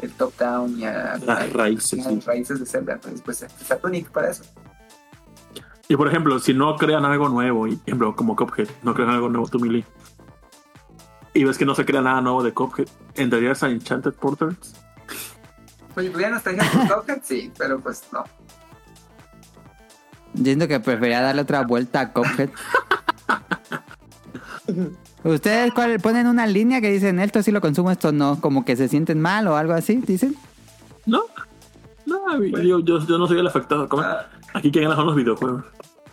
[0.00, 2.14] el top down y a, Las raíces, a sí.
[2.16, 2.94] las raíces de Zelda.
[2.94, 4.44] Entonces pues está Tunic para eso.
[5.88, 9.10] Y por ejemplo, si no crean algo nuevo, y, por ejemplo, como Cuphead, no crean
[9.10, 9.84] algo nuevo, tú, Mili,
[11.32, 14.74] y ves que no se crea nada nuevo de Cuphead, ¿entrarías a Enchanted Portals?
[15.94, 17.20] Oye, ¿tuviera nostalgia por Cuphead?
[17.22, 18.24] Sí, pero pues no.
[20.34, 22.50] Yo siento que prefería darle otra vuelta a Cuphead.
[25.24, 28.40] ¿Ustedes cuál, ponen una línea que dicen esto sí lo consumo, esto no?
[28.40, 30.36] Como que se sienten mal o algo así, dicen.
[31.04, 31.22] No.
[32.04, 33.88] No, yo, yo, yo no soy el afectado.
[33.88, 34.02] ¿Cómo?
[34.02, 34.26] Ah,
[34.56, 35.64] Aquí quien gana son los videojuegos.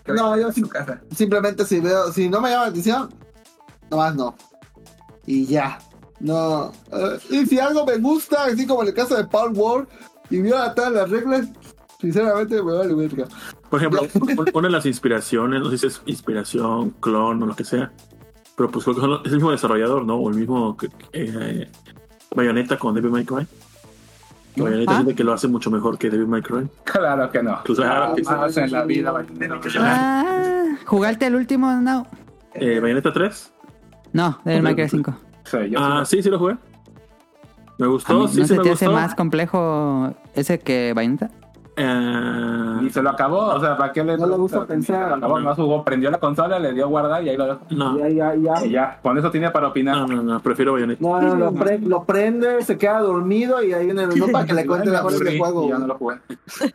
[0.04, 1.02] que No, yo casa.
[1.16, 3.10] Simplemente si veo, si no me llama la atención,
[3.90, 4.36] nomás no.
[5.26, 5.80] Y ya.
[6.20, 6.72] No.
[6.92, 9.88] eh, y si algo me gusta, así como en el caso de Paul Ward,
[10.30, 11.48] y viola todas las reglas,
[12.02, 13.28] sinceramente me vale verga.
[13.70, 14.02] Por ejemplo,
[14.62, 17.92] de las inspiraciones, no sé si es inspiración, clon o lo que sea,
[18.56, 20.16] pero pues creo que son es el mismo desarrollador, ¿no?
[20.16, 21.68] O el mismo que, que, eh,
[22.36, 23.46] Bayonetta con Devil May Cry.
[24.56, 24.96] Que Bayonetta Ah.
[24.96, 26.68] siente que lo hace mucho mejor que Devil May Cry.
[26.84, 27.60] Claro que no.
[27.64, 29.70] Tú sabes, Jamás en la vida que.
[29.80, 31.72] Ah, ¿Jugaste el último?
[31.82, 32.06] No.
[32.54, 33.52] eh, Bayonetta 3.
[34.14, 35.16] No, del Minecraft 5.
[35.46, 36.22] Sí, yo Ah, sí.
[36.22, 36.56] sí, lo jugué.
[37.80, 41.32] Me gustó, mí, sí, ¿No sí se me te hace más complejo ese que Bayonetta?
[41.76, 45.14] Eh, Y se lo acabó, o sea, ¿para qué le No le gusta pensar.
[45.14, 47.60] acabó, no jugó, prendió la consola, le dio guardar y ahí lo dejó.
[47.72, 48.66] no, Ya, ya, ya.
[48.66, 49.98] Y ya, con eso tiene para opinar.
[49.98, 51.02] no, no, no, prefiero Bayonetta.
[51.02, 54.46] No, no, lo, pre- lo prende, se queda dormido y ahí en el menú para
[54.46, 55.66] que le cuente Igual me mejor aburrí el juego.
[55.66, 56.16] y ya no lo jugué.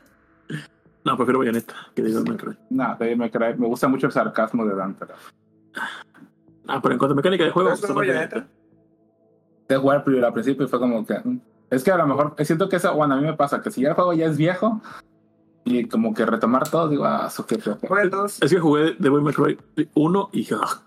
[1.05, 2.59] No, prefiero Bayonetta que Devil May Cry.
[2.69, 5.07] No, Devil May Cry, me gusta mucho el sarcasmo de Dante.
[6.66, 8.35] Ah, pero en cuanto a mecánica de juego, ¿Pero es son como Bayonetta.
[8.37, 8.53] Bayonetta?
[9.69, 11.15] De jugar primero al principio y fue como que.
[11.70, 13.82] Es que a lo mejor, siento que eso, bueno, a mí me pasa que si
[13.82, 14.81] ya el juego ya es viejo
[15.65, 17.28] y como que retomar todo, digo, ah,
[18.03, 18.43] el 2.
[18.43, 19.59] Es que jugué Devil May Cry
[19.95, 20.82] 1 y dije, ah,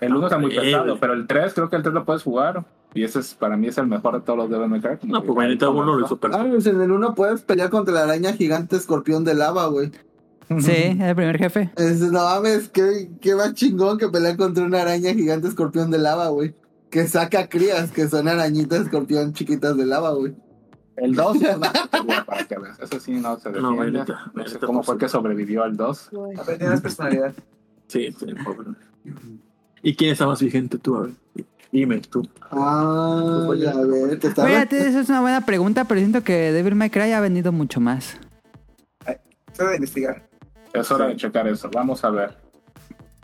[0.00, 2.64] El 1 está muy pesado, pero el 3 creo que el 3 lo puedes jugar.
[2.94, 4.98] Y ese es, para mí es el mejor de todos los Devil May Cry.
[5.02, 6.48] No, que pues igual, 1 lo hizo Ah, perfecto.
[6.50, 9.90] pues en el 1 puedes pelear contra la araña gigante escorpión de lava, güey.
[10.60, 11.70] Sí, el primer jefe.
[11.76, 15.98] Es, no mames, qué, qué más chingón que pelear contra una araña gigante escorpión de
[15.98, 16.54] lava, güey.
[16.92, 20.34] Que saca crías, que son arañitas escorpión chiquitas de lava, güey.
[20.94, 22.78] El 2 es una porquería para que veas.
[22.80, 23.78] Eso sí no se No, defiende.
[23.78, 26.10] Bayonetta, No sé cómo no fue que sobrevivió al 2.
[26.46, 27.32] Tiene más personalidad.
[27.88, 28.72] Sí, sí, pobre.
[29.82, 30.96] ¿Y quién está más vigente tú?
[30.96, 31.12] A ver.
[31.72, 32.28] Dime tú.
[32.50, 36.52] Ah, Pues, a ver, te está Fíjate, esa es una buena pregunta, pero siento que
[36.52, 38.18] Devil May Cry ha vendido mucho más.
[39.54, 40.28] Solo de investigar.
[40.74, 41.70] Es hora de checar eso.
[41.72, 42.41] Vamos a ver.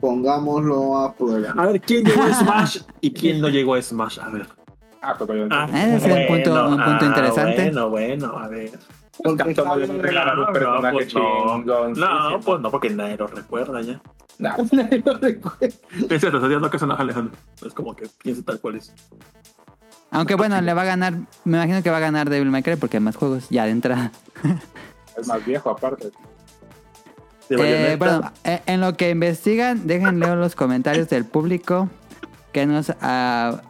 [0.00, 1.52] Pongámoslo a prueba.
[1.56, 4.18] A ver, ¿quién llegó a Smash y quién no llegó a Smash?
[4.20, 4.46] A ver.
[5.02, 5.64] Ah, pues Bayonetta.
[5.64, 7.62] Ah, Ese es un punto- un punto interesante.
[7.64, 8.70] Bueno, bueno, a ver.
[9.22, 9.64] Porque No,
[10.52, 11.58] personaje pues no.
[11.58, 14.00] No, pues no, porque nadie lo recuerda ya.
[14.38, 14.54] Nah,
[15.60, 17.36] Es cierto, estoy dando que son Alejandro.
[17.66, 18.94] Es como que piensa tal cual es.
[20.12, 21.14] Aunque bueno, le va a ganar,
[21.44, 23.72] me imagino que va a ganar Devil May Cry porque hay más juegos ya de
[23.72, 24.12] entrada.
[25.16, 26.10] es más viejo aparte.
[27.48, 31.88] De Eh, bueno, eh, en lo que investigan, dejen leo los comentarios del público
[32.52, 33.62] que nos ah,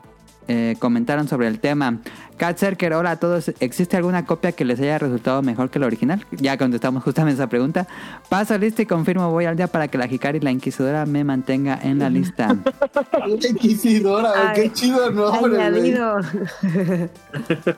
[0.49, 1.99] eh, comentaron sobre el tema.
[2.39, 3.53] Cat Cerker, hola a todos.
[3.61, 6.25] ¿Existe alguna copia que les haya resultado mejor que la original?
[6.31, 7.87] Ya contestamos justamente esa pregunta.
[8.29, 11.23] Paso lista y confirmo, voy al día para que la Hikari y la Inquisidora me
[11.25, 12.57] mantenga en la lista.
[13.13, 15.59] La Inquisidora, Ay, qué chido nombre.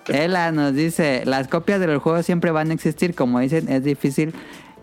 [0.09, 3.83] Ella nos dice, las copias de los juegos siempre van a existir, como dicen, es
[3.83, 4.35] difícil,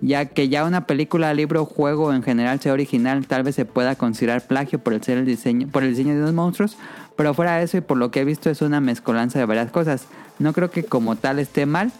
[0.02, 3.96] ya que ya una película, libro, juego en general sea original, tal vez se pueda
[3.96, 6.78] considerar plagio por el ser el diseño, por el diseño de unos monstruos,
[7.16, 9.72] pero fuera de eso y por lo que he visto es una mezcolanza de varias
[9.72, 10.06] cosas.
[10.40, 11.92] No creo que como tal esté mal,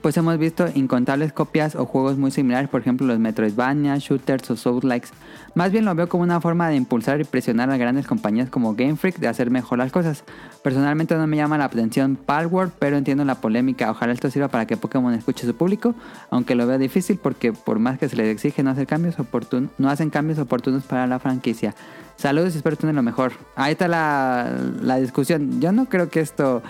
[0.00, 4.56] pues hemos visto incontables copias o juegos muy similares, por ejemplo los Metroidvania, shooters o
[4.56, 5.08] Souls-likes.
[5.54, 8.74] Más bien lo veo como una forma de impulsar y presionar a grandes compañías como
[8.74, 10.24] Game Freak de hacer mejor las cosas.
[10.62, 13.90] Personalmente no me llama la atención Palworld, pero entiendo la polémica.
[13.90, 15.94] Ojalá esto sirva para que Pokémon escuche a su público,
[16.30, 19.70] aunque lo veo difícil porque por más que se les exige no hacer cambios oportunos,
[19.78, 21.74] no hacen cambios oportunos para la franquicia.
[22.16, 23.32] Saludos y espero tener lo mejor.
[23.54, 24.50] Ahí está la,
[24.80, 25.60] la discusión.
[25.60, 26.62] Yo no creo que esto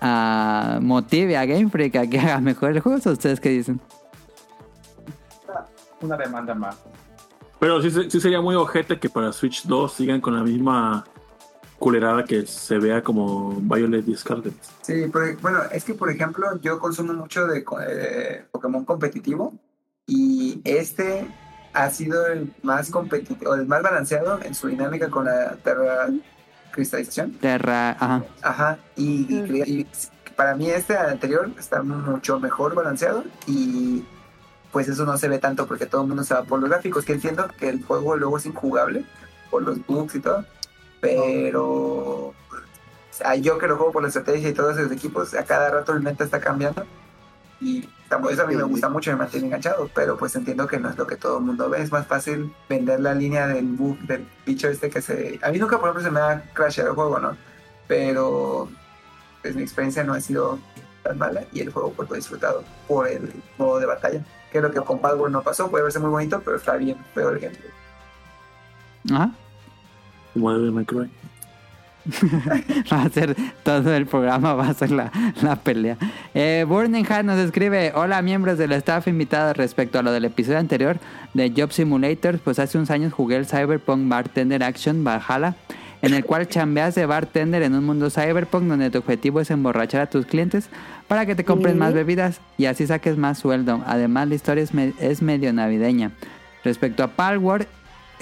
[0.00, 3.06] ah, motive a Game Freak a que haga mejores juegos.
[3.06, 3.80] ¿O ustedes qué dicen?
[6.00, 6.76] Una demanda más.
[7.58, 11.04] Pero sí, sí sería muy ojete que para Switch 2 sigan con la misma
[11.78, 14.54] culerada que se vea como Violet y Scarlet.
[14.82, 19.54] Sí, por- bueno, es que por ejemplo yo consumo mucho de eh, Pokémon competitivo
[20.06, 21.26] y este
[21.72, 26.08] ha sido el más competitivo, el más balanceado en su dinámica con la Terra
[26.74, 27.32] cristalización.
[27.34, 28.24] Terra, ajá.
[28.42, 29.56] Ajá, y, y Mm.
[29.66, 29.86] y
[30.36, 34.04] para mí este anterior está mucho mejor balanceado y
[34.72, 37.04] pues eso no se ve tanto porque todo el mundo se va por los gráficos,
[37.04, 39.04] que entiendo que el juego luego es injugable
[39.50, 40.44] por los bugs y todo,
[41.00, 42.34] pero o
[43.12, 45.92] sea, yo que lo juego por la estrategia y todos esos equipos, a cada rato
[45.92, 46.84] el meta está cambiando
[47.60, 47.88] y
[48.30, 50.96] eso a mí me gusta mucho, me mantiene enganchado, pero pues entiendo que no es
[50.96, 54.26] lo que todo el mundo ve, es más fácil vender la línea del bug, del
[54.46, 55.38] bicho este que se...
[55.42, 57.36] A mí nunca, por ejemplo, se me ha crasheado el juego, ¿no?
[57.88, 58.68] Pero
[59.42, 60.58] pues mi experiencia no ha sido
[61.02, 64.24] tan mala y el juego pues lo he disfrutado por el modo de batalla.
[64.50, 66.96] Que es lo que con Palworld no pasó, puede verse muy bonito, pero está bien
[67.14, 67.70] feo el gameplay.
[69.12, 69.32] Ajá.
[70.34, 71.10] May Cry.
[72.92, 75.10] va a ser todo el programa, va a ser la,
[75.42, 75.96] la pelea.
[76.34, 80.58] Eh, Burning Heart nos escribe: Hola, miembros del staff invitados respecto a lo del episodio
[80.58, 80.98] anterior
[81.32, 82.38] de Job Simulator.
[82.38, 85.54] Pues hace unos años jugué el Cyberpunk Bartender Action Valhalla,
[86.02, 90.02] en el cual chambeas de bartender en un mundo cyberpunk donde tu objetivo es emborrachar
[90.02, 90.68] a tus clientes
[91.08, 93.82] para que te compren más bebidas y así saques más sueldo.
[93.86, 96.10] Además, la historia es, me- es medio navideña.
[96.64, 97.66] Respecto a Palworld,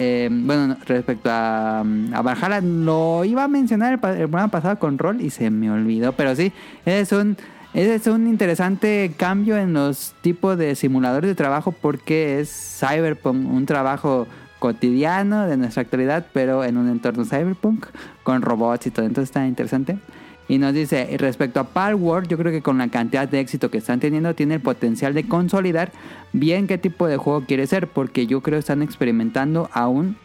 [0.02, 4.48] eh, bueno, no, respecto a, mm, a Valhalla, lo iba a mencionar el, el programa
[4.48, 6.12] pasado con Roll y se me olvidó.
[6.12, 6.52] Pero sí,
[6.84, 7.36] es un,
[7.72, 13.64] es un interesante cambio en los tipos de simuladores de trabajo porque es Cyberpunk, un
[13.64, 14.26] trabajo
[14.58, 17.86] cotidiano de nuestra actualidad, pero en un entorno cyberpunk
[18.24, 19.06] con robots y todo.
[19.06, 19.98] Entonces está interesante.
[20.48, 23.78] Y nos dice, respecto a Palworld, yo creo que con la cantidad de éxito que
[23.78, 25.92] están teniendo, tiene el potencial de consolidar
[26.32, 30.16] bien qué tipo de juego quiere ser, porque yo creo que están experimentando aún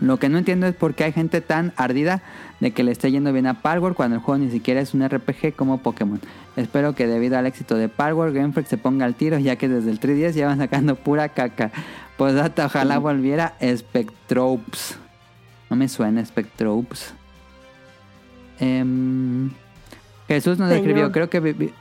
[0.00, 2.22] Lo que no entiendo es por qué hay gente tan ardida
[2.60, 5.06] de que le esté yendo bien a Palworld cuando el juego ni siquiera es un
[5.06, 6.20] RPG como Pokémon.
[6.56, 9.68] Espero que debido al éxito de Palworld, Game Freak se ponga al tiro ya que
[9.68, 11.70] desde el 3DS llevan sacando pura caca.
[12.16, 14.98] Pues data, ojalá volviera Spectropes.
[15.70, 17.14] No me suena Spectropes.
[18.60, 19.50] Em,
[20.28, 20.80] Jesús nos Señor.
[20.84, 21.72] escribió, creo que vivi-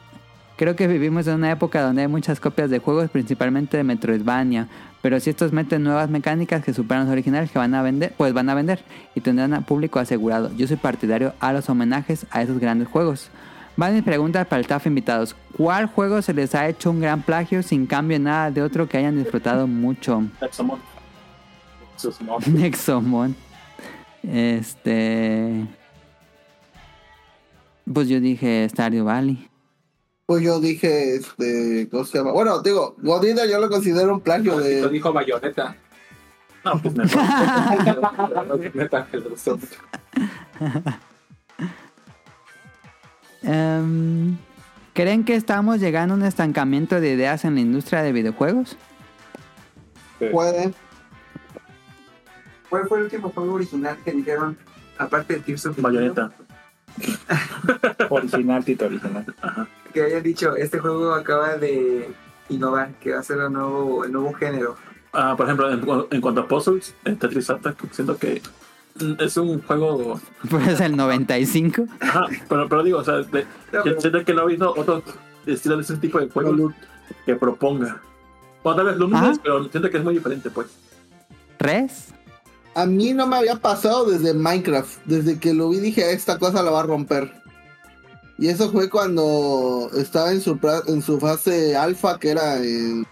[0.56, 4.68] Creo que vivimos en una época donde hay muchas copias de juegos, principalmente de Metroidvania.
[5.02, 8.34] Pero si estos meten nuevas mecánicas que superan los originales que van a vender, pues
[8.34, 8.80] van a vender
[9.16, 10.52] y tendrán a público asegurado.
[10.56, 13.30] Yo soy partidario a los homenajes a esos grandes juegos.
[13.78, 15.36] Van mis preguntas para el staff invitados.
[15.58, 18.88] ¿Cuál juego se les ha hecho un gran plagio sin cambio en nada de otro
[18.88, 20.24] que hayan disfrutado mucho?
[20.40, 20.80] Exomon.
[21.98, 22.42] Exomon.
[22.54, 23.36] Nexomon.
[24.22, 25.66] Este.
[27.92, 29.50] Pues yo dije Stardew Valley.
[30.26, 32.32] Pues yo dije, este, ¿cómo se llama?
[32.32, 34.88] Bueno, digo, Godina yo lo considero un plagio Lo de...
[34.90, 35.76] dijo Bayonetta.
[36.64, 37.20] No, pues mucho.
[43.46, 44.38] Em,
[44.94, 48.78] ¿Creen que estamos llegando a un estancamiento de ideas en la industria de videojuegos?
[50.32, 50.74] Puede.
[52.70, 54.58] ¿Cuál fue el último juego original que dijeron,
[54.98, 56.32] aparte de Tears of the Bayonetta.
[58.10, 59.26] Original, Tito, original.
[59.42, 59.68] Ajá.
[59.94, 62.10] Que hayan dicho, este juego acaba de
[62.50, 64.76] innovar, que va a ser el nuevo, el nuevo género.
[65.14, 68.42] Ah, por ejemplo, en, en cuanto a puzzles, en Tetris Attack, siento que
[69.00, 70.20] mm, es un juego.
[70.50, 71.86] Pues el 95.
[72.00, 74.74] Ajá, pero, pero digo, o sea, de- No, que pero- siento que no ha habido
[74.76, 75.04] otro
[75.46, 76.74] estilo de ese tipo de juego
[77.26, 78.02] que proponga.
[78.64, 80.68] O tal vez lo mismo, es, pero siento que es muy diferente, pues.
[81.60, 82.14] ¿Res?
[82.76, 85.00] A mí no me había pasado desde Minecraft.
[85.06, 87.32] Desde que lo vi dije, esta cosa la va a romper.
[88.38, 93.06] Y eso fue cuando estaba en su, en su fase alfa, que era en...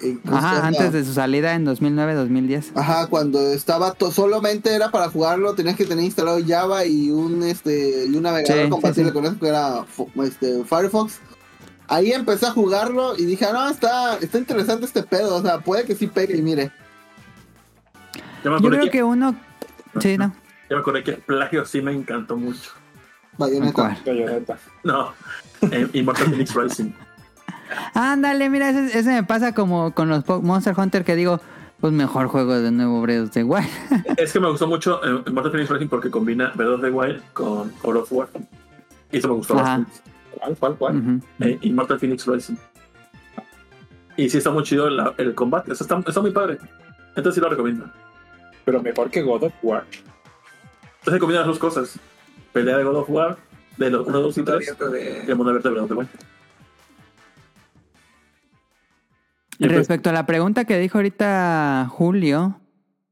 [0.00, 2.70] en- ¿cómo se Ajá, antes de su salida en 2009-2010.
[2.76, 8.06] Ajá, cuando estaba solamente era para jugarlo, tenías que tener instalado Java y un este
[8.06, 9.14] y un navegador Sí, compatible sí, sí.
[9.14, 9.84] con eso que era
[10.24, 11.14] este, Firefox.
[11.88, 15.58] Ahí empecé a jugarlo y dije, ah, no, está, está interesante este pedo, o sea,
[15.58, 16.70] puede que sí pegue y mire.
[18.44, 19.34] Me Yo creo que, que uno...
[20.00, 20.32] Sí, no.
[20.68, 22.70] ya me acordé que el plagio sí me encantó mucho.
[23.36, 23.96] Bayonetta.
[24.04, 24.58] Bayonetta.
[24.84, 25.12] No,
[25.70, 26.92] eh, Immortal Phoenix Rising.
[27.94, 31.40] Ándale, mira, ese, ese me pasa como con los Monster Hunter que digo,
[31.80, 33.68] pues mejor juego de nuevo Breath of the Wild.
[34.16, 37.22] Es que me gustó mucho eh, Immortal Phoenix Rising porque combina Breath of the Wild
[37.32, 38.28] con God of War.
[39.12, 39.78] Y eso me gustó Ajá.
[39.78, 39.92] bastante.
[40.38, 41.22] ¿Cuál, cuál, cuál?
[41.40, 42.56] Eh, Immortal Phoenix Rising.
[44.16, 45.72] Y sí está muy chido el combate.
[45.72, 46.58] Eso está, está muy padre.
[47.14, 47.88] Entonces sí lo recomiendo.
[48.68, 49.86] Pero mejor que God of War.
[50.98, 51.98] Entonces combina las dos cosas.
[52.52, 53.38] Pelea de God of War,
[53.78, 54.54] de los 1, 2 y 3.
[54.56, 56.08] Abierto de- Y el mundo abierto de Breath of the Wild.
[59.60, 62.60] Y pues, Respecto a la pregunta que dijo ahorita Julio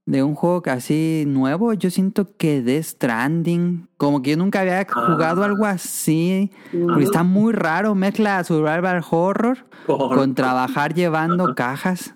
[0.05, 4.81] de un juego así nuevo, yo siento que Death Stranding, como que yo nunca había
[4.81, 4.87] Ah.
[5.07, 12.15] jugado algo así, porque está muy raro, mezcla survival horror por- con trabajar llevando cajas.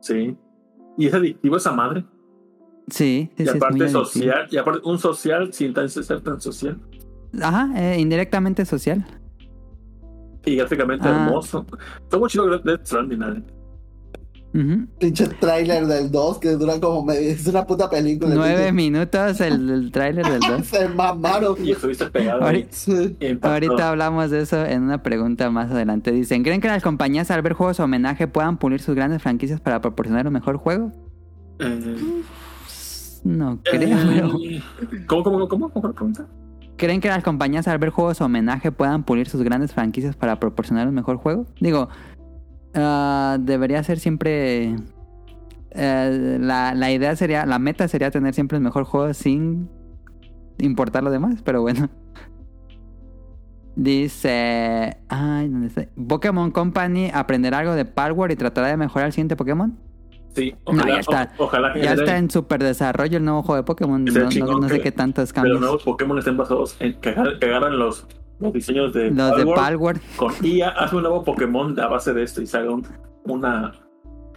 [0.00, 0.36] Sí.
[0.98, 2.04] Y es adictivo esa madre.
[2.88, 4.04] Sí, sí, Y sí, es muy aparte adictivo.
[4.04, 4.48] social.
[4.50, 6.78] Y aparte un social sin tan ser tan social.
[7.40, 9.06] Ajá, eh, indirectamente social.
[10.44, 11.24] Y gráficamente Ah.
[11.26, 11.64] hermoso.
[12.02, 13.22] Está muy chido Death Stranding,
[14.54, 14.86] Ujú.
[14.98, 17.30] Pinche trailer del 2 que dura como medio.
[17.30, 18.34] Es una puta película.
[18.34, 20.66] Nueve minutos el, el tráiler del 2.
[20.66, 21.54] Se mamaron.
[21.62, 22.42] Y estuviste pegado.
[22.42, 23.76] Ahorita-.
[23.76, 26.12] Y hablamos de eso en una pregunta más adelante.
[26.12, 29.80] Dicen, ¿creen que las compañías al ver juegos homenaje puedan pulir sus grandes franquicias para
[29.80, 30.92] proporcionar un mejor juego?
[31.58, 31.96] Eh,
[33.24, 33.98] No creo.
[34.08, 34.62] pero- eh,
[35.06, 35.68] ¿Cómo, cómo, cómo?
[35.70, 36.26] ¿Cómo pregunta?
[36.76, 40.86] ¿Creen que las compañías al ver juegos homenaje puedan pulir sus grandes franquicias para proporcionar
[40.86, 41.44] un mejor juego?
[41.60, 41.88] Digo,
[42.74, 44.76] ah, debería ser siempre...
[45.70, 49.68] eh, la, la idea sería, la meta sería tener siempre el mejor juego sin
[50.58, 51.88] importar lo demás, pero bueno.
[53.76, 54.96] Dice...
[55.08, 55.86] Ay, ¿dónde está?
[56.08, 59.78] Pokémon Company aprenderá algo de Palworld y tratará de mejorar el siguiente Pokémon.
[60.34, 61.32] Sí, No, ojalá, ya está.
[61.38, 64.04] o- ojalá que Ya está en super desarrollo el nuevo juego de Pokémon.
[64.04, 65.60] No, no- chingón no sé que- qué tantos cambios.
[65.60, 68.06] nuevos Pokémon estén basados en que, que agarran los,
[68.40, 70.00] los diseños de Los de Palworld Palworld.
[70.16, 72.86] con IA, hace un nuevo Pokémon a base de esto y se haga un-
[73.24, 73.72] una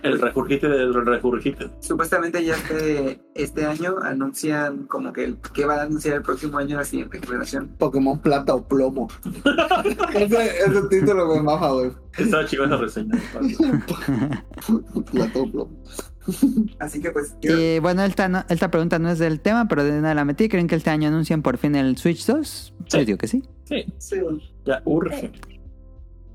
[0.04, 1.70] el regurgite del regurgite.
[1.80, 6.58] Supuestamente ya este, este año anuncian como que, el- que van a anunciar el próximo
[6.58, 7.76] año la siguiente generación.
[7.78, 9.08] Pokémon plata o plomo.
[10.16, 11.92] ese, ese título me maja, güey.
[12.18, 13.12] Estaba chido esa reseña.
[15.12, 15.84] Plata o plomo.
[16.80, 19.84] Así que pues yo- Y bueno, esta, no- esta pregunta no es del tema, pero
[19.84, 20.50] de nada la metí.
[20.50, 22.74] ¿Creen que este año anuncian por fin el Switch 2?
[22.88, 22.98] Sí.
[22.98, 23.44] Yo digo que sí.
[23.66, 24.16] Sí, sí,
[24.66, 25.32] ya urge.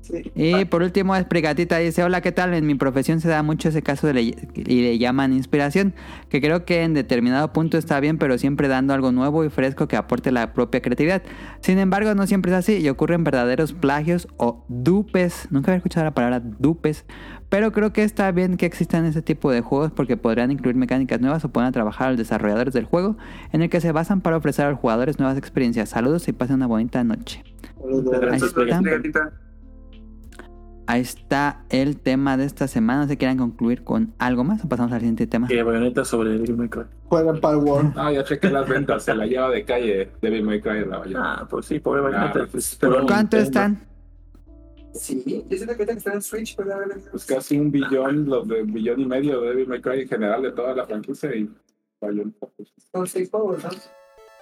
[0.01, 0.31] Sí.
[0.35, 2.53] Y por último, es Prigatita dice: Hola, ¿qué tal?
[2.53, 4.21] En mi profesión se da mucho ese caso de le-
[4.55, 5.93] y le llaman inspiración,
[6.29, 9.89] que creo que en determinado punto está bien, pero siempre dando algo nuevo y fresco
[9.89, 11.23] que aporte la propia creatividad.
[11.59, 15.49] Sin embargo, no siempre es así y ocurren verdaderos plagios o dupes.
[15.51, 17.03] Nunca había escuchado la palabra dupes,
[17.49, 21.21] pero creo que está bien que existan ese tipo de juegos porque podrían incluir mecánicas
[21.21, 23.17] nuevas o a trabajar a los desarrolladores del juego
[23.51, 25.89] en el que se basan para ofrecer a los jugadores nuevas experiencias.
[25.89, 27.43] Saludos y pasen una bonita noche.
[27.79, 28.21] Saludos.
[28.31, 28.39] Ahí
[29.03, 29.31] está.
[30.89, 33.01] Ahí está el tema de esta semana.
[33.01, 35.47] No sé si quieran concluir con algo más o pasamos al siguiente tema.
[35.47, 36.83] Que bayoneta sobre Devil May Cry.
[37.09, 37.93] Juegan Palworld.
[37.97, 40.99] Ah, ya chequé las ventas, se la lleva de calle Devil May Cry en la
[40.99, 41.33] Bayonetta.
[41.41, 42.39] Ah, pues sí, pobre bayoneta.
[42.43, 43.37] Ah, pues, ¿Cuánto Nintendo.
[43.37, 43.86] están?
[44.93, 46.89] Sí, yo siento que ahorita que está en Switch, pues a ver.
[47.11, 50.41] Pues casi un billón, los de billón y medio de Devil May Cry en general
[50.41, 51.49] de toda la franquicia y
[52.01, 53.69] Bayonetta, pues, Son seis juegos, ¿no?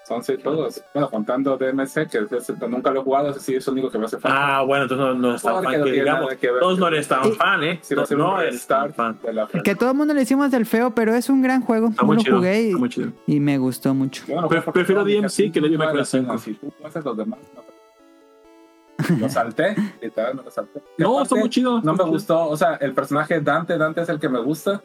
[0.07, 0.83] son seis todos.
[0.93, 3.97] Bueno, contando DMC, que es- nunca lo he jugado, ese sí es el único que
[3.97, 4.57] me hace falta.
[4.59, 6.35] Ah, bueno, entonces no, no es tan fan que digamos.
[6.35, 6.59] que ver.
[6.59, 7.79] Todos no eres tan fan, ¿eh?
[7.81, 9.17] Si No, no un eres tan fan.
[9.23, 11.87] de la Que todo el mundo le hicimos del feo, pero es un gran juego.
[11.89, 12.37] Está Yo muy lo chido.
[12.37, 13.11] jugué y, muy chido.
[13.25, 14.23] y me gustó mucho.
[14.27, 16.37] Yo no Pre- prefiero DMC que Devil May Cry la pena.
[16.37, 16.37] 5.
[16.37, 17.74] Si tú haces los demás, no.
[19.19, 20.81] Lo salté, literal, me lo salté.
[20.97, 21.81] No, aparte, está muy chido.
[21.81, 22.07] No me chido.
[22.09, 24.81] gustó, o sea, el personaje Dante, Dante es el que me gusta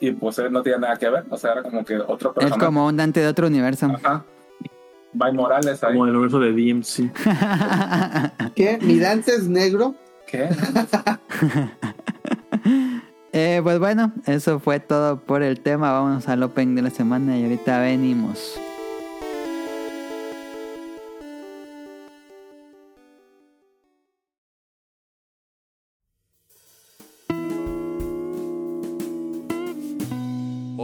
[0.00, 2.34] y pues él no tiene nada que ver, o sea, era como que otro Es
[2.36, 2.64] personaje.
[2.64, 3.86] como un Dante de otro universo.
[3.86, 4.24] Ajá.
[5.12, 5.92] By Morales ahí.
[5.94, 7.12] Como el universo de DMC.
[8.54, 8.78] ¿Qué?
[8.82, 9.94] ¿Mi Dante es negro?
[10.26, 10.48] ¿Qué?
[13.32, 15.92] Eh, pues bueno, eso fue todo por el tema.
[15.92, 18.58] Vámonos al Open de la semana y ahorita venimos.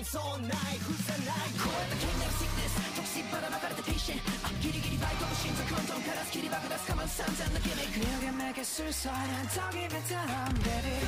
[0.00, 0.16] 幻想
[0.48, 4.16] ないふざない超えた懸命の sickness 特殊ばらまかれた patient
[4.62, 11.04] ギリギリバイトの心臓混沌からスキ爆出すかまん散々なギミック You can make it suicide and don't give it time baby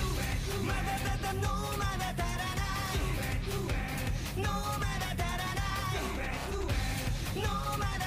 [0.69, 5.65] まだただのまだ足らないのまだ足らな
[5.97, 7.49] いの
[7.81, 8.02] まだ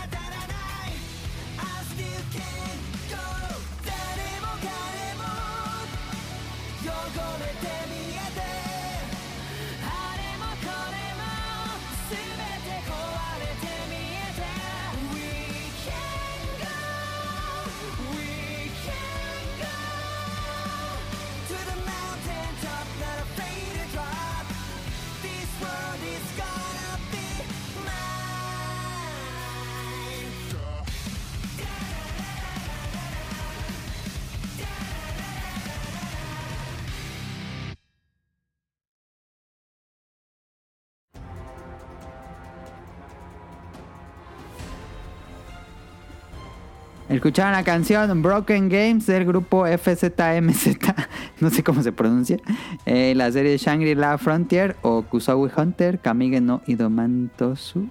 [47.16, 50.78] Escucharon la canción Broken Games del grupo FZMZ,
[51.40, 52.38] no sé cómo se pronuncia.
[52.86, 57.88] Eh, la serie Shangri-La Frontier o Kusowi Hunter, Kamige no Idomantosu.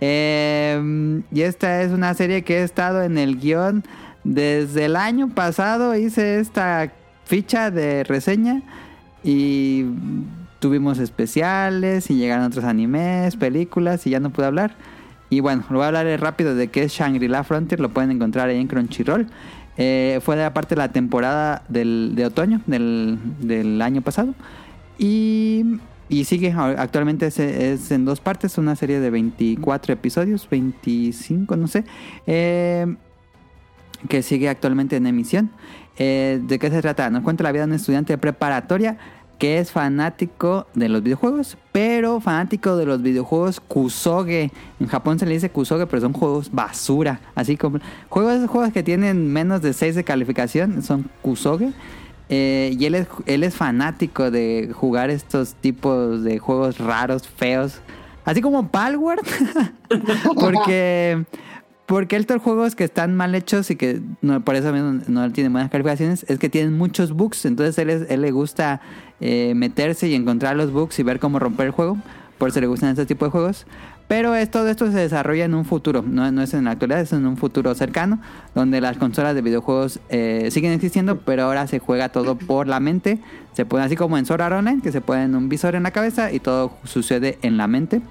[0.00, 3.82] Eh, y esta es una serie que he estado en el guion
[4.22, 5.96] desde el año pasado.
[5.96, 6.92] Hice esta
[7.24, 8.62] ficha de reseña
[9.24, 9.86] y
[10.60, 14.76] tuvimos especiales y llegaron otros animes, películas y ya no pude hablar.
[15.32, 17.80] Y bueno, lo voy a hablar rápido de qué es Shangri-La Frontier.
[17.80, 19.28] Lo pueden encontrar ahí en Crunchyroll.
[19.78, 24.34] Eh, fue de la parte de la temporada del, de otoño del, del año pasado.
[24.98, 25.78] Y,
[26.10, 28.58] y sigue, actualmente es, es en dos partes.
[28.58, 31.86] Una serie de 24 episodios, 25, no sé.
[32.26, 32.94] Eh,
[34.10, 35.50] que sigue actualmente en emisión.
[35.96, 37.08] Eh, ¿De qué se trata?
[37.08, 38.98] Nos cuenta la vida de un estudiante de preparatoria
[39.38, 44.52] que es fanático de los videojuegos, pero fanático de los videojuegos kusoge.
[44.78, 47.20] En Japón se le dice kusoge, pero son juegos basura.
[47.34, 47.78] Así como
[48.08, 51.72] juegos, juegos que tienen menos de 6 de calificación son kusoge.
[52.28, 57.80] Eh, y él es, él es fanático de jugar estos tipos de juegos raros, feos.
[58.24, 59.26] Así como Palworld.
[60.40, 61.24] Porque...
[61.84, 65.52] Porque estos juegos que están mal hechos y que no, por eso mismo no tienen
[65.52, 67.44] buenas calificaciones es que tienen muchos bugs.
[67.44, 68.80] Entonces él, es- él le gusta
[69.22, 71.96] eh, meterse y encontrar los bugs y ver cómo romper el juego.
[72.38, 73.66] Por eso le gustan este tipo de juegos.
[74.08, 77.12] Pero todo esto se desarrolla en un futuro, no, no es en la actualidad, es
[77.14, 78.20] en un futuro cercano,
[78.54, 82.78] donde las consolas de videojuegos eh, siguen existiendo, pero ahora se juega todo por la
[82.78, 83.20] mente.
[83.52, 86.30] Se pone así como en Sword Online, que se pone un visor en la cabeza
[86.30, 88.02] y todo sucede en la mente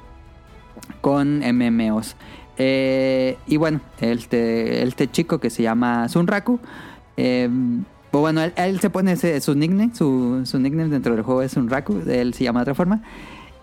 [1.02, 2.16] con MMOs.
[2.58, 6.60] Eh, y bueno, este, este chico que se llama Sunraku,
[7.18, 7.50] eh,
[8.12, 11.42] pues bueno, él, él se pone ese- su nickname, su, su nickname dentro del juego
[11.42, 13.02] es Sunraku, él se llama de otra forma.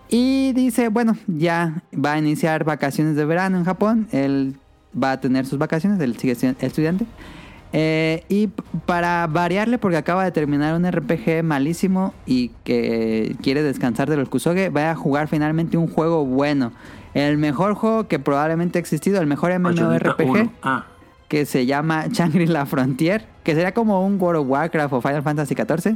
[0.09, 4.55] Y dice, bueno, ya va a iniciar vacaciones de verano en Japón, él
[5.01, 7.05] va a tener sus vacaciones, él sigue siendo estudiante.
[7.71, 8.47] Eh, y
[8.87, 14.27] para variarle, porque acaba de terminar un RPG malísimo y que quiere descansar de los
[14.29, 16.71] Kusoge, va a jugar finalmente un juego bueno.
[17.13, 20.49] El mejor juego que probablemente ha existido, el mejor MMORPG.
[20.63, 20.85] Ah,
[21.29, 25.55] que se llama Shangri-La Frontier, que sería como un World of Warcraft o Final Fantasy
[25.55, 25.95] XIV.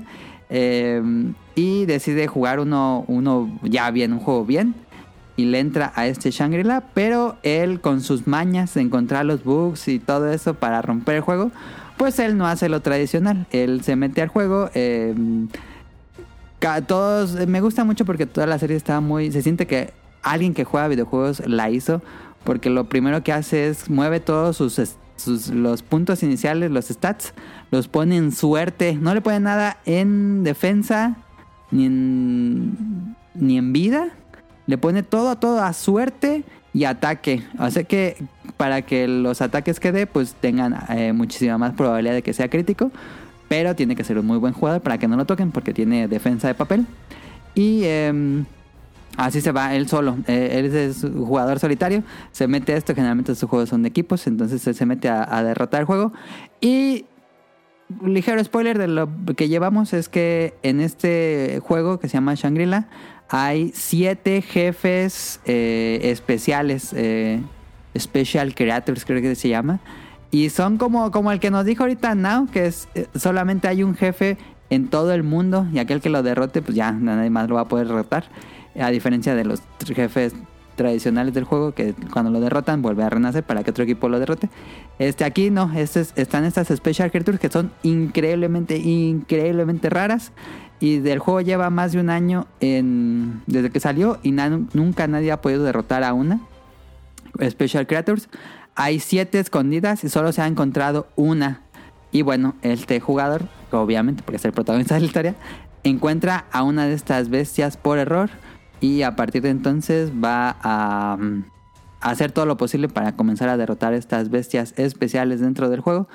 [0.49, 1.01] eh,
[1.55, 4.76] y decide jugar uno, uno ya bien, un juego bien.
[5.35, 9.88] Y le entra a este Shangri-La, pero él con sus mañas de encontrar los bugs
[9.88, 11.51] y todo eso para romper el juego,
[11.97, 13.47] pues él no hace lo tradicional.
[13.51, 14.69] Él se mete al juego.
[14.76, 15.15] eh,
[16.88, 19.91] todos me gusta mucho porque toda la serie está muy se siente que
[20.22, 22.01] alguien que juega videojuegos la hizo
[22.43, 24.95] porque lo primero que hace es mueve todos sus,
[25.28, 27.34] los puntos iniciales los stats
[27.72, 28.98] los pone en suerte.
[29.00, 31.16] No le pone nada en defensa
[31.72, 34.10] ni en ni en vida.
[34.68, 36.44] Le pone todo todo a suerte
[36.74, 37.44] y ataque.
[37.70, 38.18] Sea que
[38.58, 42.50] para que los ataques que dé pues tengan eh, muchísima más probabilidad de que sea
[42.50, 42.91] crítico.
[43.48, 46.08] Pero tiene que ser un muy buen jugador para que no lo toquen porque tiene
[46.08, 46.86] defensa de papel.
[47.56, 48.45] Y em,
[49.18, 50.18] así se va él solo.
[50.27, 52.03] Eh, él es jugador solitario.
[52.31, 52.95] Se mete a esto.
[52.95, 54.27] Generalmente estos juegos son de equipos.
[54.27, 56.14] Entonces él se mete a, derrotar el juego.
[56.61, 57.06] Y
[58.06, 62.88] ligero spoiler de lo que llevamos es que en este juego que se llama Shangri-La
[63.30, 66.94] hay siete jefes eh, especiales.
[66.94, 67.41] eh,
[67.98, 69.80] special Creators creo que se llama.
[70.31, 73.95] Y son como, como el que nos dijo ahorita Now, que es solamente hay un
[73.95, 74.38] jefe
[74.69, 77.61] en todo el mundo y aquel que lo derrote, pues ya nadie más lo va
[77.61, 78.26] a poder derrotar.
[78.80, 79.62] A diferencia de los
[79.94, 80.34] jefes
[80.76, 84.20] tradicionales del juego, que cuando lo derrotan vuelve a renacer para que otro equipo lo
[84.20, 84.50] derrote.
[84.98, 90.32] Este aquí no, este es- están estas Special Creatures que son increíblemente, increíblemente raras.
[90.80, 95.40] Y del juego lleva más de un año desde que salió y nunca nadie ha
[95.41, 96.41] podido derrotar a una.
[97.50, 98.28] Special Creatures.
[98.76, 101.62] Hay siete escondidas y solo se ha encontrado una.
[102.12, 105.36] Y bueno, este jugador, obviamente porque es el protagonista de la historia,
[105.84, 108.30] encuentra a una de estas bestias por error
[108.84, 111.45] y a partir de entonces va a, mm,
[112.01, 116.10] a hacer todo lo posible para comenzar a derrotar estas bestias especiales dentro del juego.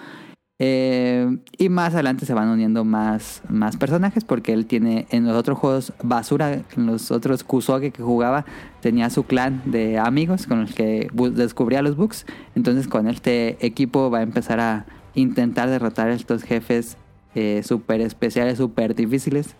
[0.58, 5.34] Eh, y más adelante se van uniendo más, más personajes porque él tiene en los
[5.34, 8.44] otros juegos basura, en los otros Kusoge que jugaba,
[8.82, 12.26] tenía su clan de amigos con los que descubría los bugs.
[12.54, 14.84] Entonces con este equipo va a empezar a
[15.14, 16.98] intentar derrotar a estos jefes
[17.34, 19.56] eh, súper especiales, súper difíciles.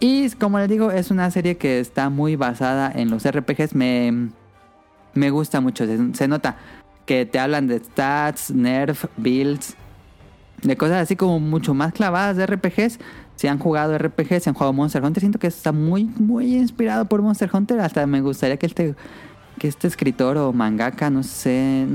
[0.00, 3.74] Y como les digo, es una serie que está muy basada en los RPGs.
[3.74, 4.30] Me,
[5.14, 6.56] me gusta mucho, se, se nota
[7.04, 9.74] que te hablan de stats, nerf, builds,
[10.62, 12.98] de cosas así como mucho más clavadas de RPGs.
[13.36, 17.06] Si han jugado RPGs, si han jugado Monster Hunter, siento que está muy, muy inspirado
[17.06, 17.80] por Monster Hunter.
[17.80, 18.94] Hasta me gustaría que este,
[19.58, 21.86] que este escritor o mangaka, no sé,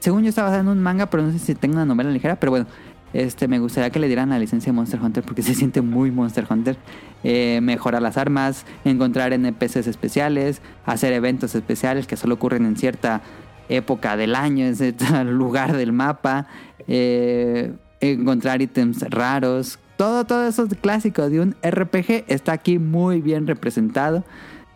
[0.00, 2.36] según yo está basado en un manga, pero no sé si tenga una novela ligera,
[2.36, 2.66] pero bueno,
[3.12, 6.10] este, me gustaría que le dieran la licencia de Monster Hunter porque se siente muy
[6.10, 6.76] Monster Hunter.
[7.24, 13.22] Eh, mejorar las armas, encontrar NPCs especiales, hacer eventos especiales que solo ocurren en cierta
[13.68, 16.46] época del año, en cierto lugar del mapa,
[16.88, 19.78] eh, encontrar ítems raros.
[19.96, 24.24] Todo, todo eso clásico de un RPG está aquí muy bien representado.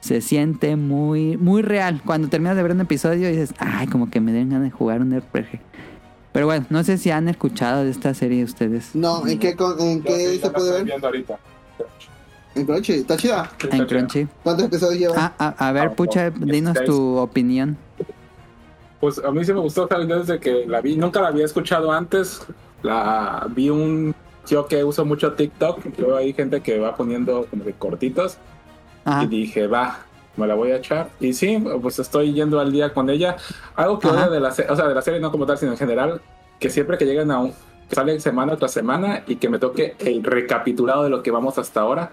[0.00, 2.00] Se siente muy, muy real.
[2.04, 5.00] Cuando terminas de ver un episodio dices, ay, como que me den ganas de jugar
[5.00, 5.58] un RPG.
[6.36, 8.94] Pero bueno, no sé si han escuchado de esta serie ustedes.
[8.94, 10.84] No, ¿en qué, con- en sí, qué se puede ver?
[10.84, 11.38] viendo ahorita.
[12.54, 13.50] En Crunchy, está chida.
[13.58, 13.86] Sí, En.
[13.86, 14.28] Crunchy.
[14.42, 15.14] ¿Cuántos episodios lleva?
[15.38, 16.86] Ah, a, a ver, Ah, Pucha, no, dinos 16.
[16.86, 17.76] tu opinión.
[19.00, 20.96] Pues a mí sí me gustó Javi, desde que la vi.
[20.96, 22.40] Nunca la había escuchado antes.
[22.82, 24.14] La vi un.
[24.48, 25.96] Yo que uso mucho TikTok.
[25.98, 28.38] Yo hay gente que va poniendo como de cortitos.
[29.04, 29.24] Ajá.
[29.24, 29.98] Y dije, va,
[30.36, 31.08] me la voy a echar.
[31.20, 33.36] Y sí, pues estoy yendo al día con ella.
[33.74, 36.20] Algo que de la o sea, de la serie no como tal, sino en general,
[36.58, 37.52] que siempre que llegan a un.
[37.90, 41.80] Sale semana tras semana y que me toque el recapitulado de lo que vamos hasta
[41.80, 42.10] ahora.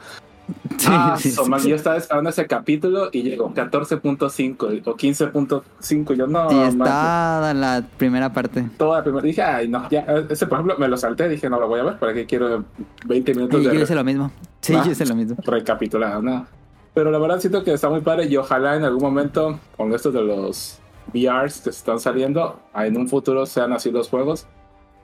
[0.78, 1.50] Sí, ah, sí, so, sí.
[1.50, 6.14] man, yo estaba esperando ese capítulo y llegó 14.5 o 15.5.
[6.16, 8.66] Yo no, y está la primera parte.
[8.78, 9.26] toda la primera.
[9.26, 11.28] Dije, ay, no, ya, ese por ejemplo me lo salté.
[11.30, 12.66] Dije, no lo voy a ver, ¿para qué quiero
[13.06, 14.32] 20 minutos Y de yo hice lo mismo.
[14.62, 14.84] Sí, Ah.
[14.86, 15.38] yo hice lo mismo.
[15.46, 16.22] recapitulado?
[16.22, 16.46] No.
[16.94, 20.14] Pero la verdad siento que está muy padre y ojalá en algún momento con estos
[20.14, 20.78] de los
[21.14, 24.46] VRs que están saliendo, en un futuro sean así los juegos.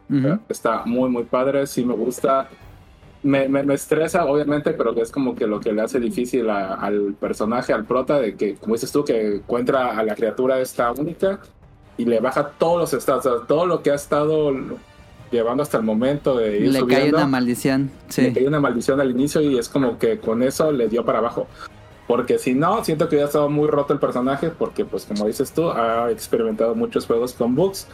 [0.09, 0.39] Ujú.
[0.49, 2.47] Está muy, muy padre, sí me gusta.
[3.21, 6.49] Me, me, me estresa, obviamente, pero que es como que lo que le hace difícil
[6.49, 10.59] a- al personaje, al prota, de que, como dices tú, que encuentra a la criatura
[10.61, 11.39] esta única
[11.97, 14.53] y le baja todos los estados, o sea, todo lo que ha estado
[15.31, 17.91] llevando hasta el momento de ir Le cae subiendo, una maldición.
[18.07, 18.33] le Sí.
[18.33, 21.47] cayó una maldición al inicio y es como que con eso le dio para abajo.
[22.09, 25.51] Porque si no, siento que ya estaba muy roto el personaje, porque pues como dices
[25.51, 27.87] tú, ha experimentado muchos juegos con bugs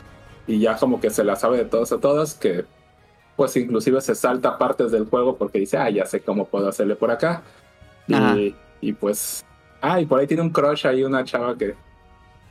[0.48, 2.64] y ya como que se la sabe de todos a todas, que
[3.36, 6.96] pues inclusive se salta partes del juego porque dice, ah, ya sé cómo puedo hacerle
[6.96, 7.42] por acá.
[8.08, 9.44] Y, y pues,
[9.82, 11.76] ah, y por ahí tiene un crush ahí, una chava que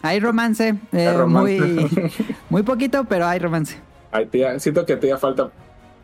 [0.03, 0.75] Hay romance.
[0.93, 1.61] eh, Hay romance.
[1.63, 2.13] Muy,
[2.51, 3.79] muy poquito, pero hay romance.
[4.13, 5.49] ahí tía- siento que todavía falta,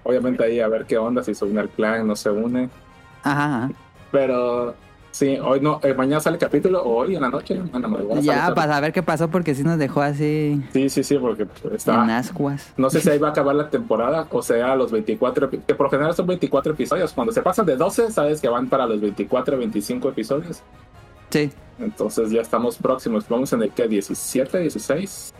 [0.04, 2.70] obviamente ahí a ver qué onda, si se une al clan, no se une.
[3.22, 3.70] Ajá.
[4.10, 4.74] Pero
[5.20, 7.60] sí, hoy no, eh, mañana sale el capítulo, o hoy en la noche.
[7.70, 11.46] Bueno, Ya, para saber qué pasó, porque sí nos dejó así Sí, sí, sí, porque
[11.46, 12.02] pues, está.
[12.02, 12.72] en ascuas.
[12.76, 15.74] No sé si ahí va a acabar la temporada o sea los 24, epi- que
[15.74, 17.12] por general son 24 episodios.
[17.12, 20.62] Cuando se pasan de 12, sabes que van para los 24, 25 episodios.
[21.30, 23.28] Sí, Entonces ya estamos próximos.
[23.28, 25.32] Vamos en el que 17, 16,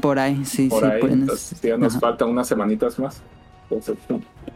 [0.00, 0.86] por ahí, sí, por sí.
[0.90, 1.00] ahí.
[1.00, 2.00] pues, Entonces ya nos ajá.
[2.00, 3.20] faltan unas semanitas más.
[3.70, 3.96] Entonces,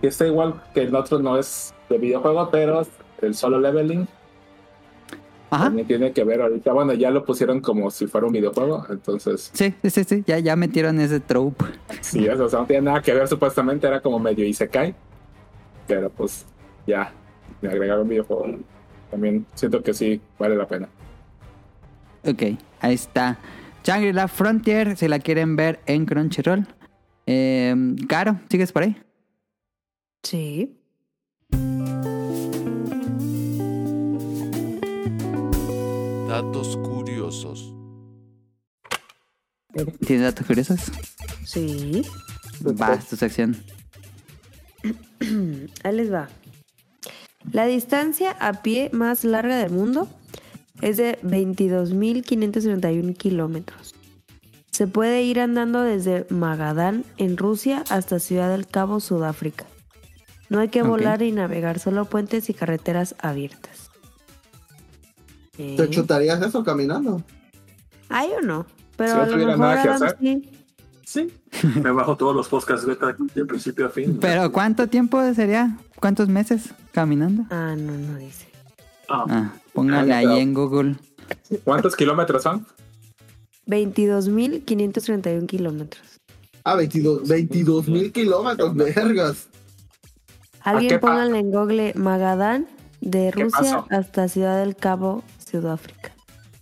[0.01, 2.87] está igual que el otro no es de videojuego, pero
[3.21, 4.07] el solo leveling
[5.53, 5.65] Ajá.
[5.67, 6.73] también tiene que ver ahorita.
[6.73, 8.87] Bueno, ya lo pusieron como si fuera un videojuego.
[8.89, 11.67] Entonces, Sí, sí, sí, ya, ya metieron ese trope.
[12.01, 14.95] Sí, eso, o sea, no tiene nada que ver, supuestamente era como medio Isekai.
[15.87, 16.47] Pero pues
[16.87, 17.13] ya,
[17.61, 18.59] me agregaron videojuego.
[19.11, 20.89] También siento que sí, vale la pena.
[22.25, 22.43] Ok,
[22.81, 23.39] ahí está.
[23.85, 26.67] Shangri-La Frontier, si la quieren ver en Crunchyroll.
[27.27, 27.75] Eh,
[28.09, 28.97] Caro, ¿sigues por ahí?
[30.23, 30.79] Sí.
[36.33, 37.75] Datos curiosos.
[40.07, 40.81] ¿Tienes datos curiosos?
[41.45, 42.07] Sí.
[42.65, 43.55] Va, tu sección.
[45.85, 46.31] Ahí les va.
[47.53, 50.09] La distancia a pie más larga del mundo
[50.81, 53.95] es de 22.531 kilómetros.
[54.71, 59.67] Se puede ir andando desde Magadán, en Rusia, hasta Ciudad del Cabo, Sudáfrica.
[60.49, 63.82] No hay que volar ni navegar, solo puentes y carreteras abiertas.
[65.59, 67.23] Eh, ¿Te chutarías eso caminando?
[68.09, 68.67] Hay o no,
[68.97, 70.17] pero Si no tuviera nada que hacer.
[70.21, 70.49] sí.
[71.05, 71.29] Sí.
[71.83, 74.17] Me bajo todos los podcasts beta de principio a fin.
[74.19, 75.77] Pero ¿cuánto tiempo sería?
[76.01, 77.45] ¿Cuántos meses caminando?
[77.51, 78.47] Ah, no, no dice.
[79.09, 80.97] Ah, Ah, póngale Ah, ahí en Google.
[81.65, 82.65] ¿Cuántos kilómetros son?
[83.67, 86.03] 22.531 kilómetros.
[86.65, 89.49] Ah, 22 22 mil kilómetros, vergas.
[90.63, 92.67] Alguien pónganle en Google Magadán
[93.01, 96.13] de ¿Qué Rusia hasta Ciudad del Cabo, Sudáfrica.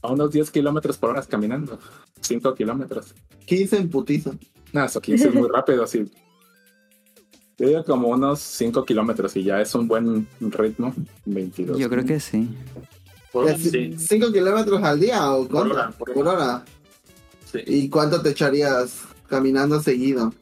[0.03, 1.79] A unos 10 kilómetros por hora caminando.
[2.21, 3.15] 5 kilómetros.
[3.47, 4.33] 15 en putiza.
[4.73, 6.11] No, eso 15 es muy rápido, así.
[7.59, 10.95] Yo digo como unos 5 kilómetros y ya es un buen ritmo.
[11.27, 11.79] 22.
[11.79, 12.49] Yo creo que sí.
[13.33, 13.95] por hora, ¿Es sí.
[13.99, 15.75] 5 kilómetros al día o cuánto?
[15.75, 16.65] hora, por Por hora.
[17.53, 17.59] sí.
[17.67, 20.33] ¿Y cuánto te echarías caminando seguido?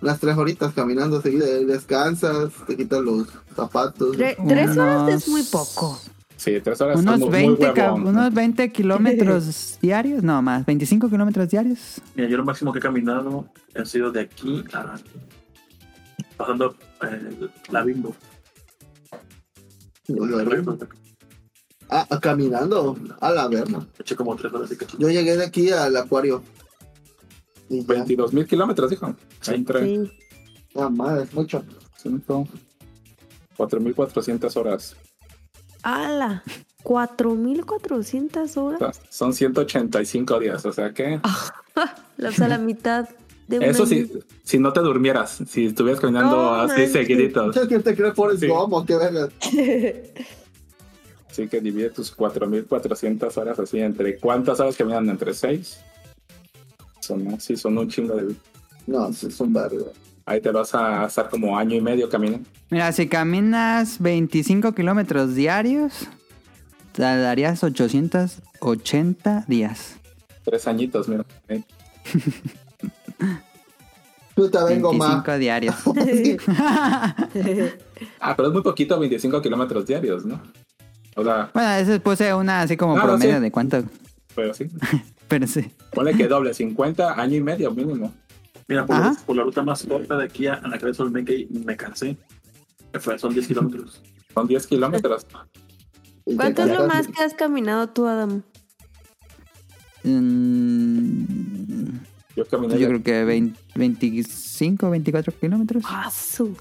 [0.00, 1.46] Unas tres horitas caminando seguido.
[1.66, 4.16] Descansas, te quitas los zapatos.
[4.16, 5.98] Tre- tres horas es muy poco.
[6.44, 7.00] Sí, 3 horas.
[7.00, 8.06] Unos muy- 20, muy huevón.
[8.06, 12.02] unos 20 kilómetros diarios, no más, 25 kilómetros diarios.
[12.14, 14.96] Mira, yo lo máximo que he caminado ha sido de aquí a.
[16.36, 18.14] pasando eh, la bimbo.
[21.88, 22.94] Ah, ah, caminando.
[23.20, 23.86] A la verga.
[23.98, 24.76] Eché como tres horas y.
[24.98, 26.42] Yo llegué de aquí al acuario.
[27.70, 27.86] Y ya.
[27.94, 29.14] 22 mil kilómetros, dijo.
[29.46, 30.12] Entre Sí.
[30.74, 31.64] Ah, madre, es mucho.
[32.02, 32.46] 5,
[33.56, 34.94] 4.400 horas.
[35.84, 36.42] ¡Hala!
[36.82, 39.00] 4.400 O horas.
[39.08, 41.20] son 185 días, o sea que...
[42.26, 43.08] O sea, la mitad
[43.48, 44.10] de Eso sí,
[44.42, 46.92] si no te durmieras, si estuvieras caminando No, así manches.
[46.92, 47.58] seguiditos.
[47.68, 48.46] ¿Qué te crees por el Sí.
[48.48, 48.84] gomo?
[48.84, 49.28] ¿Qué verga?
[51.30, 54.18] Así que divide tus 4.400 horas así entre...
[54.18, 55.08] ¿Cuántas horas caminan?
[55.10, 55.80] ¿Entre 6?
[57.00, 58.34] Son, sí, son un chingo de...
[58.86, 59.84] No, sí, es un verga.
[60.26, 62.48] Ahí te vas a estar como año y medio caminando.
[62.70, 66.08] Mira, si caminas 25 kilómetros diarios,
[66.92, 69.96] tardarías 880 días.
[70.44, 71.24] Tres añitos, mira.
[71.48, 71.62] Eh,
[74.34, 75.38] Tú te vengo 25 más.
[75.38, 75.74] diarios.
[78.20, 80.40] Ah, pero es muy poquito 25 kilómetros diarios, ¿no?
[81.16, 83.40] O sea, bueno, eso puse una así como Claro, promedio sí.
[83.42, 83.84] de cuánto.
[84.34, 84.68] pero sí.
[85.28, 85.70] Pero sí.
[85.92, 88.12] Ponle que doble, 50, año y medio mínimo.
[88.66, 91.76] Mira, por, la ruta más corta de aquí a, a la cabeza del Menkei me
[91.76, 92.16] cansé.
[92.98, 94.00] Fue- son 10 kilómetros.
[94.32, 95.26] Son 10 kilómetros.
[96.36, 98.42] ¿Cuánto es lo más que has caminado tú, Adam?
[100.04, 101.98] Mm,
[102.36, 105.82] Yo caminé yo creo que 20 25, 24 kilómetros.
[105.86, 106.56] Ah, su.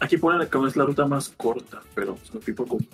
[0.00, 2.84] Aquí ponen que es la ruta más corta, pero es un tipo como.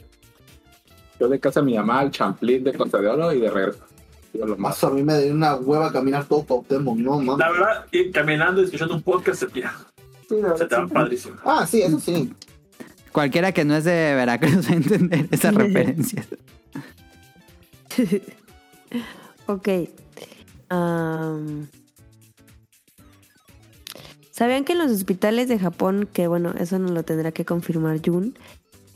[1.19, 3.85] yo de casa de mi mamá al Champlín de Costa de Oro y de regreso.
[4.35, 4.83] Yo lo más.
[4.85, 7.39] A mí me dio una hueva caminar todo Cuauhtémoc, no mames.
[7.39, 9.75] La verdad, ir caminando y escuchando un podcast se, ya,
[10.29, 10.95] Sí, la se verdad, te va sí.
[10.95, 11.37] padrísimo.
[11.45, 12.33] Ah, sí, eso sí.
[13.13, 16.27] Cualquiera que no es de Veracruz va a entender esas referencias.
[19.47, 19.69] Ok.
[24.31, 28.01] ¿Sabían que en los hospitales de Japón, que bueno, eso nos lo tendrá que confirmar
[28.05, 28.39] Jun,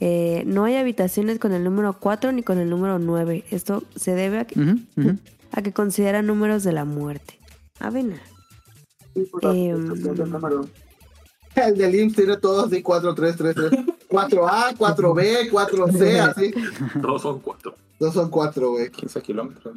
[0.01, 3.45] eh, no hay habitaciones con el número 4 ni con el número 9?
[3.51, 5.17] Esto se debe a que, Ujú, ujú.
[5.53, 7.39] a que consideran números de la muerte.
[7.79, 8.21] Avena.
[9.15, 10.69] Sí, por del número.
[11.55, 13.71] El del IMSS tiene todos así 4, 3, 3, 3.
[14.11, 16.53] 4A, 4B, 4C, así.
[17.01, 17.75] Todos son cuatro.
[17.99, 18.91] No son 4, güey.
[18.91, 19.75] 15 kilómetros.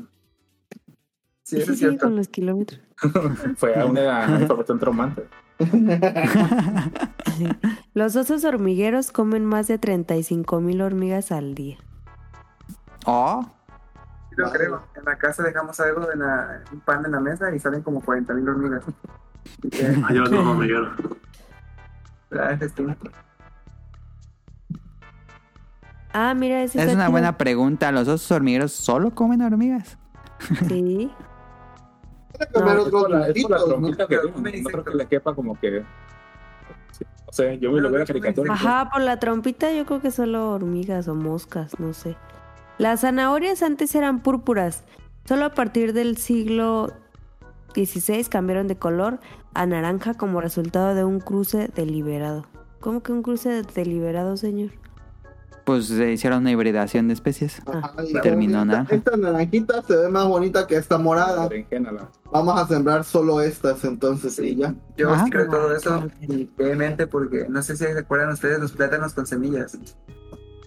[1.49, 2.05] Sí, eso Sí, es sí, cierto.
[2.05, 2.79] con los kilómetros.
[3.57, 5.27] Fue a una información traumante.
[7.93, 11.77] Los osos hormigueros comen más de 35 mil hormigas al día.
[13.05, 13.49] Oh,
[14.29, 14.83] Sí, lo creo.
[14.95, 17.99] En la casa dejamos algo en la, un pan en la mesa y salen como
[18.01, 18.83] 40 mil hormigas.
[18.85, 20.91] Va todo hormiguero.
[26.13, 27.91] Ah, mira, ese es una buena pregunta.
[27.91, 29.97] ¿Los osos hormigueros solo comen hormigas?
[30.67, 31.11] Sí.
[32.47, 32.85] Creo
[34.83, 35.83] que que- le quepa como que.
[36.91, 38.53] sí, No sé, yo me lo veo en caricatura.
[38.53, 42.15] Ajá, por la trompita yo creo que solo hormigas o moscas, no sé.
[42.77, 44.83] Las zanahorias antes eran púrpuras.
[45.25, 46.91] Solo a partir del siglo
[47.75, 49.19] XVI cambiaron de color
[49.53, 52.45] a naranja como resultado de un cruce deliberado.
[52.79, 54.71] ¿Cómo que un cruce deliberado, señor?
[55.69, 57.61] Pues se hicieron una hibridación de especies.
[57.67, 58.95] Ajá, y Terminó naranja.
[58.95, 61.47] Esta naranjita se ve más bonita que esta morada.
[61.47, 64.73] la- Vamos a sembrar solo estas entonces y ya.
[64.97, 65.25] Yo Ajá.
[65.25, 69.13] sí creo todo eso y vehemente porque no sé si se acuerdan ustedes los plátanos
[69.13, 69.77] con semillas.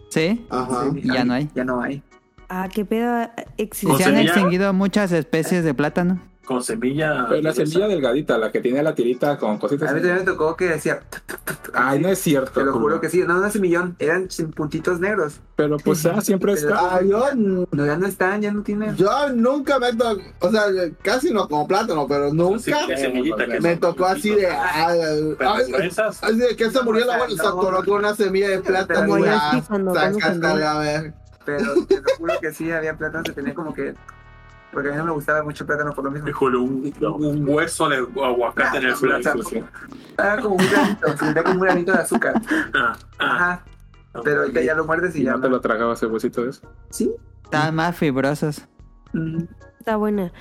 [0.08, 0.46] ¿Sí?
[0.50, 0.84] Ajá.
[0.92, 1.50] Sí, Y ya no hay.
[1.52, 2.00] Ya no hay.
[2.48, 3.28] Ah, qué pedo.
[3.56, 3.96] Existe.
[3.96, 6.20] se han extinguido muchas especies de plátano.
[6.44, 7.26] Con semilla.
[7.28, 9.90] Pero la semilla delgadita, la que tiene la tirita con cositas.
[9.90, 11.00] A mí también me tocó que decía,
[11.74, 12.52] Ay, no es cierto.
[12.52, 15.40] te lo juro que sí, no, no es semillón, eran puntitos negros.
[15.56, 16.96] Pero pues ah, siempre está.
[16.96, 18.96] Ah, yo, No, ya no están, ya no tienen.
[18.96, 20.64] yo nunca me tocó, o sea,
[21.02, 24.48] casi no como plátano, pero nunca qué semillita que me tocó así de.
[25.84, 26.22] esas.
[26.22, 29.62] Así de que se murió la abuela, se atoró con una semilla de plátano ya,
[29.70, 31.14] vamos a ver.
[31.44, 33.94] Pero te lo juro que sí, había plátanos que tenía como que.
[34.72, 36.28] Porque a mí no me gustaba mucho el plátano por lo mismo.
[36.28, 39.40] Híjole, un, un hueso de aguacate en el plato.
[40.18, 42.40] Era como un granito, se sentía como un granito de azúcar.
[42.74, 43.34] Ah, ah.
[43.36, 43.64] Ajá.
[44.24, 46.50] Pero ahorita ya lo muerdes y Y ya no te lo tragabas ese huesito de
[46.50, 46.62] eso.
[46.90, 47.10] Sí.
[47.44, 48.62] Están más fibrosos.
[49.12, 49.44] Mm.
[49.78, 50.32] Está buena.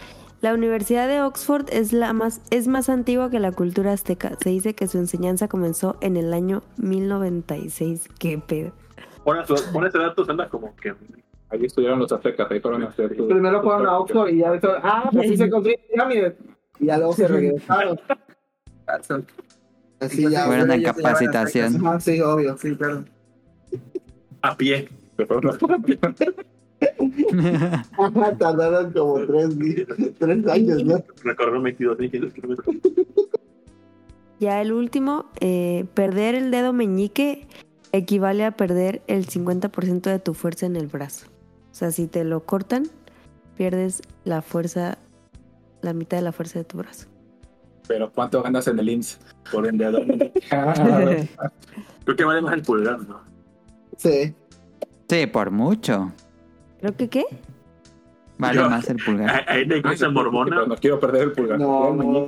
[0.41, 4.31] La Universidad de Oxford es la más es más antigua que la cultura azteca.
[4.41, 8.09] Se dice que su enseñanza comenzó en el año 1096.
[8.19, 8.71] Qué pedo.
[9.23, 10.95] Pon ese- pon ese dato, anda como que.
[11.51, 13.99] Ahí estudiaron los aztecas, ahí fueron a hacer tu- Primero tu fueron a.
[13.99, 16.33] Oxford y ya después, ah, pues sí se construyeron pirámides.
[16.79, 17.99] Y ya luego se regresaron.
[19.99, 20.45] Así ya.
[20.45, 21.75] Fueron llaman capacitación.
[21.85, 22.57] Ajá, sí, obvio.
[22.57, 23.03] Sí, claro.
[24.41, 24.89] A pie.
[28.39, 29.49] Tardaron como tres,
[30.17, 31.03] tres años, ¿no?
[31.23, 32.75] Recorrieron 22 mil kilómetros.
[34.39, 37.45] Ya el último, eh, perder el dedo meñique
[37.91, 41.27] equivale a perder el 50% de tu fuerza en el brazo.
[41.81, 42.83] O sea, si te lo cortan,
[43.57, 44.99] pierdes la fuerza,
[45.81, 47.07] la mitad de la fuerza de tu brazo.
[47.87, 49.19] Pero ¿cuánto ganas en el IMSS?
[49.51, 49.99] Por el dedo.
[52.05, 53.21] Creo que vale más el pulgar, ¿no?
[53.97, 54.31] Sí.
[55.09, 56.11] Sí, por mucho.
[56.81, 57.25] ¿Creo que qué?
[58.37, 59.43] Vale Yo- más el pulgar.
[59.49, 61.59] En la iglesia mormona, Pero no quiero perder el pulgar.
[61.59, 62.27] No, no,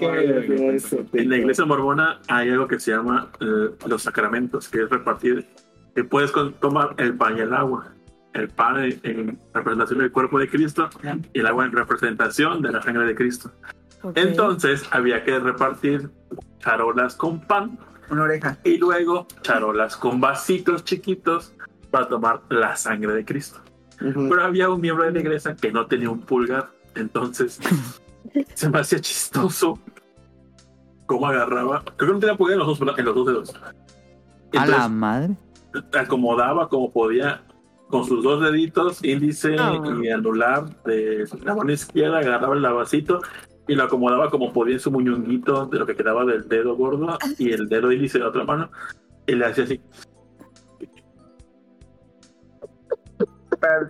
[0.71, 4.89] eso, en la iglesia mormona hay algo que se llama eh, los sacramentos, que es
[4.89, 5.47] repartir,
[5.93, 7.93] que puedes tomar el pan y el agua.
[8.33, 10.89] El pan en, en representación del cuerpo de Cristo
[11.33, 13.51] y el agua en representación de la sangre de Cristo.
[14.01, 14.17] Ok.
[14.17, 16.09] Entonces había que repartir
[16.59, 17.77] charolas con pan
[18.09, 18.57] Una oreja.
[18.63, 21.53] y luego charolas con vasitos chiquitos
[21.91, 23.61] para tomar la sangre de Cristo.
[24.01, 24.27] Ujú.
[24.29, 27.59] Pero había un miembro de la iglesia que no tenía un pulgar, entonces
[28.55, 29.79] se me hacía chistoso
[31.05, 31.83] cómo agarraba.
[31.97, 33.55] Creo que no tenía pulgar en los dos, en los dos dedos.
[33.55, 33.71] A
[34.51, 35.35] Entonces la madre.
[35.97, 37.43] acomodaba como podía
[37.93, 39.79] con sus dos deditos, índice Ah.
[40.01, 43.21] y anular de la mano izquierda, agarraba el vasito
[43.67, 47.19] y lo acomodaba como podía en su muñonguito de lo que quedaba del dedo gordo
[47.37, 48.71] y el dedo índice de la otra mano
[49.27, 49.79] y le hacía así.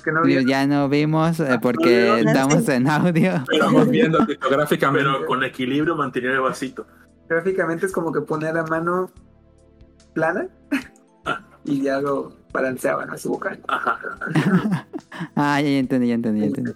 [0.04, 3.42] que no ya no vimos eh, porque estamos en audio.
[3.50, 4.20] Estamos viendo
[4.50, 5.10] gráficamente.
[5.10, 6.86] Pero con equilibrio mantener el vasito.
[7.30, 9.10] gráficamente es como que ponía la mano
[10.14, 10.50] plana
[11.64, 13.58] y ya lo balanceaban a su boca.
[13.68, 14.00] Ajá.
[15.36, 16.72] Ah, ya, ya entendí, ya entendí, ya entendí.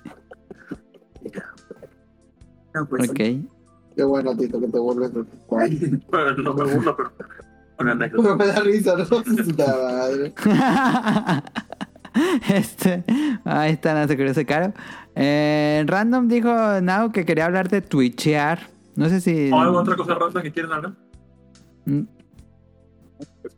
[2.74, 3.18] No, pues, Ok.
[3.96, 5.12] Qué bueno, Tito, que te vuelves
[6.38, 7.12] no me gusta, pero.
[7.80, 8.24] Una anécdota.
[8.24, 9.06] Pero me da risa, ¿no?
[9.58, 10.34] Madre.
[12.50, 13.04] este,
[13.44, 14.74] ahí está nuestro curioso caro.
[15.16, 18.60] Eh, Random dijo Now que quería hablar de twitchear.
[18.96, 19.52] No sé si.
[19.52, 20.94] ¿O alguna otra cosa rara que quieren hablar?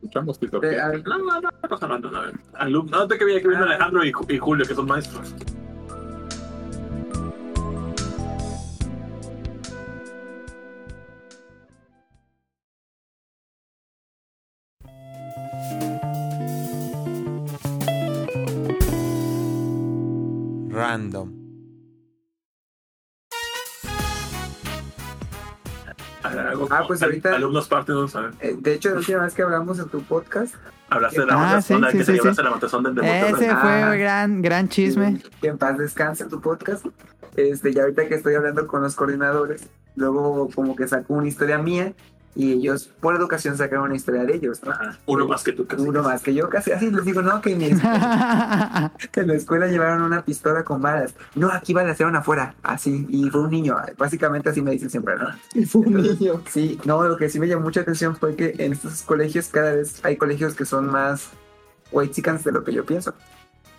[0.01, 0.63] Escuchamos, Tito.
[0.63, 2.33] eh, No, no, no, cosa random, a ver.
[2.53, 5.35] Alumno, no te que vi que viene Alejandro y, Ju- y Julio, que son maestros.
[20.71, 21.38] Random.
[26.49, 28.31] A ver, algo- Ah, pues ahorita- Alumnos parte, no saben.
[28.39, 30.55] eh, de hecho, la última vez que hablamos en tu podcast,
[30.91, 32.43] Hablaste de la Ah, sí, sí, que se sí, llevaste sí.
[32.43, 32.97] la matazón del.
[33.05, 33.93] Ese fue Ah.
[33.95, 35.21] gran, gran chisme.
[35.39, 36.83] que en paz descanse tu podcast.
[37.35, 41.59] Este, y ahorita que estoy hablando con los coordinadores, luego como que saco una historia
[41.59, 41.93] mía
[42.35, 44.71] y ellos por educación sacan una historia de ellos, ¿no?
[44.71, 45.81] Ajá, Uno más que tú, casi.
[45.81, 49.27] Uno más que yo, casi así les digo, no, que en, mi escuela, que en
[49.27, 51.15] la escuela llevaron una pistola con balas.
[51.35, 53.75] No, aquí balacearon afuera, así, y fue un niño.
[53.97, 55.29] Básicamente así me dicen siempre, ¿no?
[55.53, 56.41] Y fue un niño.
[56.49, 59.73] Sí, no, lo que sí me llamó mucha atención fue que en estos colegios cada
[59.73, 61.31] vez hay colegios que son más
[61.91, 63.13] white chickens de lo que yo pienso.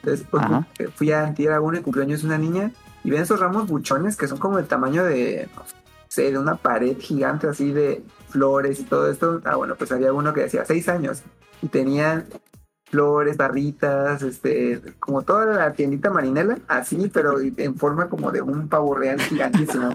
[0.03, 0.67] Entonces, pues, Ajá.
[0.95, 2.73] fui a antier a uno y cumpleaños de una niña
[3.05, 5.63] y ven esos ramos buchones que son como el tamaño de, no
[6.09, 9.41] sé, de una pared gigante así de flores y todo esto.
[9.45, 11.23] Ah, bueno, pues había uno que decía seis años
[11.63, 12.25] y tenía
[12.87, 18.69] flores, barritas, este, como toda la tiendita marinela, así, pero en forma como de un
[18.69, 19.91] pavo real gigantísimo.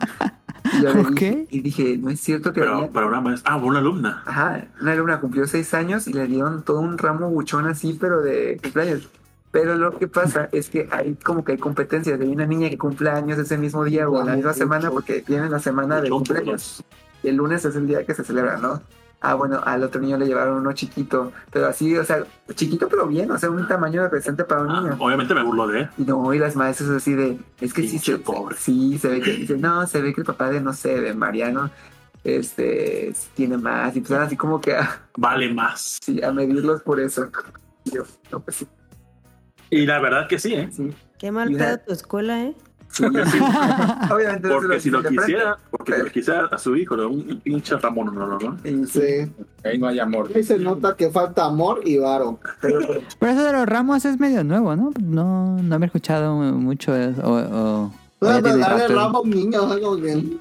[0.74, 3.54] Y yo dije, y dije, no es cierto que Pero venía- para una maestra.
[3.54, 4.24] Ah, una alumna.
[4.26, 8.22] Ajá, una alumna cumplió seis años y le dieron todo un ramo buchón así, pero
[8.22, 9.10] de cumpleaños.
[9.52, 12.20] Pero lo que pasa es que hay como que hay competencias.
[12.20, 15.22] Hay una niña que cumple años ese mismo día o en la misma semana porque
[15.22, 16.84] tiene la semana de cumpleaños.
[17.26, 18.82] Y el lunes es el día que se celebra, ¿no?
[19.22, 22.24] Ah, bueno, al otro niño le llevaron uno chiquito, pero así, o sea,
[22.54, 24.96] chiquito pero bien, o sea, un tamaño decente para un Ah, niño.
[25.00, 25.90] obviamente me burlo de.
[25.98, 28.56] Y no, y las maestras así de, es que sí, se, pobre.
[28.58, 31.14] sí, se ve que, dice, no, se ve que el papá de, no sé, de
[31.16, 31.72] Mariano,
[32.24, 36.00] este, tiene más, y empezaron así como que a, Vale más.
[36.04, 37.30] sí, a medirlos por eso.
[37.86, 38.68] Y yo, no, pues sí,
[39.72, 40.70] Y la verdad que sí, ¿eh?
[40.72, 40.94] sí.
[41.18, 42.56] Qué mal pedo tu escuela, ¿eh?
[44.12, 47.76] Obviamente no se Porque si lo quisiera, porque lo quisiera a su hijo, un pinche
[47.78, 48.58] Ramón, no, no, no.
[48.88, 49.32] sí.
[49.64, 50.30] Ahí no hay amor.
[50.34, 52.40] Ahí se nota que falta amor y varo.
[52.62, 52.80] pero
[53.20, 54.92] Pero eso de los ramos es medio nuevo, ¿no?
[55.02, 58.96] No, no había escuchado mucho eso, o, o- o Puedes tiene darle rato.
[58.96, 60.38] ramo a un niño, algo que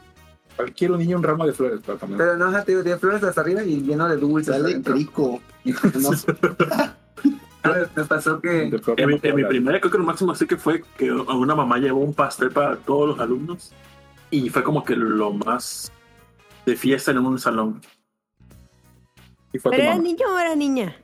[0.56, 2.18] Cualquier un niño un ramo de flores, pero también.
[2.18, 4.54] Pero no, te digo, tiene flores hasta arriba y lleno de dulces.
[4.54, 4.94] adentro.
[4.94, 5.40] crico.
[6.00, 6.10] No,
[7.96, 8.64] Me pasó que
[8.96, 12.00] En mi, en primera, creo que lo máximo así que fue que una mamá llevó
[12.00, 13.72] un pastel para todos los alumnos
[14.30, 15.90] y fue como que lo más
[16.66, 17.80] de fiesta en un salón.
[19.52, 20.02] Y fue tu ¿Pero era mamá.
[20.02, 20.96] niño o era niña?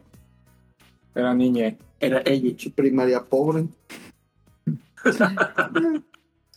[1.14, 1.76] Era niña.
[1.98, 2.54] Era ella.
[2.74, 3.66] primaria pobre.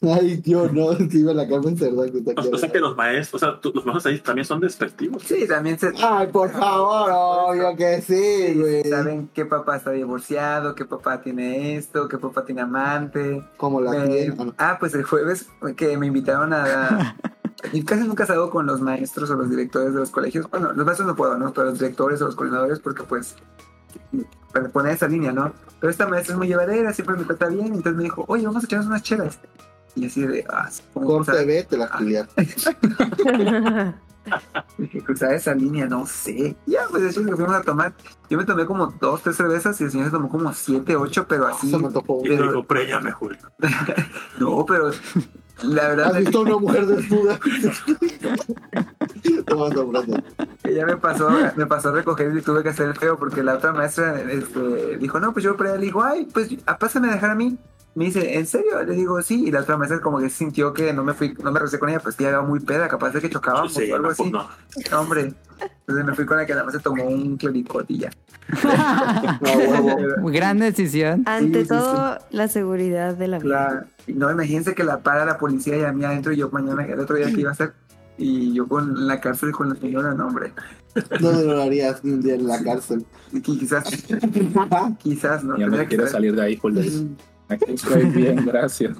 [0.04, 3.46] Ay, Dios, no, iba la Carmen Cerdán que O, o sea que los maestros, o
[3.46, 5.24] sea, tú- los maestros ahí también son despectivos.
[5.24, 8.84] sí, también se, Ay, por favor, obvio que sí, güey.
[8.84, 13.44] saben que papá está divorciado, que papá tiene esto, que papá tiene amante.
[13.58, 13.92] Como la.
[13.92, 14.06] Ah,
[14.38, 14.54] no.
[14.58, 15.48] ah, pues el jueves
[15.78, 17.16] que me invitaron a...
[17.72, 20.50] y casi nunca salgo con los maestros o los directores de los colegios.
[20.50, 21.54] Bueno, los maestros no puedo, ¿no?
[21.54, 23.36] Pero los directores o los coordinadores porque pues
[24.52, 25.54] para poner esa línea, ¿no?
[25.80, 27.68] Pero esta maestra es muy llevadera, siempre me trata bien.
[27.68, 29.40] Entonces me dijo, oye, vamos a echarnos unas chelas.
[29.96, 32.28] Y así de, ah, ¿cómo Corte cruzar- B, te la filial.
[34.78, 36.56] Dije, cruzar esa línea, no sé.
[36.66, 37.94] Ya, pues eso es lo que fuimos a tomar.
[38.30, 41.28] Yo me tomé como dos, tres cervezas y el señor se tomó como siete, ocho,
[41.28, 41.70] pero así.
[41.70, 42.22] Se me topó.
[42.24, 42.66] Y Pero- digo.
[44.40, 44.92] No, pero
[45.62, 47.40] la verdad ¿Has visto a una mujer desnuda?
[50.64, 53.56] Ya me pasó, me pasó a recoger y tuve que hacer el feo porque la
[53.56, 57.32] otra maestra este, dijo, no, pues yo le digo, ay, pues ah, pásame a dejar
[57.32, 57.58] a mí.
[57.96, 58.82] Me dice, ¿en serio?
[58.84, 59.46] Le digo, sí.
[59.46, 61.90] Y la otra maestra como que sintió que no me fui, no me recé con
[61.90, 64.12] ella, pues que ya iba muy peda, capaz de que chocábamos Sí, o algo no,
[64.14, 64.32] así.
[64.32, 64.50] no.
[64.92, 65.34] No, hombre.
[65.82, 68.10] Entonces me fui con la que nada más se tomó un clericot y ya.
[69.42, 69.98] No, huevo.
[70.32, 71.24] Gran decisión.
[71.28, 73.86] Ante Sí, sí, todo, la seguridad de la vida.
[74.08, 77.00] No, imagínense que la para la policía y a mí adentro y yo mañana, el
[77.00, 77.74] otro día que iba a hacer,
[78.18, 80.54] y yo con la cárcel con la señora, no, hombre.
[81.20, 83.06] No me lo harías ni un día en la cárcel.
[83.32, 83.84] Y Quizás,
[85.00, 85.58] quizás, ¿no?
[85.58, 86.84] Ya que quiero salir de ahí, Julio.
[87.50, 88.98] Aquí estoy bien, gracias.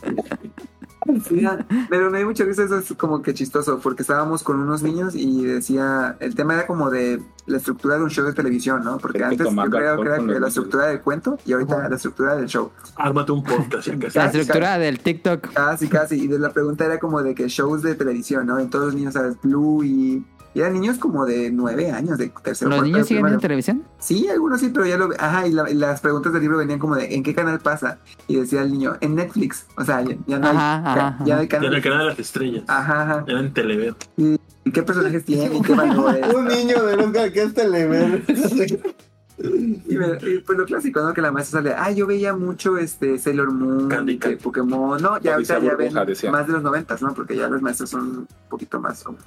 [1.28, 1.46] Sí,
[1.90, 5.16] pero me dio mucha risa, eso es como que chistoso, porque estábamos con unos niños
[5.16, 8.98] y decía, el tema era como de la estructura de un show de televisión, ¿no?
[9.00, 12.48] Porque antes yo creo que era la estructura del cuento y ahorita la estructura del
[12.48, 12.72] show.
[12.96, 14.18] Ármate un podcast casi.
[14.18, 15.54] La estructura del TikTok.
[15.54, 16.24] Casi, casi.
[16.24, 18.60] Y la pregunta era como de que shows de televisión, ¿no?
[18.60, 19.36] En todos los niños, ¿sabes?
[19.42, 20.26] Blue y...
[20.56, 23.84] Y eran niños como de nueve años, de tercero ¿Los cuarto niños siguen en televisión?
[24.00, 25.10] Sí, algunos sí, pero ya lo...
[25.18, 27.98] Ajá, y, la- y las preguntas del libro venían como de ¿en qué canal pasa?
[28.28, 29.66] Y decía el niño, en Netflix.
[29.78, 30.56] O sea, ya, ya no hay...
[30.56, 31.56] Ajá, ya- ajá, ya no hay ajá.
[31.56, 31.74] En canal.
[31.76, 32.64] el canal de las estrellas.
[32.68, 33.24] Ajá, ajá.
[33.28, 33.96] Era en Telever.
[34.18, 35.56] ¿Y qué personajes tienen?
[35.56, 36.34] ¿Y qué valores?
[36.34, 38.24] Un niño de nunca que es telever.
[39.40, 41.14] Y, me- y, pues lo clásico, ¿no?
[41.14, 44.36] Que la maestra sale, ah, yo veía mucho este Sailor Moon, Candy que Candy.
[44.44, 46.32] Pokémon, no, ya ahorita ya ven decía.
[46.32, 47.14] más de los noventas, ¿no?
[47.14, 49.18] Porque ya los maestros son un poquito más como.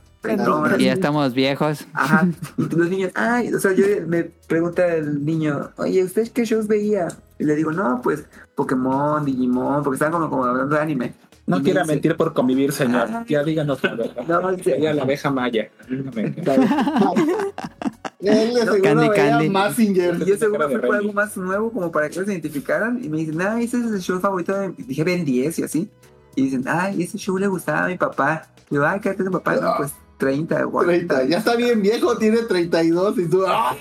[0.79, 1.87] Y ya estamos viejos.
[1.93, 2.27] Ajá,
[2.57, 6.67] y los niños, ay, o sea, yo me pregunta el niño, oye, ¿usted qué shows
[6.69, 7.09] veía?
[7.39, 8.25] Y le digo, no, pues
[8.55, 11.15] Pokémon, Digimon, porque estaban como, como hablando de anime.
[11.47, 13.07] No quiera dice, mentir por convivir, señor.
[13.09, 13.25] Ah.
[13.29, 14.25] Ya díganos la verdad.
[14.29, 15.69] No, dice- Ella la abeja maya.
[15.89, 16.35] Dígame.
[18.21, 19.49] Él de seguro Candy veía Candy.
[19.51, 20.23] Massinger.
[20.23, 23.03] Y yo seguro fue por algo más nuevo como para que los identificaran.
[23.03, 24.73] Y me dicen, ah, ese es el show favorito de...
[24.77, 25.91] Dije, Ben 10 y así.
[26.35, 28.49] Y dicen, ay, ese show le gustaba a mi papá.
[28.71, 29.57] Y yo, ay, ¿qué hace tu papá?
[29.57, 31.15] No, pues 30 o 40.
[31.15, 31.31] 30.
[31.31, 33.45] Ya está bien viejo, tiene 32 y tú.
[33.47, 33.77] ¡ah!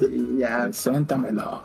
[0.00, 1.62] Y ya, Suéltamelo.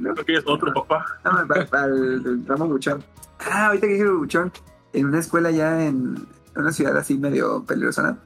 [0.00, 1.06] ¿No quieres otro, papá?
[1.24, 3.02] no, para, para el ramo buchón.
[3.38, 4.52] Ah, ahorita que dije buchón,
[4.92, 8.18] en una escuela ya en una ciudad así medio peligrosa, ¿no?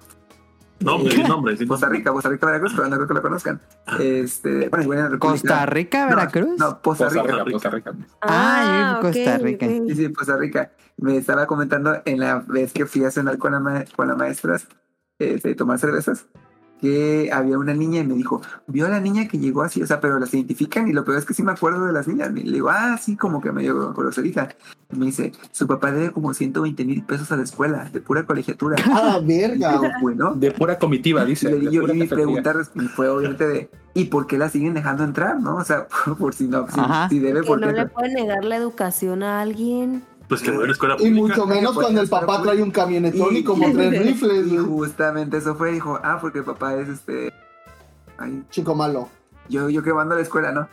[0.81, 1.57] Nombre, sin nombre.
[1.57, 1.89] sin Costa.
[1.89, 3.61] Rica, Costa Rica, Veracruz, pero no creo que lo conozcan.
[4.01, 6.59] Este, bueno, igual en la República- ¿Costa Rica, No, Veracruz?
[6.59, 7.33] No, Costa Costa Rica.
[7.45, 7.93] Rica, Costa Rica.
[8.21, 9.67] Ah, Costa Rica.
[9.67, 10.73] Sí, sí, Costa Rica.
[10.97, 14.17] Me estaba comentando en la vez que fui a cenar con, la ma- con las
[14.17, 14.67] maestras,
[15.19, 16.27] este, tomar cervezas,
[16.81, 19.87] que había una niña y me dijo, vio a la niña que llegó así, o
[19.87, 22.31] sea, pero las identifican y lo peor es que sí me acuerdo de las niñas.
[22.35, 24.49] Y le digo, ah, sí, como que medio groserita.
[24.93, 28.25] Y me dice, su papá debe como 120 mil pesos a la escuela, de pura
[28.27, 28.77] colegiatura.
[28.93, 29.73] ¡Ah, verga!
[29.73, 31.51] Digo, bueno, De pura comitiva, y, dice.
[31.51, 32.55] le- yo- mi pregunta
[32.95, 35.57] fue obviamente de, ¿y por qué la siguen dejando entrar, no?
[35.57, 35.87] O sea,
[36.19, 39.41] por, si no, si, si debe, Que ¿por no le pueden negar la educación a
[39.41, 40.03] alguien.
[40.29, 41.21] Pues que no era escuela Y pública.
[41.37, 44.47] mucho menos cuando el papá trae un camionetón y como tres rifles.
[44.47, 44.65] Y güey.
[44.67, 47.33] justamente eso fue, dijo, ah, porque el papá es este.
[48.19, 49.09] Ay, Chico malo.
[49.49, 50.69] yo, yo que mando a la escuela, ¿no?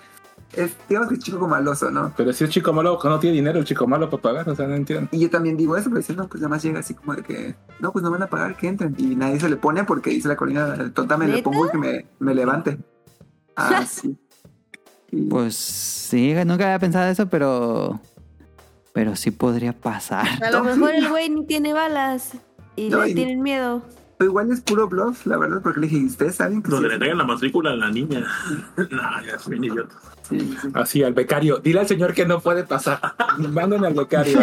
[0.53, 2.13] Es, digamos que es chico maloso, ¿no?
[2.17, 4.67] Pero si es chico malo, no tiene dinero el chico malo para pagar, o sea,
[4.67, 5.07] no entiendo.
[5.13, 7.23] Y yo también digo eso, pero dice, no, pues nada más llega así como de
[7.23, 8.93] que, no, pues no van a pagar, que entren.
[8.97, 11.77] Y nadie se le pone porque dice la colina, tonta me le pongo y que
[11.77, 12.77] me, me levante.
[13.55, 14.17] Ah, sí.
[15.09, 18.01] Y- Pues sí, nunca había pensado eso, pero.
[18.93, 20.27] Pero sí podría pasar.
[20.43, 22.33] A lo mejor el güey ni tiene balas
[22.75, 23.81] y No, le y- tienen miedo.
[24.17, 26.87] pero igual es puro bluff, la verdad, porque le dije, ¿y ustedes saben que Donde
[26.89, 28.25] sí le traigan la matrícula a la niña.
[28.91, 29.95] nah, ya es bien idiota.
[30.29, 30.69] Sí, sí.
[30.75, 31.57] Así, al becario.
[31.57, 32.99] Dile al señor que no puede pasar.
[33.37, 34.39] Manden al becario.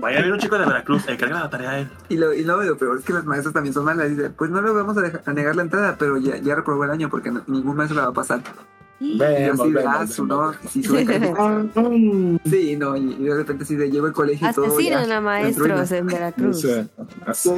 [0.00, 1.88] Vaya a ver un chico de Veracruz, eh, carga la tarea a él.
[2.08, 4.10] Y lo, y lo, lo peor es que los maestros también son malas.
[4.10, 6.84] Dice, pues no le vamos a, dejar- a negar la entrada, pero ya, ya reprobó
[6.84, 8.42] el año porque no- ningún maestro la va a pasar.
[9.00, 9.24] Y yo
[9.54, 10.06] así de, ah.
[10.26, 10.52] ¿no?
[10.68, 12.40] Si sube calificación.
[12.44, 14.66] Sí, no, y, de repente sí de llevo el colegio y todo.
[14.66, 16.62] Asesinan a maestros en Veracruz.
[16.62, 16.86] Te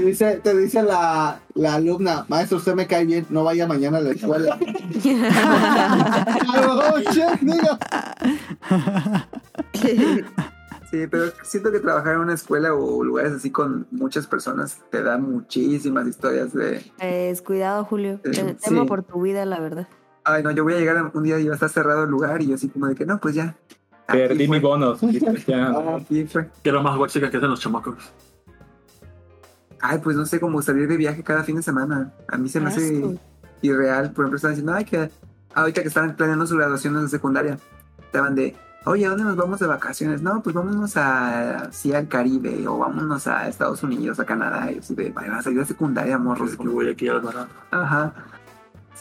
[0.01, 4.03] dice, te dice la, la alumna, maestro, usted me cae bien, no vaya mañana a
[4.03, 4.57] la escuela.
[6.69, 7.43] oh, shit.
[10.93, 15.03] Sí, pero siento que trabajar en una escuela o lugares así con muchas personas te
[15.03, 18.21] da muchísimas historias de, Pues cuidado, Julio.
[18.25, 18.69] Eh, Tem- sí.
[18.69, 19.89] Temo por tu vida, la verdad.
[20.25, 22.41] Ay, no, yo voy a llegar un día y va a estar cerrado el lugar
[22.43, 23.57] y yo así como de que no, pues ya.
[24.07, 24.95] Perdí mi bono.
[24.97, 26.51] Fue.
[26.63, 27.97] Que era más guachica que hacen los chamacos.
[29.81, 32.13] Ay, pues no sé, como salir de viaje cada fin de semana.
[32.29, 33.15] A mí se me hace Asco.
[33.63, 34.13] irreal.
[34.13, 35.11] Por ejemplo, están diciendo, ay, que
[35.55, 37.59] ahorita que estaban planeando su graduación en la secundaria,
[38.01, 38.55] estaban de,
[38.85, 40.23] oye, ¿a dónde nos vamos de vacaciones?
[40.23, 44.71] No, pues vámonos a, sí, al Caribe o vámonos a Estados Unidos, a Canadá.
[44.71, 46.55] Y yo así de, "Ay, van a salir de secundaria, morros.
[46.57, 47.09] Pues voy aquí.
[47.71, 48.15] Ajá.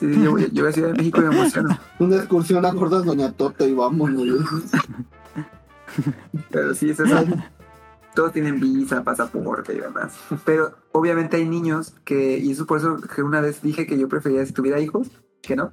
[0.01, 1.77] Sí, yo, voy- yo voy a Ciudad de México y me emociono.
[1.99, 4.27] Una excursión a Cordas Doña Tota y vámonos.
[6.49, 7.15] Pero sí, es eso.
[8.15, 10.13] Todos tienen visa, pasaporte y demás.
[10.43, 14.09] Pero obviamente hay niños que, y eso por eso que una vez dije que yo
[14.09, 15.09] prefería si tuviera hijos,
[15.41, 15.71] que no,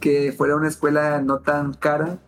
[0.00, 2.18] que fuera una escuela no tan cara.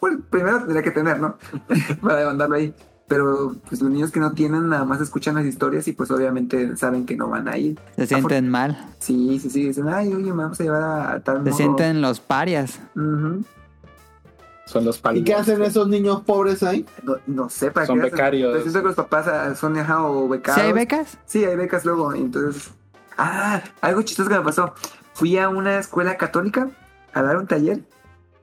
[0.00, 1.36] Bueno, primero tendría que tener, ¿no?
[2.02, 2.74] Para mandarlo ahí.
[3.08, 6.76] Pero pues los niños que no tienen nada más escuchan las historias y pues obviamente
[6.76, 7.80] saben que no van a ir.
[7.96, 8.76] Se sienten mal.
[8.98, 9.64] Sí, sí, sí.
[9.68, 11.56] Dicen, ay, oye, me vamos a llevar a, a tal Se morro".
[11.56, 12.78] sienten los parias.
[14.66, 15.24] Son los ¿Y palitos.
[15.26, 16.84] qué hacen esos niños pobres ahí?
[17.02, 18.12] no, no sé para Son qué hacen.
[18.12, 18.50] becarios.
[18.52, 20.60] Pero siento que los papás ah, son ajá, o becados.
[20.60, 21.18] ¿Sí hay becas?
[21.24, 22.14] Sí, hay becas luego.
[22.14, 22.70] y Entonces,
[23.16, 24.74] ah, algo chistoso que me pasó.
[25.14, 26.68] Fui a una escuela católica
[27.14, 27.80] a dar un taller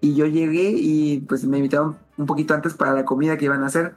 [0.01, 3.61] Y yo llegué y pues me invitaron un poquito antes para la comida que iban
[3.63, 3.93] a hacer.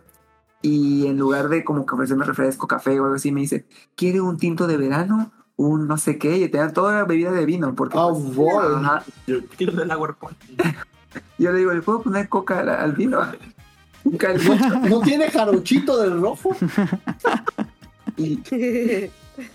[0.63, 4.21] Y en lugar de como que ofrecerme refresco, café o algo así, me dice, ¿quiere
[4.21, 5.31] un tinto de verano?
[5.57, 7.75] Un no sé qué, y te dan toda la bebida de vino.
[7.75, 8.65] Porque, Oh, pues, boy.
[8.77, 9.05] ajá.
[9.27, 10.17] Yo quiero del agua.
[11.39, 13.21] Yo le digo, ¿le puedo poner coca al, al vino?
[14.89, 16.51] ¿No tiene jarochito del rojo?
[18.17, 18.41] y,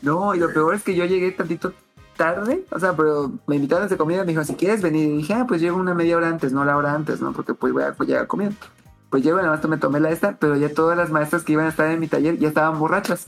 [0.02, 1.74] no, y lo peor es que yo llegué tantito
[2.18, 5.18] tarde, o sea, pero me invitaron a esa comida, me dijo, si quieres venir, y
[5.18, 7.34] dije, ah, pues llego una media hora antes, no la hora antes, ¿no?
[7.34, 8.54] Porque pues voy a llegar a comer.
[9.14, 11.68] Pues llego, nada más me tomé la esta, pero ya todas las maestras que iban
[11.68, 13.28] a estar en mi taller ya estaban borrachas.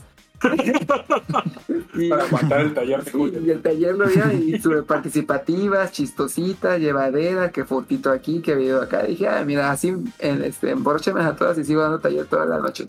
[1.94, 5.92] y, Para aguantar el taller de sí, y el taller lo veía y súper participativas,
[5.92, 9.06] chistositas, llevadera, que fotito aquí, que video acá.
[9.06, 12.58] Y dije, ah, mira, así en, este, a todas y sigo dando taller toda la
[12.58, 12.88] noche.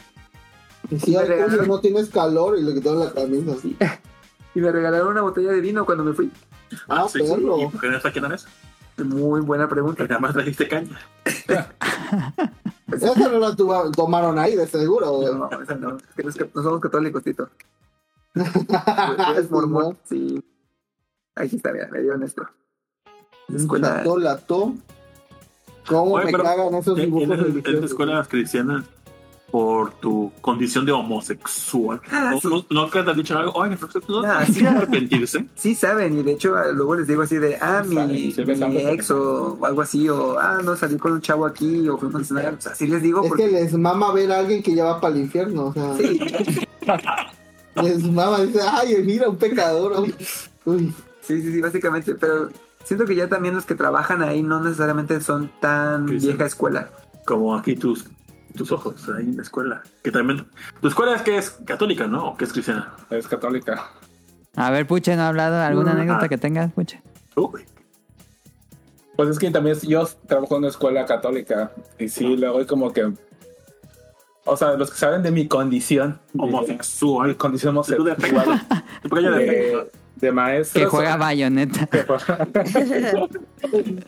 [0.90, 1.68] Y Sí, si me regalaron.
[1.68, 3.53] No tienes calor y le quitaron la camisa.
[3.61, 3.78] Sí.
[4.56, 6.32] Y me regalaron una botella de vino cuando me fui.
[6.88, 7.32] Ah, sí, sí.
[7.32, 7.61] perro.
[7.61, 8.48] ¿Y por qué no está quién eres?
[8.98, 9.98] Muy buena pregunta.
[9.98, 10.99] Porque nada más trajiste caña.
[12.91, 15.22] Esa no la tomaron ahí, de seguro.
[15.34, 15.97] No, esa no.
[15.97, 17.49] Es que no, es somos católicos, Tito.
[18.34, 18.41] Tú
[19.31, 19.84] eres Sí, mormón.
[19.89, 19.97] ¿no?
[20.05, 20.43] Sí.
[21.35, 22.47] Está, mira, me dieron esto.
[23.47, 23.89] La escuela.
[23.97, 24.73] Lató, lató.
[25.88, 27.91] ¿Cómo Oye, me cagan esos dibujos ¿Tienes en religiosos?
[27.91, 28.85] escuelas cristianas
[29.52, 32.02] por tu condición de homosexual?
[32.11, 32.48] Ah, ¿No, sí.
[32.48, 33.53] no, no que te han dicho algo?
[33.53, 34.65] Profesor, ¿no Ah, no sí.
[34.65, 35.45] arrepentirse?
[35.56, 38.34] Sí saben, y de hecho ah, luego les digo así de, ah, mi, Saben, sí,
[38.38, 38.80] mi besando.
[38.80, 42.26] ex o algo así, o ah, no, salí con un chavo aquí, o fuimos a
[42.26, 42.53] cenar.
[42.56, 43.45] O sea, sí les digo Es porque...
[43.45, 45.68] que les mama ver a alguien que ya va para el infierno.
[45.68, 46.19] O sea, Sí,
[47.84, 50.02] les mama, dice, ay, mira, un pecador.
[50.65, 52.49] Uy, sí, sí, sí, básicamente, pero
[52.84, 56.15] siento que ya también los que trabajan ahí no necesariamente son tan sí.
[56.28, 56.90] vieja escuela.
[57.26, 58.06] Como aquí tus,
[58.56, 59.84] tus ojos ahí en la escuela.
[60.03, 60.45] Que también.
[60.82, 62.30] Tu escuela es que es católica, ¿no?
[62.30, 62.94] ¿O que es cristiana?
[63.10, 63.91] Es católica.
[64.56, 65.61] A ver, Puche, ¿no ha hablado?
[65.61, 66.30] ¿Alguna Mm, anécdota ah.
[66.30, 67.02] que tengas, Puche?
[67.36, 67.64] Uy.
[69.15, 72.91] Pues es que también yo trabajo en una escuela católica y sí, luego hay como
[72.94, 73.11] que...
[74.45, 77.36] O sea, los que saben de mi condición, mi Homosexual.
[77.36, 78.61] condición Tú de homosexual,
[79.03, 80.84] Tu pequeño de de, de maestros...
[80.84, 81.88] Que juega bayoneta.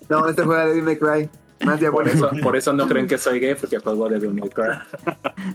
[0.10, 1.30] No, este juega Devil May Cry.
[1.62, 2.16] Más por, diabólico.
[2.16, 4.78] eso, por eso no creen que soy gay, porque juego de Devil May Cry.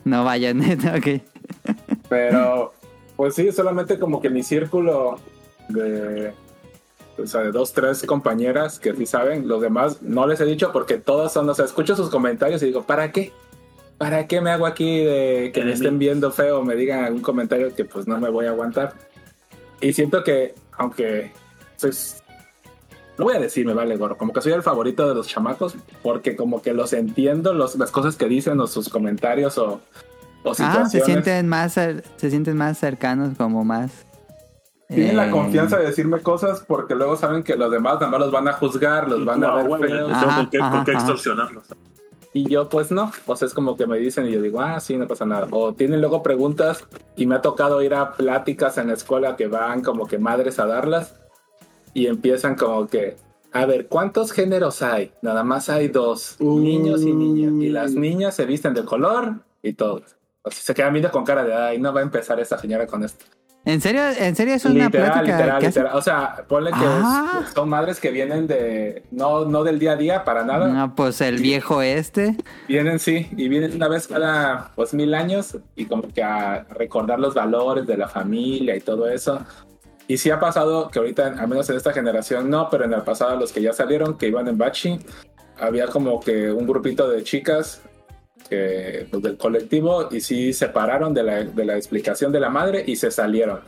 [0.04, 1.22] No bayoneta, ok.
[2.08, 2.74] Pero,
[3.16, 5.18] pues sí, solamente como que mi círculo
[5.68, 6.32] de,
[7.18, 10.72] o sea, de dos, tres compañeras que sí saben, los demás no les he dicho
[10.72, 13.32] porque todas son, o sea, escucho sus comentarios y digo, ¿para qué?
[13.98, 17.22] ¿Para qué me hago aquí de que me estén viendo feo o me digan algún
[17.22, 18.94] comentario que pues no me voy a aguantar?
[19.80, 21.32] Y siento que, aunque
[21.76, 21.92] soy...
[23.18, 25.76] No voy a decir, me vale gorro, como que soy el favorito de los chamacos,
[26.02, 29.80] porque como que los entiendo, los, las cosas que dicen o sus comentarios o,
[30.42, 30.90] o Ah, situaciones.
[30.92, 34.04] se sienten más, se sienten más cercanos, como más...
[34.88, 38.20] Tienen la eh, confianza de decirme cosas porque luego saben que los demás nada más
[38.20, 40.12] los van a juzgar, los van a ver bueno, feos.
[40.12, 41.64] Ajá, ¿por qué, por qué extorsionarlos?
[42.34, 44.78] Y yo pues no, o sea, es como que me dicen y yo digo, ah,
[44.80, 45.46] sí, no pasa nada.
[45.52, 46.84] O tienen luego preguntas
[47.16, 50.58] y me ha tocado ir a pláticas en la escuela que van como que madres
[50.58, 51.14] a darlas
[51.94, 53.16] y empiezan como que,
[53.52, 55.12] a ver, ¿cuántos géneros hay?
[55.22, 56.58] Nada más hay dos, Uh.
[56.58, 57.52] niños y niñas.
[57.62, 60.02] Y las niñas se visten de color y todo.
[60.42, 62.86] O sea, se quedan viendo con cara de, ay, no va a empezar esa señora
[62.86, 63.24] con esto.
[63.66, 64.02] ¿En serio?
[64.18, 65.78] ¿En serio es una literal, plática literal, que hace?
[65.80, 65.96] literal.
[65.98, 67.40] O sea, ponle que Ah.
[67.46, 70.68] es- son madres que vienen de, no, no del día a día para nada.
[70.68, 72.36] No, pues el viejo este.
[72.68, 77.18] Vienen, sí, y vienen una vez cada pues mil años y como que a recordar
[77.18, 79.40] los valores de la familia y todo eso.
[80.06, 83.02] Y sí ha pasado que ahorita, al menos en esta generación no, pero en el
[83.02, 84.98] pasado los que ya salieron, que iban en Bachi,
[85.58, 87.80] había como que un grupito de chicas
[88.48, 92.50] que, pues, del colectivo y sí se separaron de la, de la explicación de la
[92.50, 93.60] madre y se salieron.